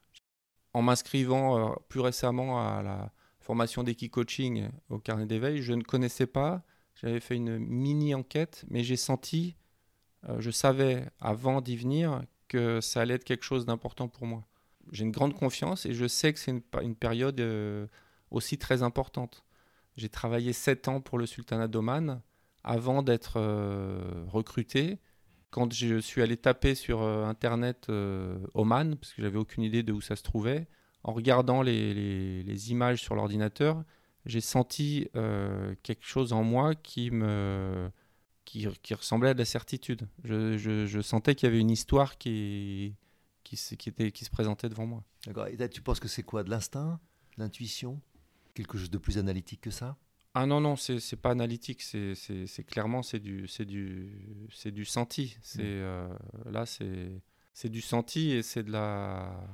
En 0.72 0.82
m'inscrivant 0.82 1.76
plus 1.88 2.00
récemment 2.00 2.60
à 2.60 2.82
la 2.82 3.12
formation 3.40 3.82
d'équipe 3.82 4.12
coaching 4.12 4.68
au 4.90 4.98
carnet 4.98 5.26
d'éveil, 5.26 5.62
je 5.62 5.72
ne 5.72 5.82
connaissais 5.82 6.26
pas. 6.26 6.62
J'avais 7.00 7.20
fait 7.20 7.36
une 7.36 7.58
mini 7.58 8.14
enquête, 8.14 8.64
mais 8.68 8.82
j'ai 8.82 8.96
senti, 8.96 9.56
euh, 10.28 10.40
je 10.40 10.50
savais 10.50 11.06
avant 11.20 11.60
d'y 11.60 11.76
venir 11.76 12.22
que 12.48 12.80
ça 12.80 13.00
allait 13.00 13.14
être 13.14 13.24
quelque 13.24 13.44
chose 13.44 13.66
d'important 13.66 14.08
pour 14.08 14.26
moi. 14.26 14.46
J'ai 14.90 15.04
une 15.04 15.12
grande 15.12 15.34
confiance 15.34 15.86
et 15.86 15.94
je 15.94 16.06
sais 16.06 16.32
que 16.32 16.38
c'est 16.38 16.50
une, 16.50 16.94
période 16.94 17.40
euh, 17.40 17.86
aussi 18.30 18.58
très 18.58 18.82
importante. 18.82 19.44
J'ai 19.98 20.08
travaillé 20.08 20.54
sept 20.54 20.88
ans 20.88 21.02
pour 21.02 21.18
le 21.18 21.26
Sultanat 21.26 21.68
d'Oman 21.68 22.22
avant 22.64 23.02
d'être 23.02 23.34
euh, 23.36 24.24
recruté. 24.28 24.98
Quand 25.50 25.70
je 25.72 25.98
suis 25.98 26.22
allé 26.22 26.38
taper 26.38 26.74
sur 26.74 27.02
Internet 27.02 27.88
Oman, 27.88 28.96
parce 28.96 29.12
que 29.14 29.22
j'avais 29.22 29.38
aucune 29.38 29.62
idée 29.62 29.82
de 29.82 29.92
où 29.92 30.00
ça 30.00 30.14
se 30.14 30.22
trouvait, 30.22 30.68
en 31.04 31.12
regardant 31.12 31.62
les, 31.62 32.70
images 32.70 33.02
sur 33.02 33.14
l'ordinateur, 33.14 33.82
j'ai 34.26 34.40
senti 34.40 35.08
euh, 35.16 35.74
quelque 35.82 36.04
chose 36.04 36.32
en 36.32 36.42
moi 36.42 36.74
qui 36.74 37.10
me 37.10 37.90
qui, 38.44 38.66
ressemblait 38.94 39.30
à 39.30 39.34
de 39.34 39.38
la 39.38 39.44
certitude. 39.44 40.08
Je, 40.24 41.00
sentais 41.02 41.34
qu'il 41.34 41.48
y 41.48 41.50
avait 41.50 41.60
une 41.60 41.70
histoire 41.70 42.16
qui, 42.16 42.94
qui, 43.44 43.56
qui, 43.76 43.88
était, 43.90 44.10
qui 44.10 44.24
se 44.24 44.30
présentait 44.30 44.68
devant 44.68 44.86
moi. 44.86 45.04
D'accord. 45.26 45.46
Et 45.48 45.68
tu 45.68 45.82
penses 45.82 46.00
que 46.00 46.08
c'est 46.08 46.22
quoi? 46.22 46.44
De 46.44 46.50
l'instinct? 46.50 46.98
L'intuition? 47.36 48.00
Quelque 48.58 48.76
chose 48.76 48.90
de 48.90 48.98
plus 48.98 49.18
analytique 49.18 49.60
que 49.60 49.70
ça? 49.70 49.96
Ah 50.34 50.44
non, 50.44 50.60
non, 50.60 50.74
c'est 50.74 51.14
pas 51.14 51.30
analytique, 51.30 51.80
c'est 51.80 52.64
clairement 52.66 53.04
c'est 53.04 53.20
du, 53.20 53.46
du, 53.60 54.48
du 54.64 54.84
senti. 54.84 55.36
Mmh. 55.54 55.60
euh, 55.60 56.08
Là, 56.50 56.66
c'est 56.66 57.68
du 57.68 57.80
senti 57.80 58.32
et 58.32 58.42
c'est 58.42 58.64
de 58.64 58.72
la, 58.72 59.48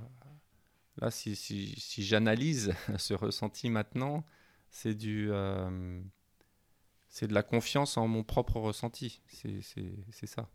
Là, 0.96 1.10
si, 1.10 1.36
si, 1.36 1.74
si 1.78 2.02
j'analyse 2.02 2.72
ce 2.96 3.12
ressenti 3.12 3.68
maintenant, 3.68 4.24
c'est 4.70 4.94
du, 4.94 5.28
euh, 5.30 6.00
c'est 7.10 7.26
de 7.26 7.34
la 7.34 7.42
confiance 7.42 7.98
en 7.98 8.08
mon 8.08 8.24
propre 8.24 8.58
ressenti. 8.58 9.20
C'est 9.28 10.26
ça. 10.26 10.48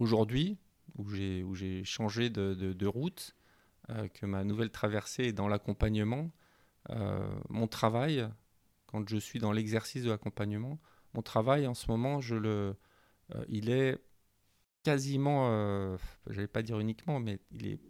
Aujourd'hui, 0.00 0.58
où 0.96 1.08
j'ai 1.54 1.84
changé 1.84 2.28
de, 2.28 2.54
de, 2.54 2.86
route, 2.88 3.36
euh, 3.90 4.08
que 4.08 4.26
ma 4.26 4.42
nouvelle 4.42 4.70
traversée 4.70 5.26
est 5.26 5.32
dans 5.32 5.46
l'accompagnement, 5.46 6.32
mon 7.48 7.66
travail, 7.66 8.28
quand 8.86 9.08
je 9.08 9.16
suis 9.16 9.38
dans 9.38 9.52
l'exercice 9.52 10.02
de 10.02 10.10
l'accompagnement, 10.10 10.78
mon 11.14 11.22
travail 11.22 11.66
en 11.66 11.74
ce 11.74 11.90
moment, 11.90 12.20
je 12.20 12.34
le, 12.34 12.76
il 13.48 13.70
est 13.70 13.98
quasiment, 14.82 15.48
je 16.26 16.34
n'allais 16.34 16.46
pas 16.46 16.62
dire 16.62 16.78
uniquement, 16.78 17.20
mais 17.20 17.40
il 17.50 17.66
est 17.66 17.80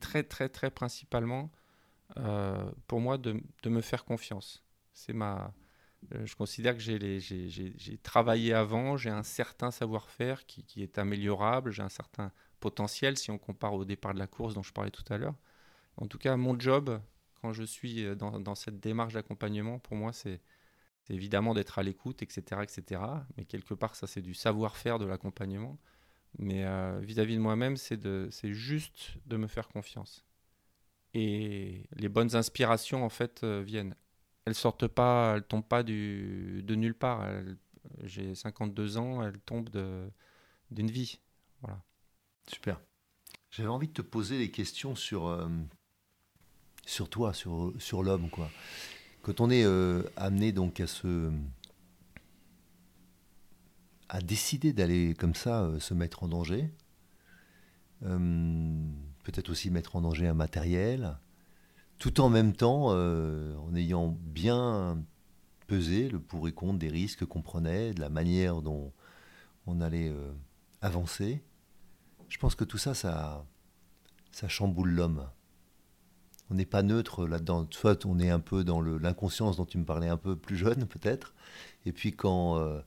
très, 0.00 0.22
très, 0.22 0.48
très 0.48 0.70
principalement 0.70 1.50
euh, 2.16 2.70
pour 2.86 3.00
moi 3.00 3.18
de, 3.18 3.42
me 3.66 3.80
faire 3.80 4.04
confiance. 4.04 4.64
C'est 4.92 5.12
ma, 5.12 5.52
euh, 6.14 6.24
je 6.24 6.34
considère 6.36 6.74
que 6.74 6.80
j'ai 6.80 7.98
travaillé 8.02 8.54
avant, 8.54 8.96
j'ai 8.96 9.10
un 9.10 9.22
certain 9.22 9.70
savoir-faire 9.70 10.46
qui, 10.46 10.64
qui, 10.64 10.82
est 10.82 10.98
améliorable, 10.98 11.70
j'ai 11.70 11.82
un 11.82 11.88
certain 11.88 12.32
potentiel 12.60 13.16
si 13.16 13.30
on 13.30 13.38
compare 13.38 13.74
au 13.74 13.84
départ 13.84 14.14
de 14.14 14.18
la 14.18 14.26
course 14.26 14.54
dont 14.54 14.62
je 14.62 14.72
parlais 14.72 14.90
tout 14.90 15.04
à 15.12 15.18
l'heure. 15.18 15.36
En 15.96 16.06
tout 16.06 16.18
cas, 16.18 16.36
mon 16.36 16.58
job, 16.58 17.00
quand 17.40 17.52
je 17.52 17.62
suis 17.62 18.04
euh, 18.04 18.14
dans, 18.14 18.54
cette 18.54 18.80
démarche 18.80 19.14
d'accompagnement, 19.14 19.78
pour 19.78 19.96
moi, 19.96 20.12
c'est 20.12 20.40
évidemment 21.08 21.54
d'être 21.54 21.78
à 21.78 21.82
l'écoute, 21.82 22.22
etc., 22.22 22.62
etc. 22.62 23.00
Mais 23.36 23.44
quelque 23.44 23.74
part, 23.74 23.94
ça, 23.94 24.06
c'est 24.06 24.22
du 24.22 24.34
savoir-faire 24.34 24.98
de 24.98 25.06
l'accompagnement. 25.06 25.78
Mais 26.38 26.64
euh, 26.64 26.98
vis-à-vis 27.00 27.36
de 27.36 27.40
moi-même, 27.40 27.76
c'est 27.76 28.52
juste 28.52 29.16
de 29.26 29.36
me 29.36 29.46
faire 29.46 29.68
confiance. 29.68 30.24
Et 31.14 31.88
les 31.92 32.08
bonnes 32.08 32.36
inspirations, 32.36 33.04
en 33.04 33.08
fait, 33.08 33.42
euh, 33.42 33.62
viennent. 33.64 33.94
Elles 34.44 34.54
sortent 34.54 34.88
pas, 34.88 35.34
elles 35.36 35.42
tombent 35.42 35.66
pas 35.66 35.82
de 35.82 36.74
nulle 36.74 36.94
part. 36.94 37.26
J'ai 38.04 38.34
52 38.34 38.96
ans, 38.96 39.22
elles 39.22 39.38
tombent 39.40 39.70
d'une 40.70 40.90
vie. 40.90 41.20
Super. 42.46 42.80
J'avais 43.50 43.68
envie 43.68 43.88
de 43.88 43.92
te 43.92 44.02
poser 44.02 44.38
des 44.38 44.50
questions 44.50 44.94
sur, 44.94 45.28
sur 46.88 47.08
toi, 47.08 47.32
sur, 47.32 47.72
sur 47.78 48.02
l'homme. 48.02 48.30
quoi. 48.30 48.50
Quand 49.22 49.40
on 49.40 49.50
est 49.50 49.64
amené 50.16 50.52
donc 50.52 50.80
à 50.80 50.86
se 50.86 51.30
a 54.08 54.20
décidé 54.20 54.72
d'aller 54.72 55.14
comme 55.14 55.34
ça 55.34 55.62
euh, 55.62 55.78
se 55.78 55.94
mettre 55.94 56.22
en 56.22 56.28
danger, 56.28 56.70
euh, 58.04 58.90
peut-être 59.24 59.50
aussi 59.50 59.70
mettre 59.70 59.96
en 59.96 60.00
danger 60.00 60.26
un 60.26 60.34
matériel, 60.34 61.18
tout 61.98 62.20
en 62.20 62.28
même 62.28 62.54
temps 62.54 62.86
euh, 62.90 63.54
en 63.56 63.74
ayant 63.74 64.08
bien 64.08 65.02
pesé 65.66 66.08
le 66.08 66.20
pour 66.20 66.48
et 66.48 66.52
contre 66.52 66.78
des 66.78 66.88
risques 66.88 67.26
qu'on 67.26 67.42
prenait, 67.42 67.92
de 67.92 68.00
la 68.00 68.08
manière 68.08 68.62
dont 68.62 68.92
on 69.66 69.82
allait 69.82 70.10
avancer. 70.80 71.44
Je 72.30 72.38
pense 72.38 72.54
que 72.54 72.64
tout 72.64 72.78
ça, 72.78 72.94
ça, 72.94 73.44
ça 74.32 74.48
chamboule 74.48 74.90
l'homme. 74.90 75.28
On 76.50 76.54
n'est 76.54 76.66
pas 76.66 76.82
neutre 76.82 77.26
là-dedans. 77.26 77.66
Soit 77.70 78.06
on 78.06 78.18
est 78.18 78.30
un 78.30 78.40
peu 78.40 78.64
dans 78.64 78.80
l'inconscience 78.80 79.56
dont 79.56 79.66
tu 79.66 79.78
me 79.78 79.84
parlais 79.84 80.08
un 80.08 80.16
peu 80.16 80.36
plus 80.36 80.56
jeune, 80.56 80.86
peut-être. 80.86 81.34
Et 81.84 81.92
puis 81.92 82.12
quand 82.12 82.82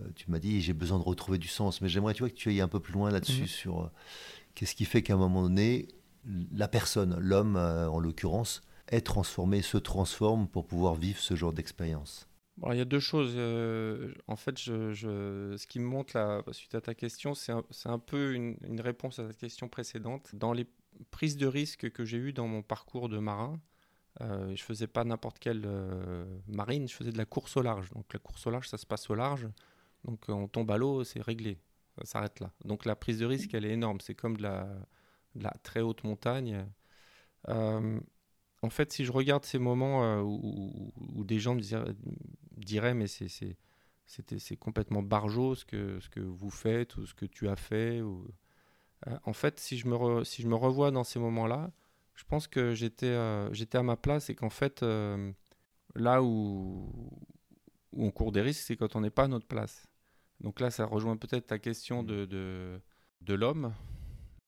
euh, 0.00 0.08
tu 0.14 0.30
m'as 0.30 0.38
dit 0.38 0.60
j'ai 0.60 0.72
besoin 0.72 0.98
de 0.98 1.04
retrouver 1.04 1.38
du 1.38 1.48
sens, 1.48 1.80
mais 1.80 1.88
j'aimerais 1.88 2.14
tu 2.14 2.22
vois, 2.22 2.30
que 2.30 2.34
tu 2.34 2.48
ailles 2.48 2.60
un 2.60 2.68
peu 2.68 2.80
plus 2.80 2.92
loin 2.92 3.10
là-dessus 3.10 3.42
mhm. 3.42 3.46
sur 3.46 3.80
euh, 3.82 3.90
qu'est-ce 4.54 4.74
qui 4.74 4.84
fait 4.84 5.02
qu'à 5.02 5.14
un 5.14 5.18
moment 5.18 5.42
donné, 5.42 5.88
la 6.52 6.68
personne, 6.68 7.18
l'homme 7.18 7.56
euh, 7.56 7.88
en 7.88 7.98
l'occurrence, 7.98 8.62
est 8.88 9.02
transformé, 9.02 9.62
se 9.62 9.78
transforme 9.78 10.48
pour 10.48 10.66
pouvoir 10.66 10.94
vivre 10.94 11.18
ce 11.18 11.34
genre 11.34 11.52
d'expérience. 11.52 12.28
il 12.70 12.76
y 12.76 12.80
a 12.80 12.84
deux 12.84 13.00
choses. 13.00 13.36
en 14.26 14.36
fait, 14.36 14.58
je, 14.58 14.92
ce 15.56 15.66
qui 15.66 15.78
me 15.78 15.86
montre 15.86 16.16
là, 16.16 16.42
suite 16.52 16.74
à 16.74 16.80
ta 16.80 16.94
question, 16.94 17.34
c'est 17.34 17.52
un, 17.52 17.64
un, 17.86 17.98
peu 17.98 18.34
une, 18.34 18.56
une, 18.66 18.80
réponse 18.80 19.18
à 19.18 19.24
ta 19.24 19.32
question 19.32 19.68
précédente. 19.68 20.30
Dans 20.34 20.52
les 20.52 20.66
prises 21.10 21.36
de 21.36 21.46
risque 21.46 21.90
que 21.90 22.04
j'ai 22.04 22.18
eues 22.18 22.32
dans 22.32 22.48
mon 22.48 22.62
parcours 22.62 23.08
de 23.08 23.18
marin, 23.18 23.60
euh, 24.20 24.54
je 24.54 24.62
faisais 24.62 24.86
pas 24.86 25.04
n'importe 25.04 25.38
quelle 25.38 25.66
marine, 26.46 26.88
je 26.88 26.94
faisais 26.94 27.12
de 27.12 27.18
la 27.18 27.26
course 27.26 27.56
au 27.56 27.62
large. 27.62 27.90
Donc 27.92 28.12
la 28.12 28.18
course 28.18 28.46
au 28.46 28.50
large, 28.50 28.68
ça 28.68 28.78
se 28.78 28.86
passe 28.86 29.08
au 29.10 29.14
large. 29.14 29.48
Donc 30.04 30.24
on 30.28 30.48
tombe 30.48 30.70
à 30.70 30.76
l'eau, 30.76 31.04
c'est 31.04 31.22
réglé. 31.22 31.58
Ça 31.98 32.04
s'arrête 32.04 32.40
là. 32.40 32.50
Donc 32.64 32.84
la 32.84 32.96
prise 32.96 33.18
de 33.18 33.26
risque, 33.26 33.52
elle 33.54 33.64
est 33.64 33.72
énorme. 33.72 34.00
C'est 34.00 34.14
comme 34.14 34.36
de 34.36 34.42
la, 34.42 35.54
très 35.62 35.80
haute 35.80 36.04
montagne. 36.04 36.66
Euh, 37.48 38.00
en 38.62 38.70
fait, 38.70 38.92
si 38.92 39.04
je 39.04 39.12
regarde 39.12 39.44
ces 39.44 39.58
moments 39.58 40.04
euh, 40.04 40.20
où, 40.22 41.24
des 41.24 41.38
gens 41.38 41.54
me 41.54 41.60
diraient 42.56 42.94
mais 42.94 43.06
c'est 43.06 44.56
complètement 44.58 45.02
barjot 45.02 45.54
ce 45.54 45.64
que, 45.64 46.00
ce 46.00 46.08
que 46.08 46.20
vous 46.20 46.50
faites 46.50 46.96
ou 46.96 47.06
ce 47.06 47.14
que 47.14 47.26
tu 47.26 47.48
as 47.48 47.56
fait. 47.56 48.00
Euh, 49.08 49.18
en 49.24 49.32
fait, 49.32 49.58
si 49.60 49.78
je, 49.78 49.88
me 49.88 50.24
si 50.24 50.42
je 50.42 50.48
me 50.48 50.54
revois 50.54 50.90
dans 50.90 51.04
ces 51.04 51.18
moments-là, 51.18 51.70
je 52.14 52.24
pense 52.24 52.46
que 52.46 52.74
j'étais 52.74 53.06
euh, 53.06 53.52
j'étais 53.52 53.78
à 53.78 53.82
ma 53.82 53.96
place 53.96 54.30
et 54.30 54.34
qu'en 54.34 54.50
fait, 54.50 54.82
euh, 54.82 55.32
là 55.94 56.22
où, 56.22 56.92
où 57.92 58.04
on 58.06 58.10
court 58.10 58.32
des 58.32 58.42
risques, 58.42 58.62
c'est 58.66 58.76
quand 58.76 58.96
on 58.96 59.00
n'est 59.00 59.10
pas 59.10 59.24
à 59.24 59.28
notre 59.28 59.46
place. 59.46 59.86
Donc 60.40 60.60
là, 60.60 60.70
ça 60.70 60.86
rejoint 60.86 61.16
peut-être 61.16 61.46
ta 61.46 61.58
question 61.58 62.02
de, 62.02 62.24
de, 62.26 62.80
de 63.20 63.34
l'homme. 63.34 63.72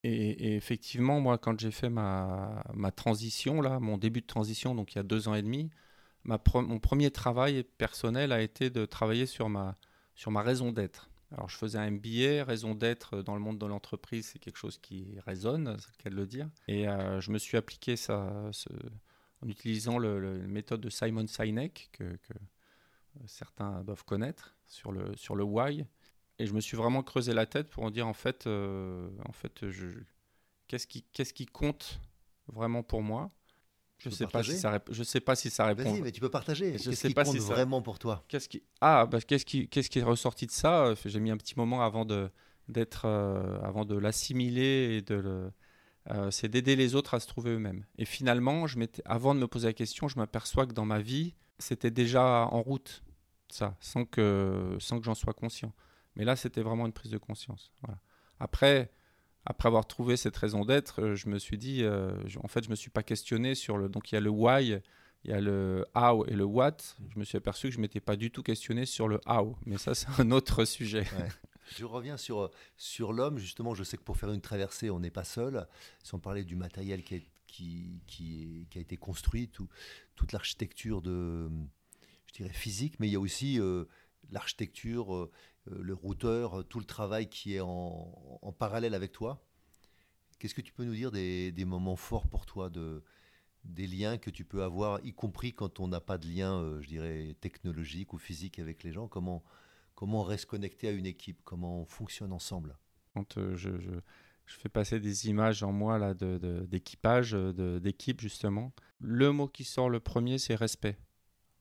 Et, 0.03 0.55
effectivement, 0.57 1.19
moi, 1.21 1.39
quand 1.39 1.59
j'ai 1.59 1.71
fait 1.71 1.89
ma, 1.89 2.63
ma 2.75 2.91
transition, 2.91 3.63
là, 3.63 3.81
mon 3.81 3.97
début 3.97 4.21
de 4.21 4.27
transition, 4.27 4.75
donc 4.75 4.93
il 4.93 4.97
y 4.97 4.99
a 4.99 5.03
deux 5.03 5.29
ans 5.29 5.35
et 5.35 5.43
demi, 5.43 5.71
ma 6.25 6.39
mon 6.55 6.79
premier 6.79 7.11
travail 7.11 7.65
personnel 7.79 8.33
a 8.33 8.43
été 8.43 8.69
de 8.71 8.85
travailler 8.85 9.27
sur 9.27 9.49
ma, 9.49 9.77
sur 10.15 10.31
ma 10.31 10.43
raison 10.43 10.73
d'être. 10.73 11.09
Alors, 11.35 11.49
je 11.49 11.57
faisais 11.57 11.79
un 11.79 11.91
MBA, 11.91 12.45
raison 12.45 12.77
d'être 12.77 13.23
dans 13.23 13.35
le 13.35 13.41
monde 13.41 13.59
de 13.59 13.67
l'entreprise, 13.67 14.29
c'est 14.33 14.39
quelque 14.39 14.57
chose 14.57 14.79
qui 14.79 15.19
résonne, 15.27 15.77
c'est 15.81 15.89
le 15.99 16.03
cas 16.03 16.11
de 16.11 16.15
le 16.15 16.27
dire. 16.27 16.49
Et 16.69 16.89
euh, 16.89 17.21
je 17.21 17.33
me 17.33 17.39
suis 17.39 17.57
appliqué 17.57 17.97
ça 17.97 18.51
en 19.43 19.49
utilisant 19.49 19.99
la 19.99 20.21
méthode 20.47 20.81
de 20.81 20.91
Simon 20.91 21.27
Sinek, 21.27 21.91
que, 21.93 22.05
que, 22.05 22.35
certains 23.27 23.83
doivent 23.83 24.05
connaître, 24.05 24.57
sur 24.67 24.93
le, 24.93 25.17
sur 25.17 25.35
le 25.35 25.43
why. 25.43 25.85
Et 26.39 26.47
je 26.47 26.53
me 26.53 26.61
suis 26.61 26.77
vraiment 26.77 27.03
creusé 27.03 27.35
la 27.35 27.47
tête 27.47 27.69
pour 27.69 27.83
en 27.83 27.91
dire, 27.91 28.07
en 28.07 28.15
fait, 28.15 28.47
euh, 28.47 29.11
en 29.25 29.33
fait 29.33 29.65
qu'est-ce 30.69 30.87
qui, 30.87 31.03
qu'est-ce 31.13 31.35
qui 31.35 31.47
compte 31.47 32.01
vraiment 32.47 32.85
pour 32.85 33.03
moi? 33.03 33.33
Je 33.99 34.11
sais 34.11 34.27
pas 34.27 34.43
si 34.43 34.57
ça 34.59 34.83
je 34.91 35.03
sais 35.03 35.21
pas 35.21 35.35
si 35.35 35.51
ça 35.51 35.67
répond. 35.67 35.85
Vas-y, 35.85 36.03
mais 36.03 36.13
tu 36.13 36.21
peux 36.21 36.31
partager. 36.31 36.73
Qu'est-ce 36.73 37.07
qui 37.07 37.15
pas 37.15 37.25
compte 37.25 37.37
vraiment 37.37 37.83
pour 37.83 37.99
toi? 37.99 38.25
Qu'est-ce 38.29 38.49
qui 38.49 38.63
ah 38.81 39.07
bah, 39.07 39.21
qu'est-ce 39.21 39.45
qui 39.45 39.69
qu'est-ce 39.69 39.91
qui 39.91 39.99
est 39.99 40.03
ressorti 40.03 40.47
de 40.47 40.51
ça? 40.51 40.95
J'ai 41.05 41.21
mis 41.21 41.31
un 41.31 41.37
petit 41.37 41.55
moment 41.57 41.83
avant 41.83 42.05
de 42.05 42.31
d'être 42.69 43.03
euh, 43.05 43.61
avant 43.63 43.85
de 43.85 43.97
l'assimiler 43.97 44.97
et 44.97 45.03
de 45.03 45.15
le 45.15 45.53
euh, 46.11 46.31
c'est 46.31 46.49
d'aider 46.49 46.77
les 46.77 46.95
autres 46.95 47.15
à 47.15 47.21
se 47.21 47.27
trouver 47.27 47.51
eux-mêmes. 47.53 47.87
Et 47.97 48.05
finalement, 48.05 48.67
je 48.67 48.79
avant 49.07 49.35
de 49.35 49.41
me 49.41 49.47
poser 49.47 49.69
la 49.69 49.73
question, 49.73 50.07
je 50.09 50.19
m'aperçois 50.19 50.67
que 50.67 50.73
dans 50.73 50.85
ma 50.85 51.01
vie, 51.01 51.35
c'était 51.59 51.91
déjà 51.91 52.47
en 52.51 52.61
route 52.61 53.03
ça, 53.49 53.77
sans 53.81 54.05
que 54.05 54.77
sans 54.81 54.99
que 54.99 55.05
j'en 55.05 55.15
sois 55.15 55.33
conscient. 55.33 55.73
Mais 56.17 56.25
là, 56.25 56.37
c'était 56.37 56.63
vraiment 56.63 56.87
une 56.87 56.93
prise 56.93 57.11
de 57.11 57.19
conscience. 57.19 57.73
Voilà. 57.83 57.99
Après, 58.39 58.93
après 59.47 59.69
avoir 59.69 59.87
trouvé 59.87 60.17
cette 60.17 60.37
raison 60.37 60.65
d'être, 60.65 61.03
euh, 61.03 61.15
je 61.15 61.29
me 61.29 61.39
suis 61.39 61.59
dit, 61.59 61.83
euh, 61.83 62.13
en 62.43 62.49
fait, 62.49 62.65
je 62.65 62.71
me 62.71 62.75
suis 62.75 62.91
pas 62.91 63.03
questionné 63.03 63.55
sur 63.55 63.77
le. 63.77 63.89
Donc 63.89 64.11
il 64.11 64.15
y 64.15 64.19
a 64.19 64.21
le 64.21 64.31
why, 64.31 64.81
il 65.25 65.31
y 65.31 65.35
a 65.35 65.41
le 65.41 65.87
how 65.95 66.25
et 66.27 66.35
le 66.35 66.45
what. 66.45 66.77
Je 67.13 67.19
me 67.19 67.25
suis 67.25 67.37
aperçu 67.37 67.69
que 67.69 67.75
je 67.75 67.81
m'étais 67.81 68.01
pas 68.01 68.17
du 68.17 68.31
tout 68.31 68.43
questionné 68.43 68.87
sur 68.87 69.09
le 69.09 69.21
how, 69.27 69.57
mais 69.67 69.79
ça 69.79 69.95
c'est 69.95 70.09
un 70.19 70.31
autre 70.31 70.65
sujet. 70.65 71.05
Je 71.77 71.85
reviens 71.85 72.17
sur, 72.17 72.51
sur 72.77 73.13
l'homme, 73.13 73.39
justement, 73.39 73.75
je 73.75 73.85
sais 73.85 73.97
que 73.97 74.03
pour 74.03 74.17
faire 74.17 74.31
une 74.31 74.41
traversée, 74.41 74.91
on 74.91 75.01
n'est 75.01 75.11
pas 75.11 75.25
seul. 75.25 75.67
On 76.13 76.19
parlait 76.19 76.45
du 76.45 76.57
matériel 76.57 77.03
qui, 77.03 77.23
qui, 77.47 78.03
qui, 78.07 78.79
a 78.79 78.81
été 78.81 78.97
construit, 78.97 79.49
tout, 79.49 79.69
toute 80.15 80.33
l'architecture 80.33 81.01
de, 81.01 81.49
je 82.27 82.35
dirais, 82.35 82.53
physique, 82.53 83.01
mais 83.01 83.09
il 83.09 83.13
y 83.13 83.17
a 83.17 83.21
aussi 83.21 83.59
euh, 83.61 83.85
l'architecture, 84.31 85.15
euh, 85.15 85.31
le 85.67 85.95
routeur, 85.95 86.61
euh, 86.61 86.63
tout 86.63 86.79
le 86.79 86.85
travail 86.85 87.29
qui 87.29 87.55
est 87.55 87.61
en, 87.61 88.55
parallèle 88.59 88.95
avec 88.95 89.13
toi. 89.13 89.45
Qu'est-ce 90.39 90.55
que 90.55 90.61
tu 90.61 90.73
peux 90.73 90.85
nous 90.85 90.95
dire 90.95 91.11
des, 91.11 91.65
moments 91.65 91.97
forts 91.97 92.29
pour 92.29 92.47
toi, 92.47 92.71
de, 92.71 93.03
des 93.65 93.87
liens 93.87 94.19
que 94.19 94.31
tu 94.31 94.45
peux 94.45 94.63
avoir, 94.63 95.05
y 95.05 95.13
compris 95.13 95.53
quand 95.53 95.81
on 95.81 95.89
n'a 95.89 96.01
pas 96.01 96.19
de 96.19 96.29
lien, 96.29 96.55
euh, 96.55 96.81
je 96.81 96.89
dirais, 96.89 97.37
technologique 97.41 98.13
ou 98.13 98.19
physique 98.19 98.59
avec 98.59 98.83
les 98.83 98.93
gens? 98.93 99.09
Comment, 99.09 99.43
comment 99.95 100.21
on 100.21 100.25
reste 100.25 100.47
connecté 100.47 100.89
à 100.89 100.93
une 100.93 101.07
équipe? 101.07 101.41
Comment 101.45 101.81
on 101.81 101.87
fonctionne 101.87 102.33
ensemble? 102.33 102.77
Quand 103.15 103.55
je, 103.55 103.71
fais 104.47 104.69
passer 104.69 105.01
des 105.01 105.29
images 105.29 105.63
en 105.63 105.73
moi 105.73 105.99
là, 105.99 106.15
d'équipage, 106.15 107.33
d'équipe 107.33 108.21
justement, 108.21 108.73
le 108.99 109.31
mot 109.31 109.47
qui 109.47 109.65
sort 109.65 109.89
le 109.89 110.01
premier, 110.01 110.39
c'est 110.39 110.57
respect. 110.57 110.99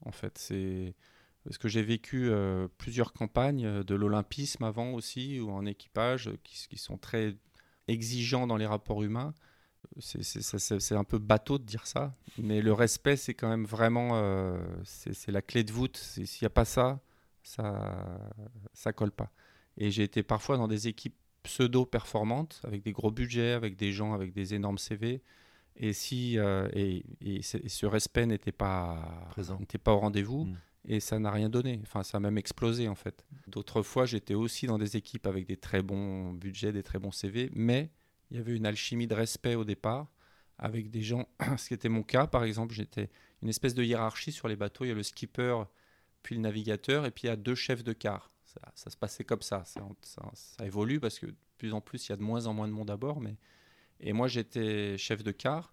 En 0.02 0.12
fait, 0.12 0.38
c'est 0.38 0.96
parce 1.44 1.58
que 1.58 1.68
j'ai 1.68 1.82
vécu 1.82 2.30
euh, 2.30 2.68
plusieurs 2.78 3.14
campagnes 3.14 3.66
euh, 3.66 3.84
de 3.84 3.96
l'olympisme 3.96 4.64
avant 4.64 4.92
aussi, 4.94 5.40
ou 5.40 5.52
en 5.52 5.66
équipage, 5.66 6.30
euh, 6.30 6.38
qui, 6.44 6.78
sont 6.78 6.98
très 6.98 7.36
exigeants 7.88 8.48
dans 8.48 8.58
les 8.58 8.66
rapports 8.66 9.04
humains. 9.04 9.34
C'est 10.00 10.96
un 10.96 11.04
peu 11.04 11.18
bateau 11.18 11.58
de 11.58 11.66
dire 11.66 11.86
ça, 11.86 12.16
mais 12.38 12.62
le 12.62 12.72
respect, 12.72 13.18
c'est 13.18 13.34
quand 13.34 13.50
même 13.50 13.66
vraiment 13.66 14.14
c'est 14.86 15.30
la 15.30 15.42
clé 15.42 15.66
de 15.66 15.74
voûte. 15.74 15.98
S'il 15.98 16.26
n'y 16.42 16.46
a 16.46 16.50
pas 16.50 16.64
ça, 16.64 17.02
ça 17.44 18.32
ça 18.72 18.94
colle 18.94 19.12
pas. 19.12 19.30
Et 19.76 19.92
j'ai 19.92 20.04
été 20.04 20.24
parfois 20.24 20.56
dans 20.56 20.70
des 20.70 20.88
équipes 20.88 21.18
pseudo-performantes, 21.44 22.62
avec 22.64 22.82
des 22.82 22.94
gros 22.94 23.12
budgets, 23.12 23.52
avec 23.52 23.76
des 23.76 23.92
gens 23.92 24.14
avec 24.14 24.32
des 24.32 24.54
énormes 24.54 24.78
CV. 24.78 25.22
Et 25.76 25.92
si 25.92 26.38
et, 26.38 27.04
ce 27.44 27.86
respect 27.86 28.26
n'était 28.26 28.54
pas, 28.54 29.28
pas 29.84 29.94
au 29.94 30.00
rendez-vous, 30.00 30.46
mm 30.46 30.58
et 30.86 31.00
ça 31.00 31.20
n'a 31.20 31.32
rien 31.32 31.50
donné. 31.50 31.80
Enfin, 31.84 32.04
ça 32.04 32.18
a 32.18 32.20
même 32.20 32.38
explosé 32.38 32.88
en 32.88 32.96
fait. 32.96 33.26
D'autres 33.48 33.82
fois, 33.82 34.06
j'étais 34.06 34.34
aussi 34.34 34.68
dans 34.68 34.78
des 34.78 34.98
équipes 34.98 35.28
avec 35.28 35.46
des 35.46 35.58
très 35.58 35.82
bons 35.82 36.34
budgets, 36.34 36.72
des 36.72 36.84
très 36.84 37.00
bons 37.00 37.12
CV, 37.12 37.50
mais 37.54 37.90
il 38.32 38.38
y 38.38 38.40
avait 38.40 38.56
une 38.56 38.66
alchimie 38.66 39.08
de 39.08 39.16
respect 39.16 39.56
au 39.56 39.64
départ 39.64 40.12
avec 40.58 40.90
des 40.90 41.02
gens. 41.02 41.28
Ce 41.58 41.68
qui 41.68 41.74
était 41.74 41.90
mon 41.90 42.04
cas, 42.04 42.28
par 42.28 42.44
exemple, 42.44 42.74
j'étais 42.74 43.10
une 43.42 43.50
espèce 43.50 43.74
de 43.74 43.84
hiérarchie 43.84 44.32
sur 44.32 44.48
les 44.48 44.56
bateaux. 44.56 44.86
Il 44.86 44.90
y 44.90 44.92
a 44.92 44.96
le 44.96 45.04
skipper, 45.04 45.64
puis 46.22 46.36
le 46.36 46.42
navigateur, 46.42 47.06
et 47.06 47.12
puis 47.12 47.24
il 47.26 47.28
y 47.28 47.30
a 47.30 47.36
deux 47.36 47.56
chefs 47.56 47.84
de 47.84 47.94
car. 47.94 48.32
Ça, 48.76 48.90
se 48.92 48.98
passait 48.98 49.24
comme 49.24 49.42
ça. 49.42 49.64
Ça, 49.66 50.66
évolue 50.66 51.00
parce 51.00 51.18
que 51.18 51.26
de 51.26 51.36
plus 51.58 51.74
en 51.74 51.82
plus, 51.82 52.08
il 52.08 52.12
y 52.12 52.14
a 52.14 52.18
de 52.18 52.22
moins 52.22 52.46
en 52.46 52.54
moins 52.54 52.68
de 52.68 52.74
monde 52.74 52.92
à 52.92 52.98
bord. 52.98 53.20
Mais... 53.20 53.36
Et 54.00 54.14
moi, 54.14 54.28
j'étais 54.28 54.98
chef 54.98 55.24
de 55.24 55.32
car. 55.32 55.73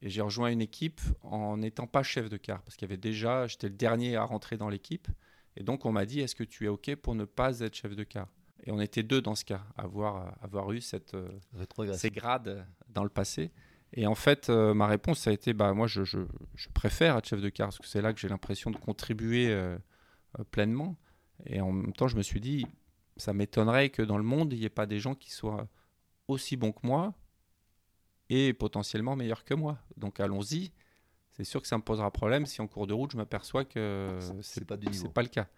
Et 0.00 0.10
j'ai 0.10 0.20
rejoint 0.20 0.48
une 0.48 0.60
équipe 0.60 1.00
en 1.22 1.56
n'étant 1.56 1.86
pas 1.86 2.02
chef 2.02 2.28
de 2.28 2.36
car, 2.36 2.62
parce 2.62 2.76
qu'il 2.76 2.86
y 2.86 2.90
avait 2.90 2.96
déjà, 2.96 3.46
j'étais 3.46 3.68
le 3.68 3.74
dernier 3.74 4.16
à 4.16 4.24
rentrer 4.24 4.56
dans 4.56 4.68
l'équipe. 4.68 5.08
Et 5.56 5.64
donc 5.64 5.84
on 5.86 5.92
m'a 5.92 6.06
dit, 6.06 6.20
est-ce 6.20 6.36
que 6.36 6.44
tu 6.44 6.66
es 6.66 6.68
OK 6.68 6.94
pour 6.96 7.14
ne 7.14 7.24
pas 7.24 7.60
être 7.60 7.74
chef 7.74 7.96
de 7.96 8.04
car 8.04 8.28
Et 8.64 8.70
on 8.70 8.80
était 8.80 9.02
deux 9.02 9.20
dans 9.20 9.34
ce 9.34 9.44
cas, 9.44 9.62
avoir, 9.76 10.36
avoir 10.40 10.70
eu 10.72 10.80
cette, 10.80 11.14
euh, 11.14 11.28
ces 11.94 12.10
grades 12.10 12.64
dans 12.88 13.02
le 13.02 13.10
passé. 13.10 13.50
Et 13.92 14.06
en 14.06 14.14
fait, 14.14 14.50
euh, 14.50 14.74
ma 14.74 14.86
réponse, 14.86 15.20
ça 15.20 15.30
a 15.30 15.32
été, 15.32 15.52
bah, 15.52 15.72
moi, 15.72 15.86
je, 15.86 16.04
je, 16.04 16.20
je, 16.54 16.68
préfère 16.68 17.16
être 17.16 17.26
chef 17.26 17.40
de 17.40 17.48
car, 17.48 17.68
parce 17.68 17.78
que 17.78 17.86
c'est 17.86 18.02
là 18.02 18.12
que 18.12 18.20
j'ai 18.20 18.28
l'impression 18.28 18.70
de 18.70 18.76
contribuer 18.76 19.50
euh, 19.50 19.78
pleinement. 20.50 20.96
Et 21.46 21.60
en 21.60 21.72
même 21.72 21.92
temps, 21.92 22.08
je 22.08 22.16
me 22.16 22.22
suis 22.22 22.40
dit, 22.40 22.66
ça 23.16 23.32
m'étonnerait 23.32 23.90
que 23.90 24.02
dans 24.02 24.18
le 24.18 24.24
monde, 24.24 24.52
il 24.52 24.58
n'y 24.58 24.64
ait 24.64 24.70
pas 24.70 24.86
des 24.86 25.00
gens 25.00 25.14
qui 25.14 25.30
soient 25.30 25.68
aussi 26.28 26.56
bons 26.56 26.72
que 26.72 26.86
moi, 26.86 27.14
et 28.30 28.52
potentiellement 28.52 29.16
meilleur 29.16 29.44
que 29.44 29.54
moi. 29.54 29.78
Donc 29.96 30.20
allons-y. 30.20 30.72
C'est 31.32 31.44
sûr 31.44 31.62
que 31.62 31.68
ça 31.68 31.78
me 31.78 31.82
posera 31.82 32.10
problème 32.10 32.46
si 32.46 32.60
en 32.60 32.66
cours 32.66 32.86
de 32.86 32.94
route 32.94 33.12
je 33.12 33.16
m'aperçois 33.16 33.64
que 33.64 34.18
c'est 34.42 34.64
pas, 34.64 34.76
pas 34.76 35.22
le 35.22 35.28
cas. 35.28 35.48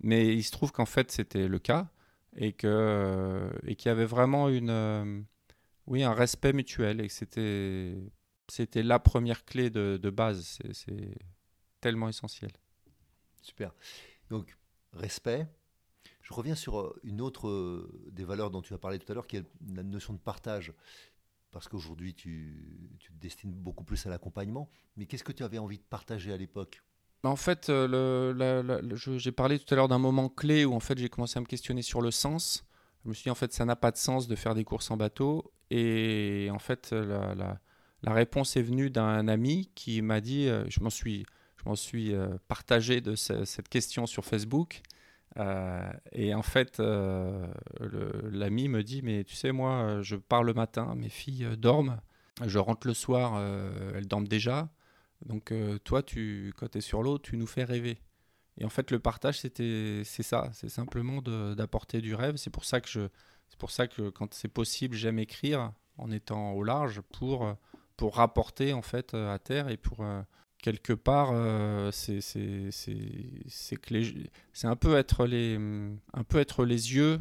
Mais 0.00 0.34
il 0.34 0.42
se 0.42 0.50
trouve 0.50 0.72
qu'en 0.72 0.86
fait 0.86 1.10
c'était 1.10 1.48
le 1.48 1.58
cas 1.58 1.88
et 2.36 2.52
que 2.52 3.50
et 3.66 3.74
qu'il 3.74 3.88
y 3.88 3.92
avait 3.92 4.04
vraiment 4.04 4.48
une 4.48 4.70
euh, 4.70 5.20
oui 5.86 6.02
un 6.02 6.12
respect 6.12 6.52
mutuel 6.52 7.00
et 7.00 7.08
que 7.08 7.12
c'était 7.12 7.96
c'était 8.48 8.82
la 8.82 8.98
première 8.98 9.44
clé 9.44 9.70
de, 9.70 9.98
de 10.00 10.10
base. 10.10 10.58
C'est 10.72 11.14
tellement 11.80 12.08
essentiel. 12.08 12.50
Super. 13.40 13.74
Donc 14.28 14.56
respect. 14.92 15.46
Je 16.22 16.34
reviens 16.34 16.54
sur 16.54 16.80
euh, 16.80 17.00
une 17.02 17.20
autre 17.20 17.48
euh, 17.48 17.90
des 18.12 18.24
valeurs 18.24 18.50
dont 18.50 18.62
tu 18.62 18.74
as 18.74 18.78
parlé 18.78 18.98
tout 18.98 19.10
à 19.10 19.14
l'heure, 19.14 19.26
qui 19.26 19.36
est 19.36 19.44
la 19.74 19.82
notion 19.82 20.12
de 20.12 20.18
partage 20.18 20.72
parce 21.50 21.68
qu'aujourd'hui 21.68 22.14
tu, 22.14 22.98
te 23.00 23.12
destines 23.20 23.52
beaucoup 23.52 23.84
plus 23.84 24.06
à 24.06 24.10
l'accompagnement. 24.10 24.70
Mais 24.96 25.06
qu'est-ce 25.06 25.24
que 25.24 25.32
tu 25.32 25.42
avais 25.42 25.58
envie 25.58 25.78
de 25.78 25.84
partager 25.84 26.32
à 26.32 26.36
l'époque? 26.36 26.82
En 27.22 27.36
fait, 27.36 27.68
euh, 27.68 28.80
j'ai 28.96 29.32
parlé 29.32 29.58
tout 29.58 29.74
à 29.74 29.76
l'heure 29.76 29.88
d'un 29.88 29.98
moment 29.98 30.28
clé 30.28 30.64
où 30.64 30.72
en 30.74 30.80
fait 30.80 30.96
j'ai 30.98 31.08
commencé 31.08 31.38
à 31.38 31.40
me 31.40 31.46
questionner 31.46 31.82
sur 31.82 32.00
le 32.00 32.10
sens. 32.10 32.64
Je 33.04 33.08
me 33.08 33.14
suis 33.14 33.24
dit 33.24 33.30
en 33.30 33.34
fait 33.34 33.52
ça 33.52 33.64
n'a 33.64 33.76
pas 33.76 33.90
de 33.90 33.98
sens 33.98 34.26
de 34.26 34.36
faire 34.36 34.54
des 34.54 34.64
courses 34.64 34.90
en 34.90 34.96
bateau. 34.96 35.52
Et 35.70 36.48
en 36.50 36.58
fait 36.58 36.92
la, 36.92 37.58
réponse 38.02 38.56
est 38.56 38.62
venue 38.62 38.90
d'un 38.90 39.28
ami 39.28 39.70
qui 39.74 40.00
m'a 40.02 40.20
dit, 40.20 40.48
euh, 40.48 40.64
je 40.68 40.80
m'en 40.80 40.90
suis, 40.90 41.26
suis 41.74 42.14
euh, 42.14 42.28
partagé 42.48 43.00
de 43.00 43.14
cette 43.14 43.68
question 43.68 44.06
sur 44.06 44.24
Facebook. 44.24 44.82
Euh, 45.38 45.90
et 46.12 46.34
en 46.34 46.42
fait, 46.42 46.80
euh, 46.80 47.46
l'ami 48.30 48.68
me 48.68 48.82
dit, 48.82 49.02
mais 49.02 49.24
tu 49.24 49.34
sais, 49.34 49.52
moi, 49.52 50.00
je 50.02 50.16
pars 50.16 50.42
le 50.42 50.54
matin, 50.54 50.94
mes 50.96 51.08
filles 51.08 51.44
euh, 51.44 51.56
dorment, 51.56 52.00
je 52.44 52.58
rentre 52.58 52.86
le 52.86 52.94
soir, 52.94 53.38
elles 53.94 54.06
dorment 54.06 54.28
déjà. 54.28 54.70
Donc 55.26 55.52
toi, 55.84 56.02
tu, 56.02 56.54
quand 56.56 56.70
tu 56.70 56.78
es 56.78 56.80
sur 56.80 57.02
l'eau, 57.02 57.18
tu 57.18 57.36
nous 57.36 57.46
fais 57.46 57.64
rêver. 57.64 58.00
Et 58.56 58.64
en 58.64 58.70
fait, 58.70 58.90
le 58.90 58.98
partage, 58.98 59.40
c'était, 59.40 60.02
c'est 60.06 60.22
ça, 60.22 60.48
c'est 60.54 60.70
simplement 60.70 61.20
d'apporter 61.20 62.00
du 62.00 62.14
rêve. 62.14 62.36
C'est 62.36 62.48
pour 62.48 62.64
ça 62.64 62.80
que 62.80 62.88
je, 62.88 63.08
c'est 63.48 63.58
pour 63.58 63.70
ça 63.70 63.88
que 63.88 64.08
quand 64.08 64.32
c'est 64.32 64.48
possible, 64.48 64.96
j'aime 64.96 65.18
écrire 65.18 65.72
en 65.98 66.10
étant 66.10 66.52
au 66.52 66.62
large 66.62 67.02
pour 67.12 67.54
pour 67.98 68.16
rapporter 68.16 68.72
en 68.72 68.80
fait 68.80 69.12
à 69.12 69.38
terre 69.38 69.68
et 69.68 69.76
pour 69.76 70.02
quelque 70.62 70.92
part, 70.92 71.32
c'est 71.92 72.20
un 74.64 74.76
peu 74.76 74.96
être 74.96 75.26
les 75.26 75.56
un 76.12 76.24
peu 76.24 76.38
être 76.38 76.64
les 76.64 76.94
yeux 76.94 77.20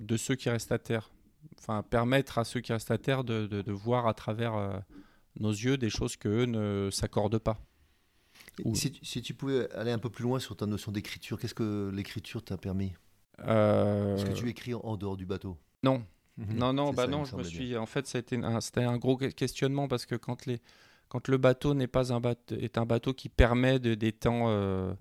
de 0.00 0.16
ceux 0.16 0.34
qui 0.34 0.48
restent 0.50 0.72
à 0.72 0.78
terre. 0.78 1.10
Enfin, 1.58 1.82
permettre 1.82 2.38
à 2.38 2.44
ceux 2.44 2.60
qui 2.60 2.72
restent 2.72 2.90
à 2.90 2.98
terre 2.98 3.24
de, 3.24 3.46
de, 3.46 3.72
voir 3.72 4.06
à 4.06 4.14
travers 4.14 4.82
nos 5.38 5.50
yeux 5.50 5.76
des 5.76 5.90
choses 5.90 6.16
qu'eux 6.16 6.44
ne 6.44 6.88
s'accordent 6.90 7.38
pas. 7.38 7.58
Si, 8.74 8.98
si, 9.02 9.22
tu 9.22 9.34
pouvais 9.34 9.70
aller 9.72 9.92
un 9.92 9.98
peu 9.98 10.10
plus 10.10 10.24
loin 10.24 10.40
sur 10.40 10.56
ta 10.56 10.66
notion 10.66 10.90
d'écriture, 10.90 11.38
qu'est-ce 11.38 11.54
que 11.54 11.90
l'écriture 11.94 12.42
t'a 12.42 12.56
permis? 12.56 12.92
Euh... 13.46 14.16
Est-ce 14.16 14.24
que 14.24 14.32
tu 14.32 14.48
écris 14.48 14.74
en 14.74 14.96
dehors 14.96 15.16
du 15.16 15.26
bateau? 15.26 15.56
Non. 15.82 16.04
Mhm. 16.36 16.56
Non, 16.56 16.72
non, 16.72 16.92
bah 16.92 17.06
non, 17.06 17.24
je 17.24 17.36
me 17.36 17.42
suis. 17.42 17.76
En 17.76 17.86
fait, 17.86 18.06
c'était 18.06 18.36
un, 18.36 18.58
un 18.76 18.96
gros 18.96 19.16
questionnement 19.16 19.88
parce 19.88 20.06
que 20.06 20.14
quand, 20.14 20.46
les, 20.46 20.60
quand 21.08 21.28
le 21.28 21.38
bateau 21.38 21.74
n'est 21.74 21.86
pas 21.86 22.12
un 22.12 22.20
bateau, 22.20 22.54
est 22.56 22.78
un 22.78 22.86
bateau 22.86 23.14
qui 23.14 23.28
permet 23.28 23.78
de, 23.78 23.94
des 23.94 24.12
temps, 24.12 24.48
euh, 24.48 24.92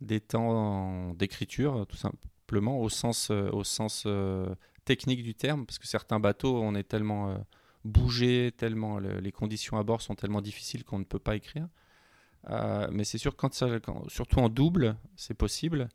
des 0.00 0.20
temps 0.20 1.14
d'écriture, 1.14 1.86
tout 1.88 1.96
simplement, 1.96 2.80
au 2.80 2.88
sens, 2.88 3.30
euh, 3.30 3.48
au 3.50 3.64
sens 3.64 4.04
euh, 4.06 4.54
technique 4.84 5.22
du 5.22 5.34
terme, 5.34 5.64
parce 5.66 5.78
que 5.78 5.86
certains 5.86 6.20
bateaux, 6.20 6.60
on 6.60 6.74
est 6.74 6.84
tellement 6.84 7.42
bougé, 7.84 8.52
tellement 8.56 8.98
les 8.98 9.32
conditions 9.32 9.78
à 9.78 9.82
bord 9.82 10.02
sont 10.02 10.14
tellement 10.14 10.42
difficiles 10.42 10.84
qu'on 10.84 10.98
ne 10.98 11.04
peut 11.04 11.18
pas 11.18 11.36
écrire. 11.36 11.68
mais 12.90 13.04
c'est 13.04 13.18
sûr, 13.18 13.34
quand, 13.36 13.54
surtout 14.08 14.40
en 14.40 14.48
double, 14.50 14.96
c'est 15.16 15.34
possible 15.34 15.88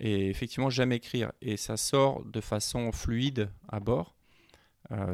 et 0.00 0.28
effectivement 0.28 0.70
jamais 0.70 0.96
écrire. 0.96 1.30
Et 1.40 1.56
ça 1.56 1.76
sort 1.76 2.24
de 2.24 2.40
façon 2.40 2.90
fluide 2.90 3.48
à 3.68 3.78
bord, 3.78 4.16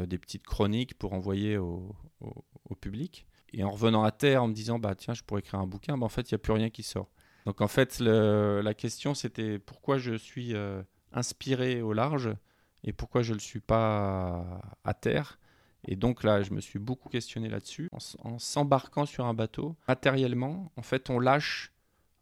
des 0.07 0.19
petites 0.19 0.47
chroniques 0.47 0.95
pour 0.95 1.13
envoyer 1.13 1.59
au, 1.59 1.95
public. 2.81 3.27
Et 3.53 3.65
en 3.65 3.71
revenant 3.71 4.05
à 4.05 4.11
terre, 4.11 4.43
en 4.43 4.49
me 4.49 4.53
disant, 4.53 4.79
bah 4.79 4.95
tiens, 4.95 5.15
je 5.15 5.23
pourrais 5.23 5.41
écrire 5.41 5.61
un 5.61 5.67
bouquin, 5.67 5.97
bah, 5.97 6.07
en 6.07 6.11
fait, 6.11 6.31
il 6.31 6.35
n'y 6.35 6.37
a 6.37 6.39
plus 6.39 6.53
rien 6.53 6.71
qui 6.71 6.83
sort. 6.83 7.11
Donc 7.47 7.61
en 7.61 7.69
fait, 7.69 8.01
la 8.01 8.75
question, 8.75 9.15
c'était 9.15 9.59
pourquoi 9.59 9.97
je 9.97 10.15
suis 10.15 10.55
euh, 10.55 10.83
inspiré 11.13 11.81
au 11.81 11.93
large 11.93 12.31
et 12.85 12.93
pourquoi 12.93 13.23
je 13.23 13.31
ne 13.31 13.37
le 13.37 13.41
suis 13.41 13.61
pas 13.61 14.61
à, 14.85 14.95
terre. 14.95 15.39
Et 15.87 15.97
donc 15.97 16.25
là, 16.25 16.43
je 16.43 16.53
me 16.53 16.61
suis 16.61 16.79
beaucoup 16.79 17.09
questionné 17.09 17.49
là-dessus. 17.49 17.89
en 18.23 18.39
s'embarquant 18.39 19.07
sur 19.07 19.25
un 19.25 19.35
bateau, 19.35 19.77
matériellement, 19.87 20.71
en 20.77 20.83
fait, 20.83 21.09
on 21.09 21.19
lâche 21.19 21.73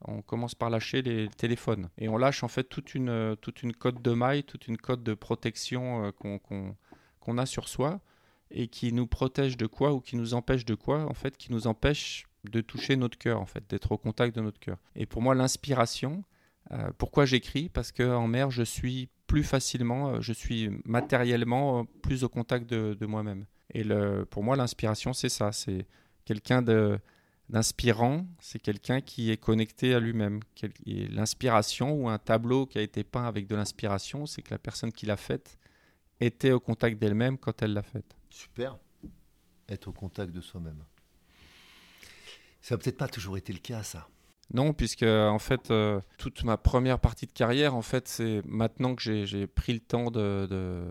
on 0.04 0.22
commence 0.22 0.54
par 0.54 0.70
lâcher 0.70 1.02
les 1.02 1.28
téléphones 1.28 1.88
et 1.98 2.08
on 2.08 2.16
lâche 2.18 2.42
en 2.42 2.48
fait 2.48 2.64
toute 2.64 2.94
une, 2.94 3.36
toute 3.40 3.62
une 3.62 3.72
code 3.72 4.02
de 4.02 4.12
maille, 4.12 4.44
toute 4.44 4.68
une 4.68 4.76
code 4.76 5.02
de 5.02 5.14
protection 5.14 6.06
euh, 6.06 6.74
qu'on 7.20 7.38
a 7.38 7.46
sur 7.46 7.68
soi 7.68 8.00
et 8.50 8.68
qui 8.68 8.92
nous 8.92 9.06
protège 9.06 9.56
de 9.56 9.66
quoi 9.66 9.92
ou 9.92 10.00
qui 10.00 10.16
nous 10.16 10.34
empêche 10.34 10.64
de 10.64 10.74
quoi 10.74 11.04
en 11.04 11.14
fait, 11.14 11.36
qui 11.36 11.52
nous 11.52 11.66
empêche 11.66 12.26
de 12.44 12.60
toucher 12.60 12.96
notre 12.96 13.18
cœur 13.18 13.40
en 13.40 13.46
fait, 13.46 13.68
d'être 13.68 13.92
au 13.92 13.98
contact 13.98 14.36
de 14.36 14.40
notre 14.40 14.60
cœur. 14.60 14.78
Et 14.94 15.06
pour 15.06 15.22
moi, 15.22 15.34
l'inspiration, 15.34 16.24
euh, 16.72 16.90
pourquoi 16.98 17.24
j'écris? 17.24 17.68
Parce 17.68 17.92
qu'en 17.92 18.26
mer, 18.28 18.50
je 18.50 18.62
suis 18.62 19.08
plus 19.26 19.42
facilement, 19.42 20.10
euh, 20.10 20.20
je 20.20 20.32
suis 20.32 20.70
matériellement 20.84 21.84
plus 22.02 22.24
au 22.24 22.28
contact 22.28 22.68
de, 22.68 23.06
moi-même. 23.06 23.46
Et 23.74 23.82
le, 23.82 24.24
pour 24.24 24.44
moi, 24.44 24.56
l'inspiration, 24.56 25.12
c'est 25.12 25.28
ça, 25.28 25.52
c'est 25.52 25.86
quelqu'un 26.24 26.62
de 26.62 26.98
L'inspirant, 27.48 28.26
c'est 28.40 28.58
quelqu'un 28.58 29.00
qui 29.00 29.30
est 29.30 29.36
connecté 29.36 29.94
à 29.94 30.00
lui-même. 30.00 30.40
L'inspiration 30.84 31.92
ou 31.92 32.08
un 32.08 32.18
tableau 32.18 32.66
qui 32.66 32.78
a 32.78 32.82
été 32.82 33.04
peint 33.04 33.24
avec 33.24 33.46
de 33.46 33.54
l'inspiration, 33.54 34.26
c'est 34.26 34.42
que 34.42 34.50
la 34.50 34.58
personne 34.58 34.90
qui 34.90 35.06
l'a 35.06 35.16
faite 35.16 35.56
était 36.20 36.52
au 36.52 36.60
contact 36.60 36.98
d'elle-même 36.98 37.38
quand 37.38 37.62
elle 37.62 37.72
l'a 37.72 37.82
faite. 37.82 38.16
Super. 38.30 38.78
Être 39.68 39.88
au 39.88 39.92
contact 39.92 40.32
de 40.32 40.40
soi-même. 40.40 40.82
Ça 42.60 42.74
n'a 42.74 42.78
peut-être 42.78 42.98
pas 42.98 43.08
toujours 43.08 43.36
été 43.36 43.52
le 43.52 43.58
cas, 43.58 43.82
ça. 43.82 44.08
Non, 44.52 44.72
puisque 44.72 45.02
en 45.02 45.38
fait, 45.38 45.70
euh, 45.70 46.00
toute 46.18 46.44
ma 46.44 46.56
première 46.56 47.00
partie 47.00 47.26
de 47.26 47.32
carrière, 47.32 47.74
en 47.74 47.82
fait, 47.82 48.06
c'est 48.06 48.42
maintenant 48.44 48.94
que 48.94 49.24
j'ai 49.24 49.46
pris 49.46 49.72
le 49.72 49.80
temps 49.80 50.10
de, 50.10 50.46
de... 50.48 50.84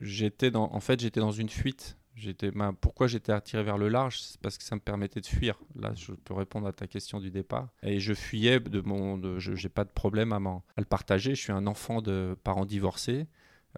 j'étais 0.00 0.50
dans, 0.50 0.72
en 0.72 0.80
fait, 0.80 1.00
j'étais 1.00 1.20
dans 1.20 1.30
une 1.30 1.50
fuite 1.50 1.96
J'étais, 2.14 2.50
pourquoi 2.80 3.06
j'étais 3.06 3.32
attiré 3.32 3.62
vers 3.62 3.78
le 3.78 3.88
large? 3.88 4.20
C'est 4.20 4.40
parce 4.40 4.58
que 4.58 4.64
ça 4.64 4.74
me 4.74 4.80
permettait 4.80 5.20
de 5.20 5.26
fuir. 5.26 5.58
Là, 5.74 5.92
je 5.94 6.12
peux 6.12 6.34
répondre 6.34 6.66
à 6.66 6.72
ta 6.72 6.86
question 6.86 7.20
du 7.20 7.30
départ. 7.30 7.68
Et 7.82 8.00
je 8.00 8.12
fuyais 8.12 8.60
de 8.60 8.80
mon. 8.80 9.38
je 9.38 9.52
n'ai 9.52 9.68
pas 9.68 9.84
de 9.84 9.90
problème 9.90 10.32
à, 10.32 10.36
à, 10.36 10.80
le 10.80 10.84
partager. 10.84 11.34
Je 11.34 11.40
suis 11.40 11.52
un 11.52 11.66
enfant 11.66 12.02
de 12.02 12.36
parents 12.44 12.66
divorcés 12.66 13.26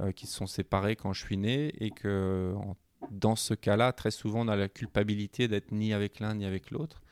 euh, 0.00 0.12
qui 0.12 0.26
se 0.26 0.34
sont 0.34 0.46
séparés 0.46 0.96
quand 0.96 1.12
je 1.12 1.24
suis 1.24 1.36
né 1.36 1.72
et 1.84 1.90
que 1.90 2.54
dans 3.10 3.36
ce 3.36 3.54
cas-là, 3.54 3.92
très 3.92 4.10
souvent, 4.10 4.40
on 4.44 4.48
a 4.48 4.56
la 4.56 4.68
culpabilité 4.68 5.48
d'être 5.48 5.72
ni 5.72 5.92
avec 5.92 6.20
l'un 6.20 6.34
ni 6.34 6.46
avec 6.46 6.70
l'autre. 6.70 7.02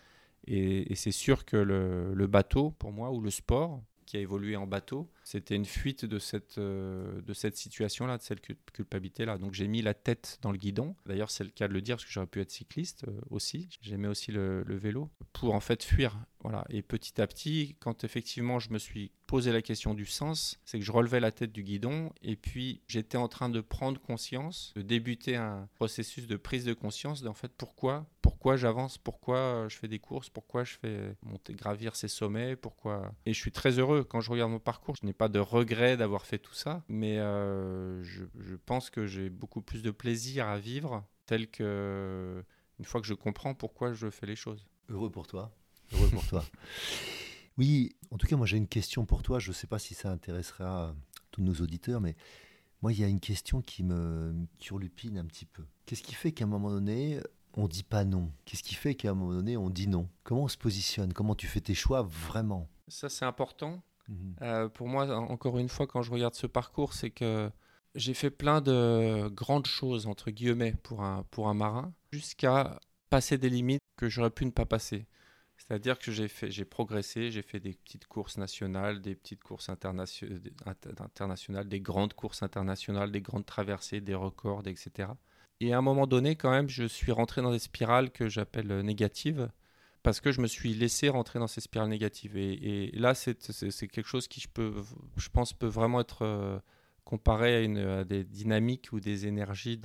Et, 0.46 0.94
c'est 0.96 1.12
sûr 1.12 1.44
que 1.44 1.56
le, 1.56 2.26
bateau, 2.26 2.70
pour 2.70 2.92
moi, 2.92 3.12
ou 3.12 3.20
le 3.20 3.30
sport, 3.30 3.80
qui 4.06 4.16
a 4.16 4.20
évolué 4.20 4.56
en 4.56 4.66
bateau, 4.66 5.08
c'était 5.24 5.54
une 5.54 5.64
fuite 5.64 6.04
de 6.04 6.18
cette, 6.18 6.58
euh, 6.58 7.20
cette 7.34 7.56
situation-là, 7.56 8.18
de 8.18 8.22
cette 8.22 8.40
culpabilité-là. 8.72 9.38
Donc 9.38 9.54
j'ai 9.54 9.68
mis 9.68 9.82
la 9.82 9.94
tête 9.94 10.38
dans 10.42 10.52
le 10.52 10.58
guidon. 10.58 10.94
D'ailleurs, 11.06 11.30
c'est 11.30 11.44
le 11.44 11.50
cas 11.50 11.68
de 11.68 11.72
le 11.72 11.80
dire 11.80 11.96
parce 11.96 12.04
que 12.04 12.12
j'aurais 12.12 12.26
pu 12.26 12.40
être 12.40 12.50
cycliste 12.50 13.04
euh, 13.08 13.20
aussi. 13.30 13.68
J'aimais 13.80 14.08
aussi 14.08 14.32
le, 14.32 14.64
vélo 14.72 15.10
pour 15.32 15.54
en 15.54 15.60
fait 15.60 15.82
fuir. 15.82 16.18
Voilà. 16.40 16.64
Et 16.70 16.82
petit 16.82 17.20
à 17.20 17.26
petit, 17.26 17.76
quand 17.78 18.04
effectivement 18.04 18.58
je 18.58 18.70
me 18.70 18.78
suis 18.78 19.12
posé 19.26 19.52
la 19.52 19.62
question 19.62 19.94
du 19.94 20.06
sens, 20.06 20.58
c'est 20.64 20.78
que 20.78 20.84
je 20.84 20.90
relevais 20.92 21.20
la 21.20 21.30
tête 21.30 21.52
du 21.52 21.62
guidon 21.62 22.12
et 22.22 22.36
puis 22.36 22.82
j'étais 22.88 23.16
en 23.16 23.28
train 23.28 23.48
de 23.48 23.60
prendre 23.60 24.00
conscience, 24.00 24.72
de 24.74 24.82
débuter 24.82 25.36
un 25.36 25.68
processus 25.76 26.26
de 26.26 26.36
prise 26.36 26.64
de 26.64 26.74
conscience 26.74 27.22
d'en 27.22 27.32
fait 27.32 27.52
pourquoi, 27.56 28.06
pourquoi 28.20 28.56
j'avance, 28.56 28.98
pourquoi 28.98 29.66
je 29.68 29.76
fais 29.76 29.88
des 29.88 30.00
courses, 30.00 30.28
pourquoi 30.28 30.64
je 30.64 30.74
fais 30.74 31.16
monter, 31.22 31.54
gravir 31.54 31.96
ces 31.96 32.08
sommets, 32.08 32.56
pourquoi. 32.56 33.12
Et 33.24 33.32
je 33.32 33.38
suis 33.38 33.52
très 33.52 33.78
heureux 33.78 34.04
quand 34.04 34.20
je 34.20 34.30
regarde 34.30 34.50
mon 34.50 34.58
parcours. 34.58 34.96
N'ai 35.12 35.16
pas 35.16 35.28
de 35.28 35.38
regret 35.38 35.96
d'avoir 35.96 36.26
fait 36.26 36.38
tout 36.38 36.54
ça, 36.54 36.82
mais 36.88 37.18
euh, 37.18 38.02
je, 38.02 38.24
pense 38.66 38.90
que 38.90 39.06
j'ai 39.06 39.30
beaucoup 39.30 39.60
plus 39.60 39.82
de 39.82 39.90
plaisir 39.90 40.48
à 40.48 40.58
vivre 40.58 41.04
tel 41.26 41.48
que 41.50 42.42
une 42.78 42.84
fois 42.84 43.00
que 43.00 43.06
je 43.06 43.14
comprends 43.14 43.54
pourquoi 43.54 43.92
je 43.92 44.10
fais 44.10 44.26
les 44.26 44.36
choses. 44.36 44.66
Heureux 44.88 45.10
pour 45.10 45.26
toi. 45.26 45.52
Heureux 45.92 46.08
pour 46.08 46.26
toi. 46.26 46.44
Oui, 47.58 47.94
en 48.10 48.16
tout 48.16 48.26
cas, 48.26 48.36
moi 48.36 48.46
j'ai 48.46 48.56
une 48.56 48.66
question 48.66 49.04
pour 49.04 49.22
toi. 49.22 49.38
Je 49.38 49.50
ne 49.50 49.52
sais 49.52 49.66
pas 49.66 49.78
si 49.78 49.92
ça 49.92 50.10
intéressera 50.10 50.94
tous 51.30 51.42
nos 51.42 51.52
auditeurs, 51.56 52.00
mais 52.00 52.16
moi 52.80 52.94
il 52.94 52.98
y 52.98 53.04
a 53.04 53.08
une 53.08 53.20
question 53.20 53.60
qui 53.60 53.82
me 53.82 54.34
turlupine 54.58 55.18
un 55.18 55.26
petit 55.26 55.44
peu. 55.44 55.62
Qu'est-ce 55.84 56.02
qui 56.02 56.14
fait 56.14 56.32
qu'à 56.32 56.44
un 56.44 56.48
moment 56.48 56.70
donné, 56.70 57.20
on 57.52 57.68
dit 57.68 57.82
pas 57.82 58.06
non? 58.06 58.32
Qu'est-ce 58.46 58.62
qui 58.62 58.74
fait 58.74 58.94
qu'à 58.94 59.10
un 59.10 59.14
moment 59.14 59.34
donné, 59.34 59.58
on 59.58 59.68
dit 59.68 59.86
non? 59.86 60.08
Comment 60.24 60.44
on 60.44 60.48
se 60.48 60.56
positionne? 60.56 61.12
Comment 61.12 61.34
tu 61.34 61.46
fais 61.46 61.60
tes 61.60 61.74
choix 61.74 62.00
vraiment? 62.00 62.70
Ça, 62.88 63.10
c'est 63.10 63.26
important 63.26 63.82
Mhm. 64.12 64.36
Euh, 64.42 64.68
pour 64.68 64.88
moi, 64.88 65.08
encore 65.16 65.58
une 65.58 65.68
fois, 65.68 65.86
quand 65.86 66.02
je 66.02 66.10
regarde 66.10 66.34
ce 66.34 66.46
parcours, 66.46 66.92
c'est 66.92 67.10
que 67.10 67.50
j'ai 67.94 68.14
fait 68.14 68.30
plein 68.30 68.60
de 68.60 69.28
grandes 69.28 69.66
choses, 69.66 70.06
entre 70.06 70.30
guillemets, 70.30 70.74
pour 70.82 71.02
un, 71.02 71.24
pour 71.30 71.48
un 71.48 71.54
marin, 71.54 71.92
jusqu'à 72.12 72.80
passer 73.10 73.38
des 73.38 73.50
limites 73.50 73.80
que 73.96 74.08
j'aurais 74.08 74.30
pu 74.30 74.46
ne 74.46 74.50
pas 74.50 74.66
passer. 74.66 75.06
C'est-à-dire 75.56 75.98
que 75.98 76.10
j'ai 76.10 76.28
fait, 76.28 76.50
j'ai 76.50 76.64
progressé, 76.64 77.30
j'ai 77.30 77.42
fait 77.42 77.60
des 77.60 77.74
petites 77.74 78.06
courses 78.06 78.36
nationales, 78.36 79.00
des 79.00 79.14
petites 79.14 79.44
courses 79.44 79.68
internationales, 79.68 81.68
des 81.68 81.80
grandes 81.80 82.14
courses 82.14 82.42
internationales, 82.42 83.12
des 83.12 83.20
grandes 83.20 83.46
traversées, 83.46 84.00
des 84.00 84.14
records, 84.14 84.66
etc. 84.66 85.10
Et 85.60 85.72
à 85.72 85.78
un 85.78 85.82
moment 85.82 86.06
donné, 86.06 86.34
quand 86.34 86.50
même, 86.50 86.68
je 86.68 86.84
suis 86.84 87.12
rentré 87.12 87.42
dans 87.42 87.52
des 87.52 87.60
spirales 87.60 88.10
que 88.10 88.28
j'appelle 88.28 88.80
négatives, 88.80 89.50
parce 90.02 90.20
que 90.20 90.32
je 90.32 90.40
me 90.40 90.46
suis 90.46 90.74
laissé 90.74 91.08
rentrer 91.08 91.38
dans 91.38 91.46
ces 91.46 91.60
spirales 91.60 91.88
négatives. 91.88 92.36
Et, 92.36 92.90
là, 92.94 93.14
c'est 93.14 93.36
quelque 93.88 94.06
chose 94.06 94.28
qui, 94.28 94.40
je, 94.40 94.48
peux, 94.48 94.74
je 95.16 95.28
pense, 95.28 95.52
peut 95.52 95.66
vraiment 95.66 96.00
être 96.00 96.22
euh, 96.22 96.58
comparé 97.04 97.56
à, 97.56 97.60
une, 97.60 98.04
des 98.04 98.24
dynamiques 98.24 98.88
ou 98.92 99.00
des 99.00 99.26
énergies 99.26 99.80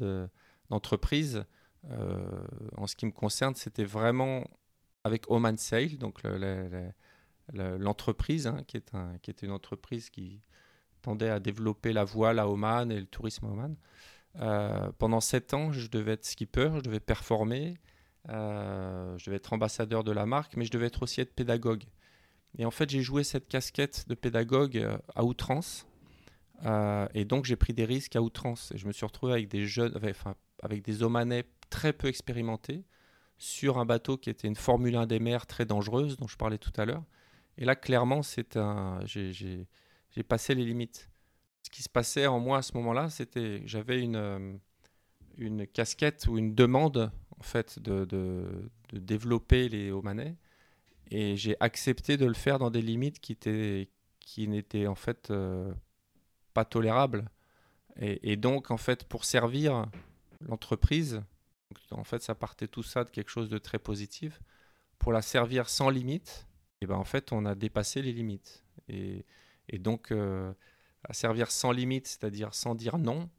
d'entreprise. 0.69 1.45
Euh, 1.91 2.25
en 2.75 2.87
ce 2.87 2.95
qui 2.95 3.05
me 3.05 3.11
concerne, 3.11 3.55
c'était 3.55 3.85
vraiment 3.85 4.43
avec 5.03 5.29
Oman 5.29 5.57
Sail, 5.57 5.97
donc 5.97 6.21
l'entreprise, 7.53 8.47
hein, 8.47 8.63
qui, 8.67 8.81
un, 8.93 9.17
qui 9.19 9.31
était 9.31 9.45
une 9.45 9.53
entreprise 9.53 10.09
qui 10.09 10.41
tendait 11.01 11.29
à 11.29 11.39
développer 11.39 11.93
la 11.93 12.03
voile 12.03 12.39
à 12.39 12.49
Oman 12.49 12.91
et 12.91 12.99
le 12.99 13.05
tourisme 13.05 13.45
à 13.45 13.49
Oman. 13.49 13.75
Euh, 14.39 14.91
pendant 14.97 15.21
sept 15.21 15.53
ans, 15.53 15.71
je 15.71 15.87
devais 15.87 16.13
être 16.13 16.25
skipper, 16.25 16.71
je 16.75 16.81
devais 16.81 16.99
performer. 16.99 17.75
Euh, 18.29 19.17
je 19.17 19.25
devais 19.25 19.37
être 19.37 19.53
ambassadeur 19.53 20.03
de 20.03 20.11
la 20.11 20.25
marque, 20.25 20.57
mais 20.57 20.65
je 20.65 20.71
devais 20.71 20.87
être 20.87 21.03
aussi 21.03 21.21
être 21.21 21.33
pédagogue. 21.33 21.83
Et 22.57 22.65
en 22.65 22.71
fait, 22.71 22.89
j'ai 22.89 23.01
joué 23.01 23.23
cette 23.23 23.47
casquette 23.47 24.07
de 24.07 24.15
pédagogue 24.15 24.77
euh, 24.77 24.97
à 25.15 25.23
outrance. 25.23 25.87
Euh, 26.65 27.07
et 27.13 27.25
donc, 27.25 27.45
j'ai 27.45 27.55
pris 27.55 27.73
des 27.73 27.85
risques 27.85 28.15
à 28.15 28.21
outrance. 28.21 28.71
Et 28.73 28.77
je 28.77 28.87
me 28.87 28.91
suis 28.91 29.05
retrouvé 29.05 29.33
avec 29.33 29.47
des 29.47 29.65
jeunes, 29.65 29.93
enfin, 30.03 30.35
avec 30.61 30.83
des 30.83 31.03
omanais 31.03 31.45
très 31.69 31.93
peu 31.93 32.07
expérimentés 32.07 32.83
sur 33.37 33.77
un 33.77 33.85
bateau 33.85 34.17
qui 34.17 34.29
était 34.29 34.47
une 34.47 34.55
Formule 34.55 34.95
1 34.95 35.05
des 35.05 35.19
mers 35.19 35.45
très 35.45 35.65
dangereuse, 35.65 36.17
dont 36.17 36.27
je 36.27 36.37
parlais 36.37 36.57
tout 36.57 36.73
à 36.77 36.85
l'heure. 36.85 37.03
Et 37.57 37.65
là, 37.65 37.75
clairement, 37.75 38.23
c'est 38.23 38.57
un, 38.57 38.99
j'ai 39.05 39.67
passé 40.27 40.55
les 40.55 40.65
limites. 40.65 41.09
Ce 41.63 41.69
qui 41.69 41.83
se 41.83 41.89
passait 41.89 42.27
en 42.27 42.39
moi 42.39 42.59
à 42.59 42.61
ce 42.61 42.75
moment-là, 42.77 43.09
c'était, 43.09 43.61
j'avais 43.65 43.99
une, 43.99 44.59
une 45.37 45.67
casquette 45.67 46.27
ou 46.27 46.37
une 46.37 46.55
demande 46.55 47.11
en 47.39 47.43
fait 47.43 47.79
de, 47.79 48.69
développer 48.91 49.69
les 49.69 49.91
Omanais. 49.91 50.35
Et 51.09 51.37
j'ai 51.37 51.55
accepté 51.59 52.17
de 52.17 52.25
le 52.25 52.33
faire 52.33 52.59
dans 52.59 52.69
des 52.69 52.81
limites 52.81 53.19
qui, 53.19 53.31
étaient, 53.31 53.89
qui 54.19 54.47
n'étaient 54.47 54.87
en 54.87 54.95
fait 54.95 55.31
euh, 55.31 55.73
pas 56.53 56.65
tolérables. 56.65 57.29
Et, 57.99 58.35
donc, 58.35 58.69
en 58.69 58.77
fait, 58.77 59.05
pour 59.05 59.25
servir 59.25 59.87
l'entreprise, 60.41 61.23
en 61.89 62.03
fait, 62.03 62.21
ça 62.21 62.35
partait 62.35 62.67
tout 62.67 62.83
ça 62.83 63.03
de 63.03 63.09
quelque 63.09 63.31
chose 63.31 63.49
de 63.49 63.57
très 63.57 63.79
positif. 63.79 64.39
Pour 64.99 65.11
la 65.11 65.23
servir 65.23 65.67
sans 65.67 65.89
limite, 65.89 66.47
et 66.81 66.85
ben 66.85 66.95
en 66.95 67.03
fait, 67.03 67.31
on 67.31 67.43
a 67.45 67.55
dépassé 67.55 68.03
les 68.03 68.13
limites. 68.13 68.63
Et, 68.87 69.25
et 69.67 69.79
donc, 69.79 70.11
euh, 70.11 70.53
à 71.03 71.13
servir 71.13 71.49
sans 71.49 71.71
limite, 71.71 72.07
c'est-à-dire 72.07 72.53
sans 72.53 72.75
dire 72.75 72.99
non, 72.99 73.31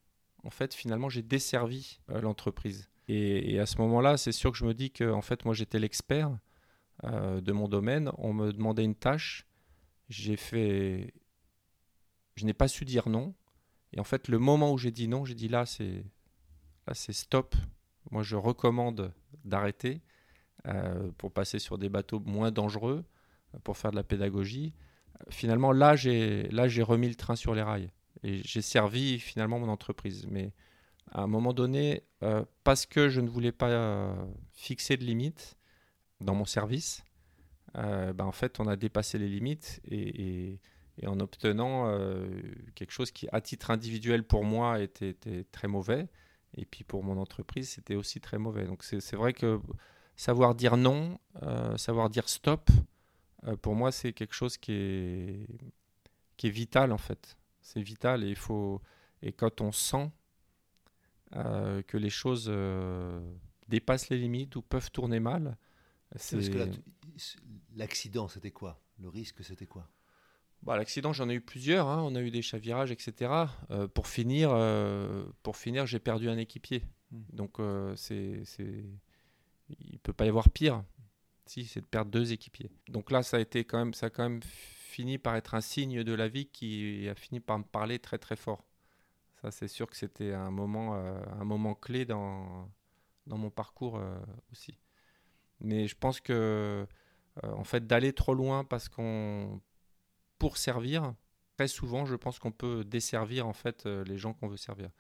en 0.44 0.50
fait, 0.50 0.74
finalement, 0.74 1.08
j'ai 1.08 1.22
desservi 1.22 2.00
euh, 2.10 2.20
l'entreprise. 2.20 2.88
Et, 3.08 3.58
à 3.58 3.66
ce 3.66 3.78
moment-là, 3.78 4.16
c'est 4.16 4.32
sûr 4.32 4.52
que 4.52 4.58
je 4.58 4.66
me 4.66 4.74
dis 4.74 4.90
que, 4.90 5.10
en 5.10 5.22
fait, 5.22 5.44
moi, 5.44 5.54
j'étais 5.54 5.78
l'expert 5.78 6.36
euh, 7.04 7.40
de 7.40 7.52
mon 7.52 7.68
domaine. 7.68 8.10
On 8.18 8.34
me 8.34 8.52
demandait 8.52 8.84
une 8.84 8.94
tâche. 8.94 9.46
J'ai 10.08 10.36
fait. 10.36 11.14
Je 12.36 12.44
n'ai 12.44 12.52
pas 12.52 12.68
su 12.68 12.84
dire 12.84 13.08
non. 13.08 13.34
Et 13.92 14.00
en 14.00 14.04
fait, 14.04 14.28
le 14.28 14.38
moment 14.38 14.72
où 14.72 14.78
j'ai 14.78 14.90
dit 14.90 15.08
non, 15.08 15.24
j'ai 15.24 15.34
dit 15.34 15.48
là, 15.48 15.64
c'est 15.64 16.04
là, 16.86 16.94
c'est 16.94 17.14
stop. 17.14 17.56
Moi, 18.10 18.22
je 18.22 18.36
recommande 18.36 19.12
d'arrêter 19.44 20.02
pour 21.16 21.32
passer 21.32 21.58
sur 21.58 21.78
des 21.78 21.88
bateaux 21.88 22.20
moins 22.20 22.50
dangereux, 22.50 23.04
pour 23.64 23.78
faire 23.78 23.90
de 23.90 23.96
la 23.96 24.02
pédagogie 24.02 24.74
finalement, 25.30 25.72
là, 25.72 25.96
j'ai 25.96 26.48
remis 26.82 27.08
le 27.08 27.14
train 27.14 27.36
sur 27.36 27.54
les 27.54 27.62
rails 27.62 27.90
et 28.22 28.42
j'ai 28.44 28.62
servi 28.62 29.18
finalement 29.18 29.58
mon 29.58 29.68
entreprise. 29.68 30.26
Mais 30.30 30.52
à 31.12 31.22
un 31.22 31.26
moment 31.26 31.52
donné, 31.52 32.04
euh, 32.22 32.44
parce 32.64 32.86
que 32.86 33.08
je 33.08 33.20
ne 33.20 33.28
voulais 33.28 33.52
pas 33.52 33.70
euh, 33.70 34.14
fixer 34.52 34.96
de 34.96 35.04
limites 35.04 35.56
dans 36.20 36.34
mon 36.34 36.44
service, 36.44 37.04
euh, 37.76 38.12
ben, 38.12 38.24
en 38.24 38.32
fait, 38.32 38.60
on 38.60 38.66
a 38.66 38.76
dépassé 38.76 39.18
les 39.18 39.28
limites 39.28 39.80
et, 39.90 40.58
en 41.06 41.20
obtenant 41.20 41.96
quelque 42.74 42.90
chose 42.90 43.12
qui, 43.12 43.28
à 43.30 43.40
titre 43.40 43.70
individuel 43.70 44.24
pour 44.24 44.42
moi, 44.42 44.80
était, 44.80 45.10
était, 45.10 45.44
très 45.44 45.68
mauvais. 45.68 46.08
Et 46.56 46.64
puis 46.64 46.82
pour 46.82 47.04
mon 47.04 47.18
entreprise, 47.18 47.68
c'était 47.68 47.94
aussi 47.94 48.20
très 48.20 48.36
mauvais. 48.36 48.64
Donc 48.64 48.82
c'est 48.82 49.14
vrai 49.14 49.32
que 49.32 49.60
savoir 50.16 50.56
dire 50.56 50.76
non, 50.76 51.20
savoir 51.76 52.10
dire 52.10 52.28
stop, 52.28 52.68
euh, 53.46 53.56
pour 53.56 53.74
moi, 53.74 53.92
c'est 53.92 54.12
quelque 54.12 54.34
chose 54.34 54.56
qui 54.56 54.72
est, 54.72 55.46
qui 56.36 56.48
est 56.48 56.50
vital 56.50 56.92
en 56.92 56.98
fait. 56.98 57.36
C'est 57.60 57.82
vital 57.82 58.24
et 58.24 58.28
il 58.28 58.36
faut 58.36 58.80
et 59.22 59.32
quand 59.32 59.60
on 59.60 59.72
sent 59.72 60.10
euh, 61.36 61.82
que 61.82 61.96
les 61.96 62.10
choses 62.10 62.46
euh, 62.48 63.20
dépassent 63.68 64.08
les 64.08 64.18
limites 64.18 64.56
ou 64.56 64.62
peuvent 64.62 64.90
tourner 64.90 65.20
mal, 65.20 65.56
l'accident, 67.76 68.28
c'était 68.28 68.50
quoi? 68.50 68.80
Le 68.98 69.08
risque, 69.08 69.44
c'était 69.44 69.66
quoi? 69.66 69.88
Bah, 70.62 70.76
L'accident, 70.76 71.12
j'en 71.12 71.28
ai 71.28 71.34
eu 71.34 71.40
plusieurs. 71.40 71.86
Hein. 71.86 72.02
On 72.02 72.14
a 72.14 72.22
eu 72.22 72.30
des 72.30 72.42
chavirages, 72.42 72.90
etc. 72.90 73.30
pour 73.94 74.08
finir, 74.08 74.50
pour 75.42 75.56
finir, 75.56 75.86
j'ai 75.86 75.98
perdu 75.98 76.28
un 76.28 76.38
équipier. 76.38 76.84
Hmm. 77.12 77.22
Donc, 77.32 77.58
c'est, 77.96 78.42
il 79.68 79.98
peut 79.98 80.12
pas 80.12 80.24
y 80.24 80.28
avoir 80.28 80.48
pire 80.48 80.82
c'est 81.48 81.80
de 81.80 81.86
perdre 81.86 82.10
deux 82.10 82.32
équipiers. 82.32 82.70
Donc 82.88 83.10
là, 83.10 83.22
ça 83.22 83.38
a 83.38 83.40
été 83.40 83.64
quand 83.64 83.78
même, 83.78 83.94
ça 83.94 84.06
a 84.06 84.10
quand 84.10 84.22
même 84.22 84.42
fini 84.42 85.18
par 85.18 85.36
être 85.36 85.54
un 85.54 85.60
signe 85.60 86.04
de 86.04 86.12
la 86.12 86.28
vie 86.28 86.46
qui 86.46 87.08
a 87.08 87.14
fini 87.14 87.40
par 87.40 87.58
me 87.58 87.64
parler 87.64 87.98
très 87.98 88.18
très 88.18 88.36
fort. 88.36 88.64
Ça, 89.42 89.50
c'est 89.50 89.68
sûr 89.68 89.88
que 89.88 89.96
c'était 89.96 90.32
un 90.32 90.50
moment, 90.50 90.96
euh, 90.96 91.16
un 91.38 91.44
moment 91.44 91.74
clé 91.74 92.04
dans, 92.04 92.68
dans 93.26 93.38
mon 93.38 93.50
parcours 93.50 93.96
euh, 93.96 94.18
aussi. 94.52 94.78
Mais 95.60 95.86
je 95.86 95.96
pense 95.96 96.20
que, 96.20 96.86
euh, 97.44 97.52
en 97.52 97.64
fait, 97.64 97.86
d'aller 97.86 98.12
trop 98.12 98.34
loin 98.34 98.64
parce 98.64 98.88
qu'on, 98.88 99.60
pour 100.38 100.56
servir, 100.56 101.14
très 101.56 101.68
souvent, 101.68 102.04
je 102.04 102.16
pense 102.16 102.38
qu'on 102.38 102.52
peut 102.52 102.84
desservir 102.84 103.46
en 103.46 103.52
fait 103.52 103.86
les 103.86 104.18
gens 104.18 104.34
qu'on 104.34 104.48
veut 104.48 104.56
servir. 104.56 104.90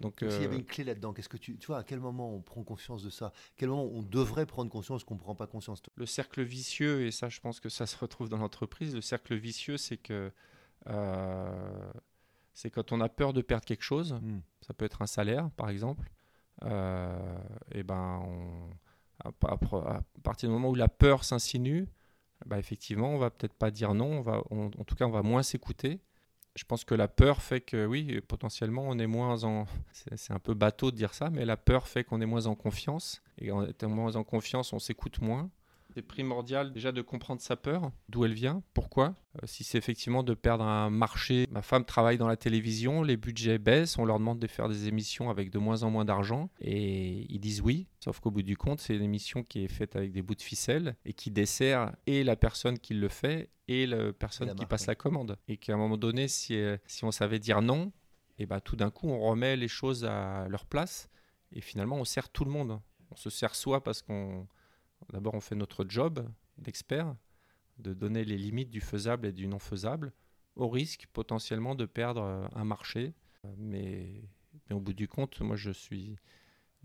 Donc, 0.00 0.18
S'il 0.20 0.42
y 0.42 0.44
avait 0.44 0.56
une 0.56 0.64
clé 0.64 0.84
là-dedans, 0.84 1.12
qu'est-ce 1.12 1.28
que 1.28 1.36
tu, 1.36 1.58
tu 1.58 1.66
vois, 1.66 1.78
à 1.78 1.82
quel 1.82 1.98
moment 1.98 2.32
on 2.32 2.40
prend 2.40 2.62
conscience 2.62 3.02
de 3.02 3.10
ça? 3.10 3.26
À 3.26 3.32
quel 3.56 3.68
moment 3.68 3.82
on 3.82 4.02
devrait 4.02 4.46
prendre 4.46 4.70
conscience 4.70 5.02
qu'on 5.02 5.14
ne 5.14 5.20
prend 5.20 5.34
pas 5.34 5.48
conscience? 5.48 5.82
Le 5.96 6.06
cercle 6.06 6.42
vicieux, 6.42 7.04
et 7.04 7.10
ça, 7.10 7.28
je 7.28 7.40
pense 7.40 7.58
que 7.58 7.68
ça 7.68 7.84
se 7.84 7.96
retrouve 7.96 8.28
dans 8.28 8.38
l'entreprise. 8.38 8.94
Le 8.94 9.00
cercle 9.00 9.34
vicieux, 9.34 9.76
c'est 9.76 9.96
que 9.96 10.30
euh, 10.86 11.92
c'est 12.58 12.70
quand 12.70 12.90
on 12.90 13.00
a 13.00 13.08
peur 13.08 13.32
de 13.32 13.40
perdre 13.40 13.64
quelque 13.64 13.84
chose. 13.84 14.14
Hmm. 14.14 14.40
Ça 14.62 14.74
peut 14.74 14.84
être 14.84 15.00
un 15.00 15.06
salaire, 15.06 15.48
par 15.52 15.70
exemple. 15.70 16.10
Euh, 16.64 17.38
et 17.70 17.84
ben, 17.84 18.20
à, 19.24 19.30
partir 20.24 20.48
du 20.48 20.52
moment 20.52 20.70
où 20.70 20.74
la 20.74 20.88
peur 20.88 21.22
s'insinue, 21.22 21.86
bah, 22.46 22.58
effectivement, 22.58 23.10
on 23.10 23.18
va 23.18 23.30
peut-être 23.30 23.54
pas 23.54 23.70
dire 23.70 23.94
non. 23.94 24.18
On 24.18 24.22
va, 24.22 24.42
en 24.50 24.84
tout 24.84 24.96
cas, 24.96 25.04
on 25.04 25.10
va 25.10 25.22
moins 25.22 25.44
s'écouter 25.44 26.00
je 26.56 26.64
pense 26.64 26.82
que 26.82 26.94
la 26.96 27.06
peur 27.06 27.40
fait 27.40 27.60
que 27.60 27.86
oui, 27.86 28.20
potentiellement, 28.22 28.82
on 28.88 28.98
est 28.98 29.06
moins 29.06 29.44
en. 29.44 29.66
C'est 29.92 30.32
un 30.32 30.40
peu 30.40 30.54
bateau 30.54 30.90
de 30.90 30.96
dire 30.96 31.14
ça, 31.14 31.30
mais 31.30 31.44
la 31.44 31.56
peur 31.56 31.86
fait 31.86 32.02
qu'on 32.02 32.20
est 32.20 32.26
moins 32.26 32.46
en 32.46 32.56
confiance. 32.56 33.22
Et 33.38 33.52
en 33.52 33.64
étant 33.64 33.88
moins 33.88 34.16
en 34.16 34.24
confiance, 34.24 34.72
on 34.72 34.80
s'écoute 34.80 35.20
moins. 35.20 35.50
C'est 35.98 36.02
primordial 36.02 36.72
déjà 36.72 36.92
de 36.92 37.02
comprendre 37.02 37.40
sa 37.40 37.56
peur, 37.56 37.90
d'où 38.08 38.24
elle 38.24 38.32
vient, 38.32 38.62
pourquoi. 38.72 39.16
Euh, 39.42 39.46
si 39.46 39.64
c'est 39.64 39.78
effectivement 39.78 40.22
de 40.22 40.32
perdre 40.32 40.62
un 40.62 40.90
marché, 40.90 41.48
ma 41.50 41.60
femme 41.60 41.84
travaille 41.84 42.18
dans 42.18 42.28
la 42.28 42.36
télévision, 42.36 43.02
les 43.02 43.16
budgets 43.16 43.58
baissent, 43.58 43.98
on 43.98 44.04
leur 44.04 44.20
demande 44.20 44.38
de 44.38 44.46
faire 44.46 44.68
des 44.68 44.86
émissions 44.86 45.28
avec 45.28 45.50
de 45.50 45.58
moins 45.58 45.82
en 45.82 45.90
moins 45.90 46.04
d'argent 46.04 46.50
et 46.60 47.26
ils 47.28 47.40
disent 47.40 47.62
oui. 47.62 47.88
Sauf 47.98 48.20
qu'au 48.20 48.30
bout 48.30 48.44
du 48.44 48.56
compte, 48.56 48.78
c'est 48.78 48.94
une 48.94 49.02
émission 49.02 49.42
qui 49.42 49.64
est 49.64 49.68
faite 49.68 49.96
avec 49.96 50.12
des 50.12 50.22
bouts 50.22 50.36
de 50.36 50.42
ficelle 50.42 50.94
et 51.04 51.14
qui 51.14 51.32
dessert 51.32 51.90
et 52.06 52.22
la 52.22 52.36
personne 52.36 52.78
qui 52.78 52.94
le 52.94 53.08
fait 53.08 53.50
et 53.66 53.84
la 53.84 54.12
personne 54.12 54.54
qui 54.54 54.66
passe 54.66 54.86
la 54.86 54.94
commande. 54.94 55.36
Et 55.48 55.56
qu'à 55.56 55.74
un 55.74 55.78
moment 55.78 55.98
donné, 55.98 56.28
si, 56.28 56.54
euh, 56.54 56.76
si 56.86 57.04
on 57.04 57.10
savait 57.10 57.40
dire 57.40 57.60
non, 57.60 57.90
et 58.38 58.46
bah, 58.46 58.60
tout 58.60 58.76
d'un 58.76 58.90
coup, 58.90 59.08
on 59.08 59.18
remet 59.18 59.56
les 59.56 59.66
choses 59.66 60.04
à 60.04 60.46
leur 60.48 60.64
place 60.64 61.08
et 61.50 61.60
finalement, 61.60 61.96
on 61.96 62.04
sert 62.04 62.28
tout 62.28 62.44
le 62.44 62.52
monde. 62.52 62.80
On 63.10 63.16
se 63.16 63.30
sert 63.30 63.56
soi 63.56 63.82
parce 63.82 64.00
qu'on 64.00 64.46
D'abord, 65.12 65.34
on 65.34 65.40
fait 65.40 65.54
notre 65.54 65.84
job 65.88 66.28
d'expert, 66.58 67.14
de 67.78 67.94
donner 67.94 68.24
les 68.24 68.36
limites 68.36 68.70
du 68.70 68.80
faisable 68.80 69.26
et 69.26 69.32
du 69.32 69.46
non 69.46 69.58
faisable, 69.58 70.12
au 70.56 70.68
risque 70.68 71.06
potentiellement 71.12 71.74
de 71.74 71.86
perdre 71.86 72.22
euh, 72.22 72.46
un 72.54 72.64
marché. 72.64 73.14
Mais, 73.56 74.22
au 74.70 74.80
bout 74.80 74.92
du 74.92 75.08
compte, 75.08 75.40
moi, 75.40 75.56
je 75.56 75.70
suis. 75.70 76.16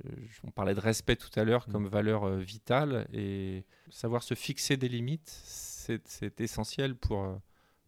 Euh, 0.06 0.10
on 0.44 0.52
parlait 0.52 0.74
de 0.74 0.80
respect 0.80 1.16
tout 1.16 1.30
à 1.36 1.44
l'heure 1.44 1.68
comme 1.68 1.86
mm. 1.86 1.90
valeur 1.90 2.24
euh, 2.24 2.40
vitale 2.40 3.08
et 3.14 3.64
savoir 3.92 4.24
se 4.24 4.34
fixer 4.34 4.78
des 4.78 4.90
limites, 4.90 5.30
c'est 5.30 6.42
essentiel 6.42 6.96
pour, 6.96 7.40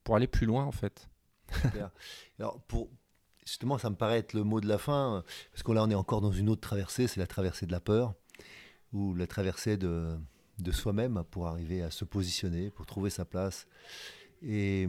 pour 0.03 0.15
aller 0.15 0.27
plus 0.27 0.45
loin 0.45 0.65
en 0.65 0.71
fait. 0.71 1.09
Alors 2.39 2.61
pour, 2.61 2.91
justement, 3.43 3.79
ça 3.79 3.89
me 3.89 3.95
paraît 3.95 4.19
être 4.19 4.33
le 4.33 4.43
mot 4.43 4.61
de 4.61 4.67
la 4.67 4.77
fin, 4.77 5.23
parce 5.51 5.63
que 5.63 5.71
là 5.71 5.83
on 5.83 5.89
est 5.89 5.95
encore 5.95 6.21
dans 6.21 6.31
une 6.31 6.47
autre 6.47 6.61
traversée, 6.61 7.07
c'est 7.07 7.19
la 7.19 7.25
traversée 7.25 7.65
de 7.65 7.71
la 7.71 7.79
peur 7.79 8.13
ou 8.93 9.13
la 9.13 9.27
traversée 9.27 9.77
de, 9.77 10.17
de 10.59 10.71
soi-même 10.71 11.23
pour 11.31 11.47
arriver 11.47 11.81
à 11.81 11.91
se 11.91 12.05
positionner, 12.05 12.69
pour 12.69 12.85
trouver 12.85 13.09
sa 13.09 13.25
place 13.25 13.67
et, 14.41 14.87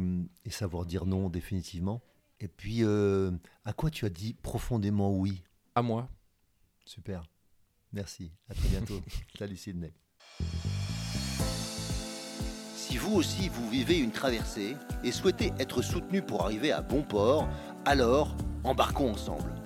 savoir 0.50 0.86
dire 0.86 1.06
non 1.06 1.28
définitivement. 1.28 2.02
Et 2.40 2.48
puis, 2.48 2.80
euh, 2.82 3.30
à 3.64 3.72
quoi 3.72 3.90
tu 3.90 4.04
as 4.04 4.10
dit 4.10 4.34
profondément 4.34 5.16
oui? 5.16 5.42
À 5.74 5.82
moi. 5.82 6.08
Super. 6.84 7.22
Merci. 7.92 8.32
À 8.48 8.54
très 8.54 8.68
bientôt. 8.68 9.00
Salut 9.38 9.56
Sydney. 9.56 9.92
Si 12.74 12.98
vous 12.98 13.14
aussi 13.14 13.48
vous 13.48 13.68
vivez 13.68 13.98
une 13.98 14.12
traversée 14.12 14.76
et 15.02 15.12
souhaitez 15.12 15.52
être 15.58 15.82
soutenu 15.82 16.22
pour 16.22 16.42
arriver 16.44 16.72
à 16.72 16.82
bon 16.82 17.02
port, 17.02 17.48
alors 17.84 18.36
embarquons 18.64 19.10
ensemble. 19.10 19.65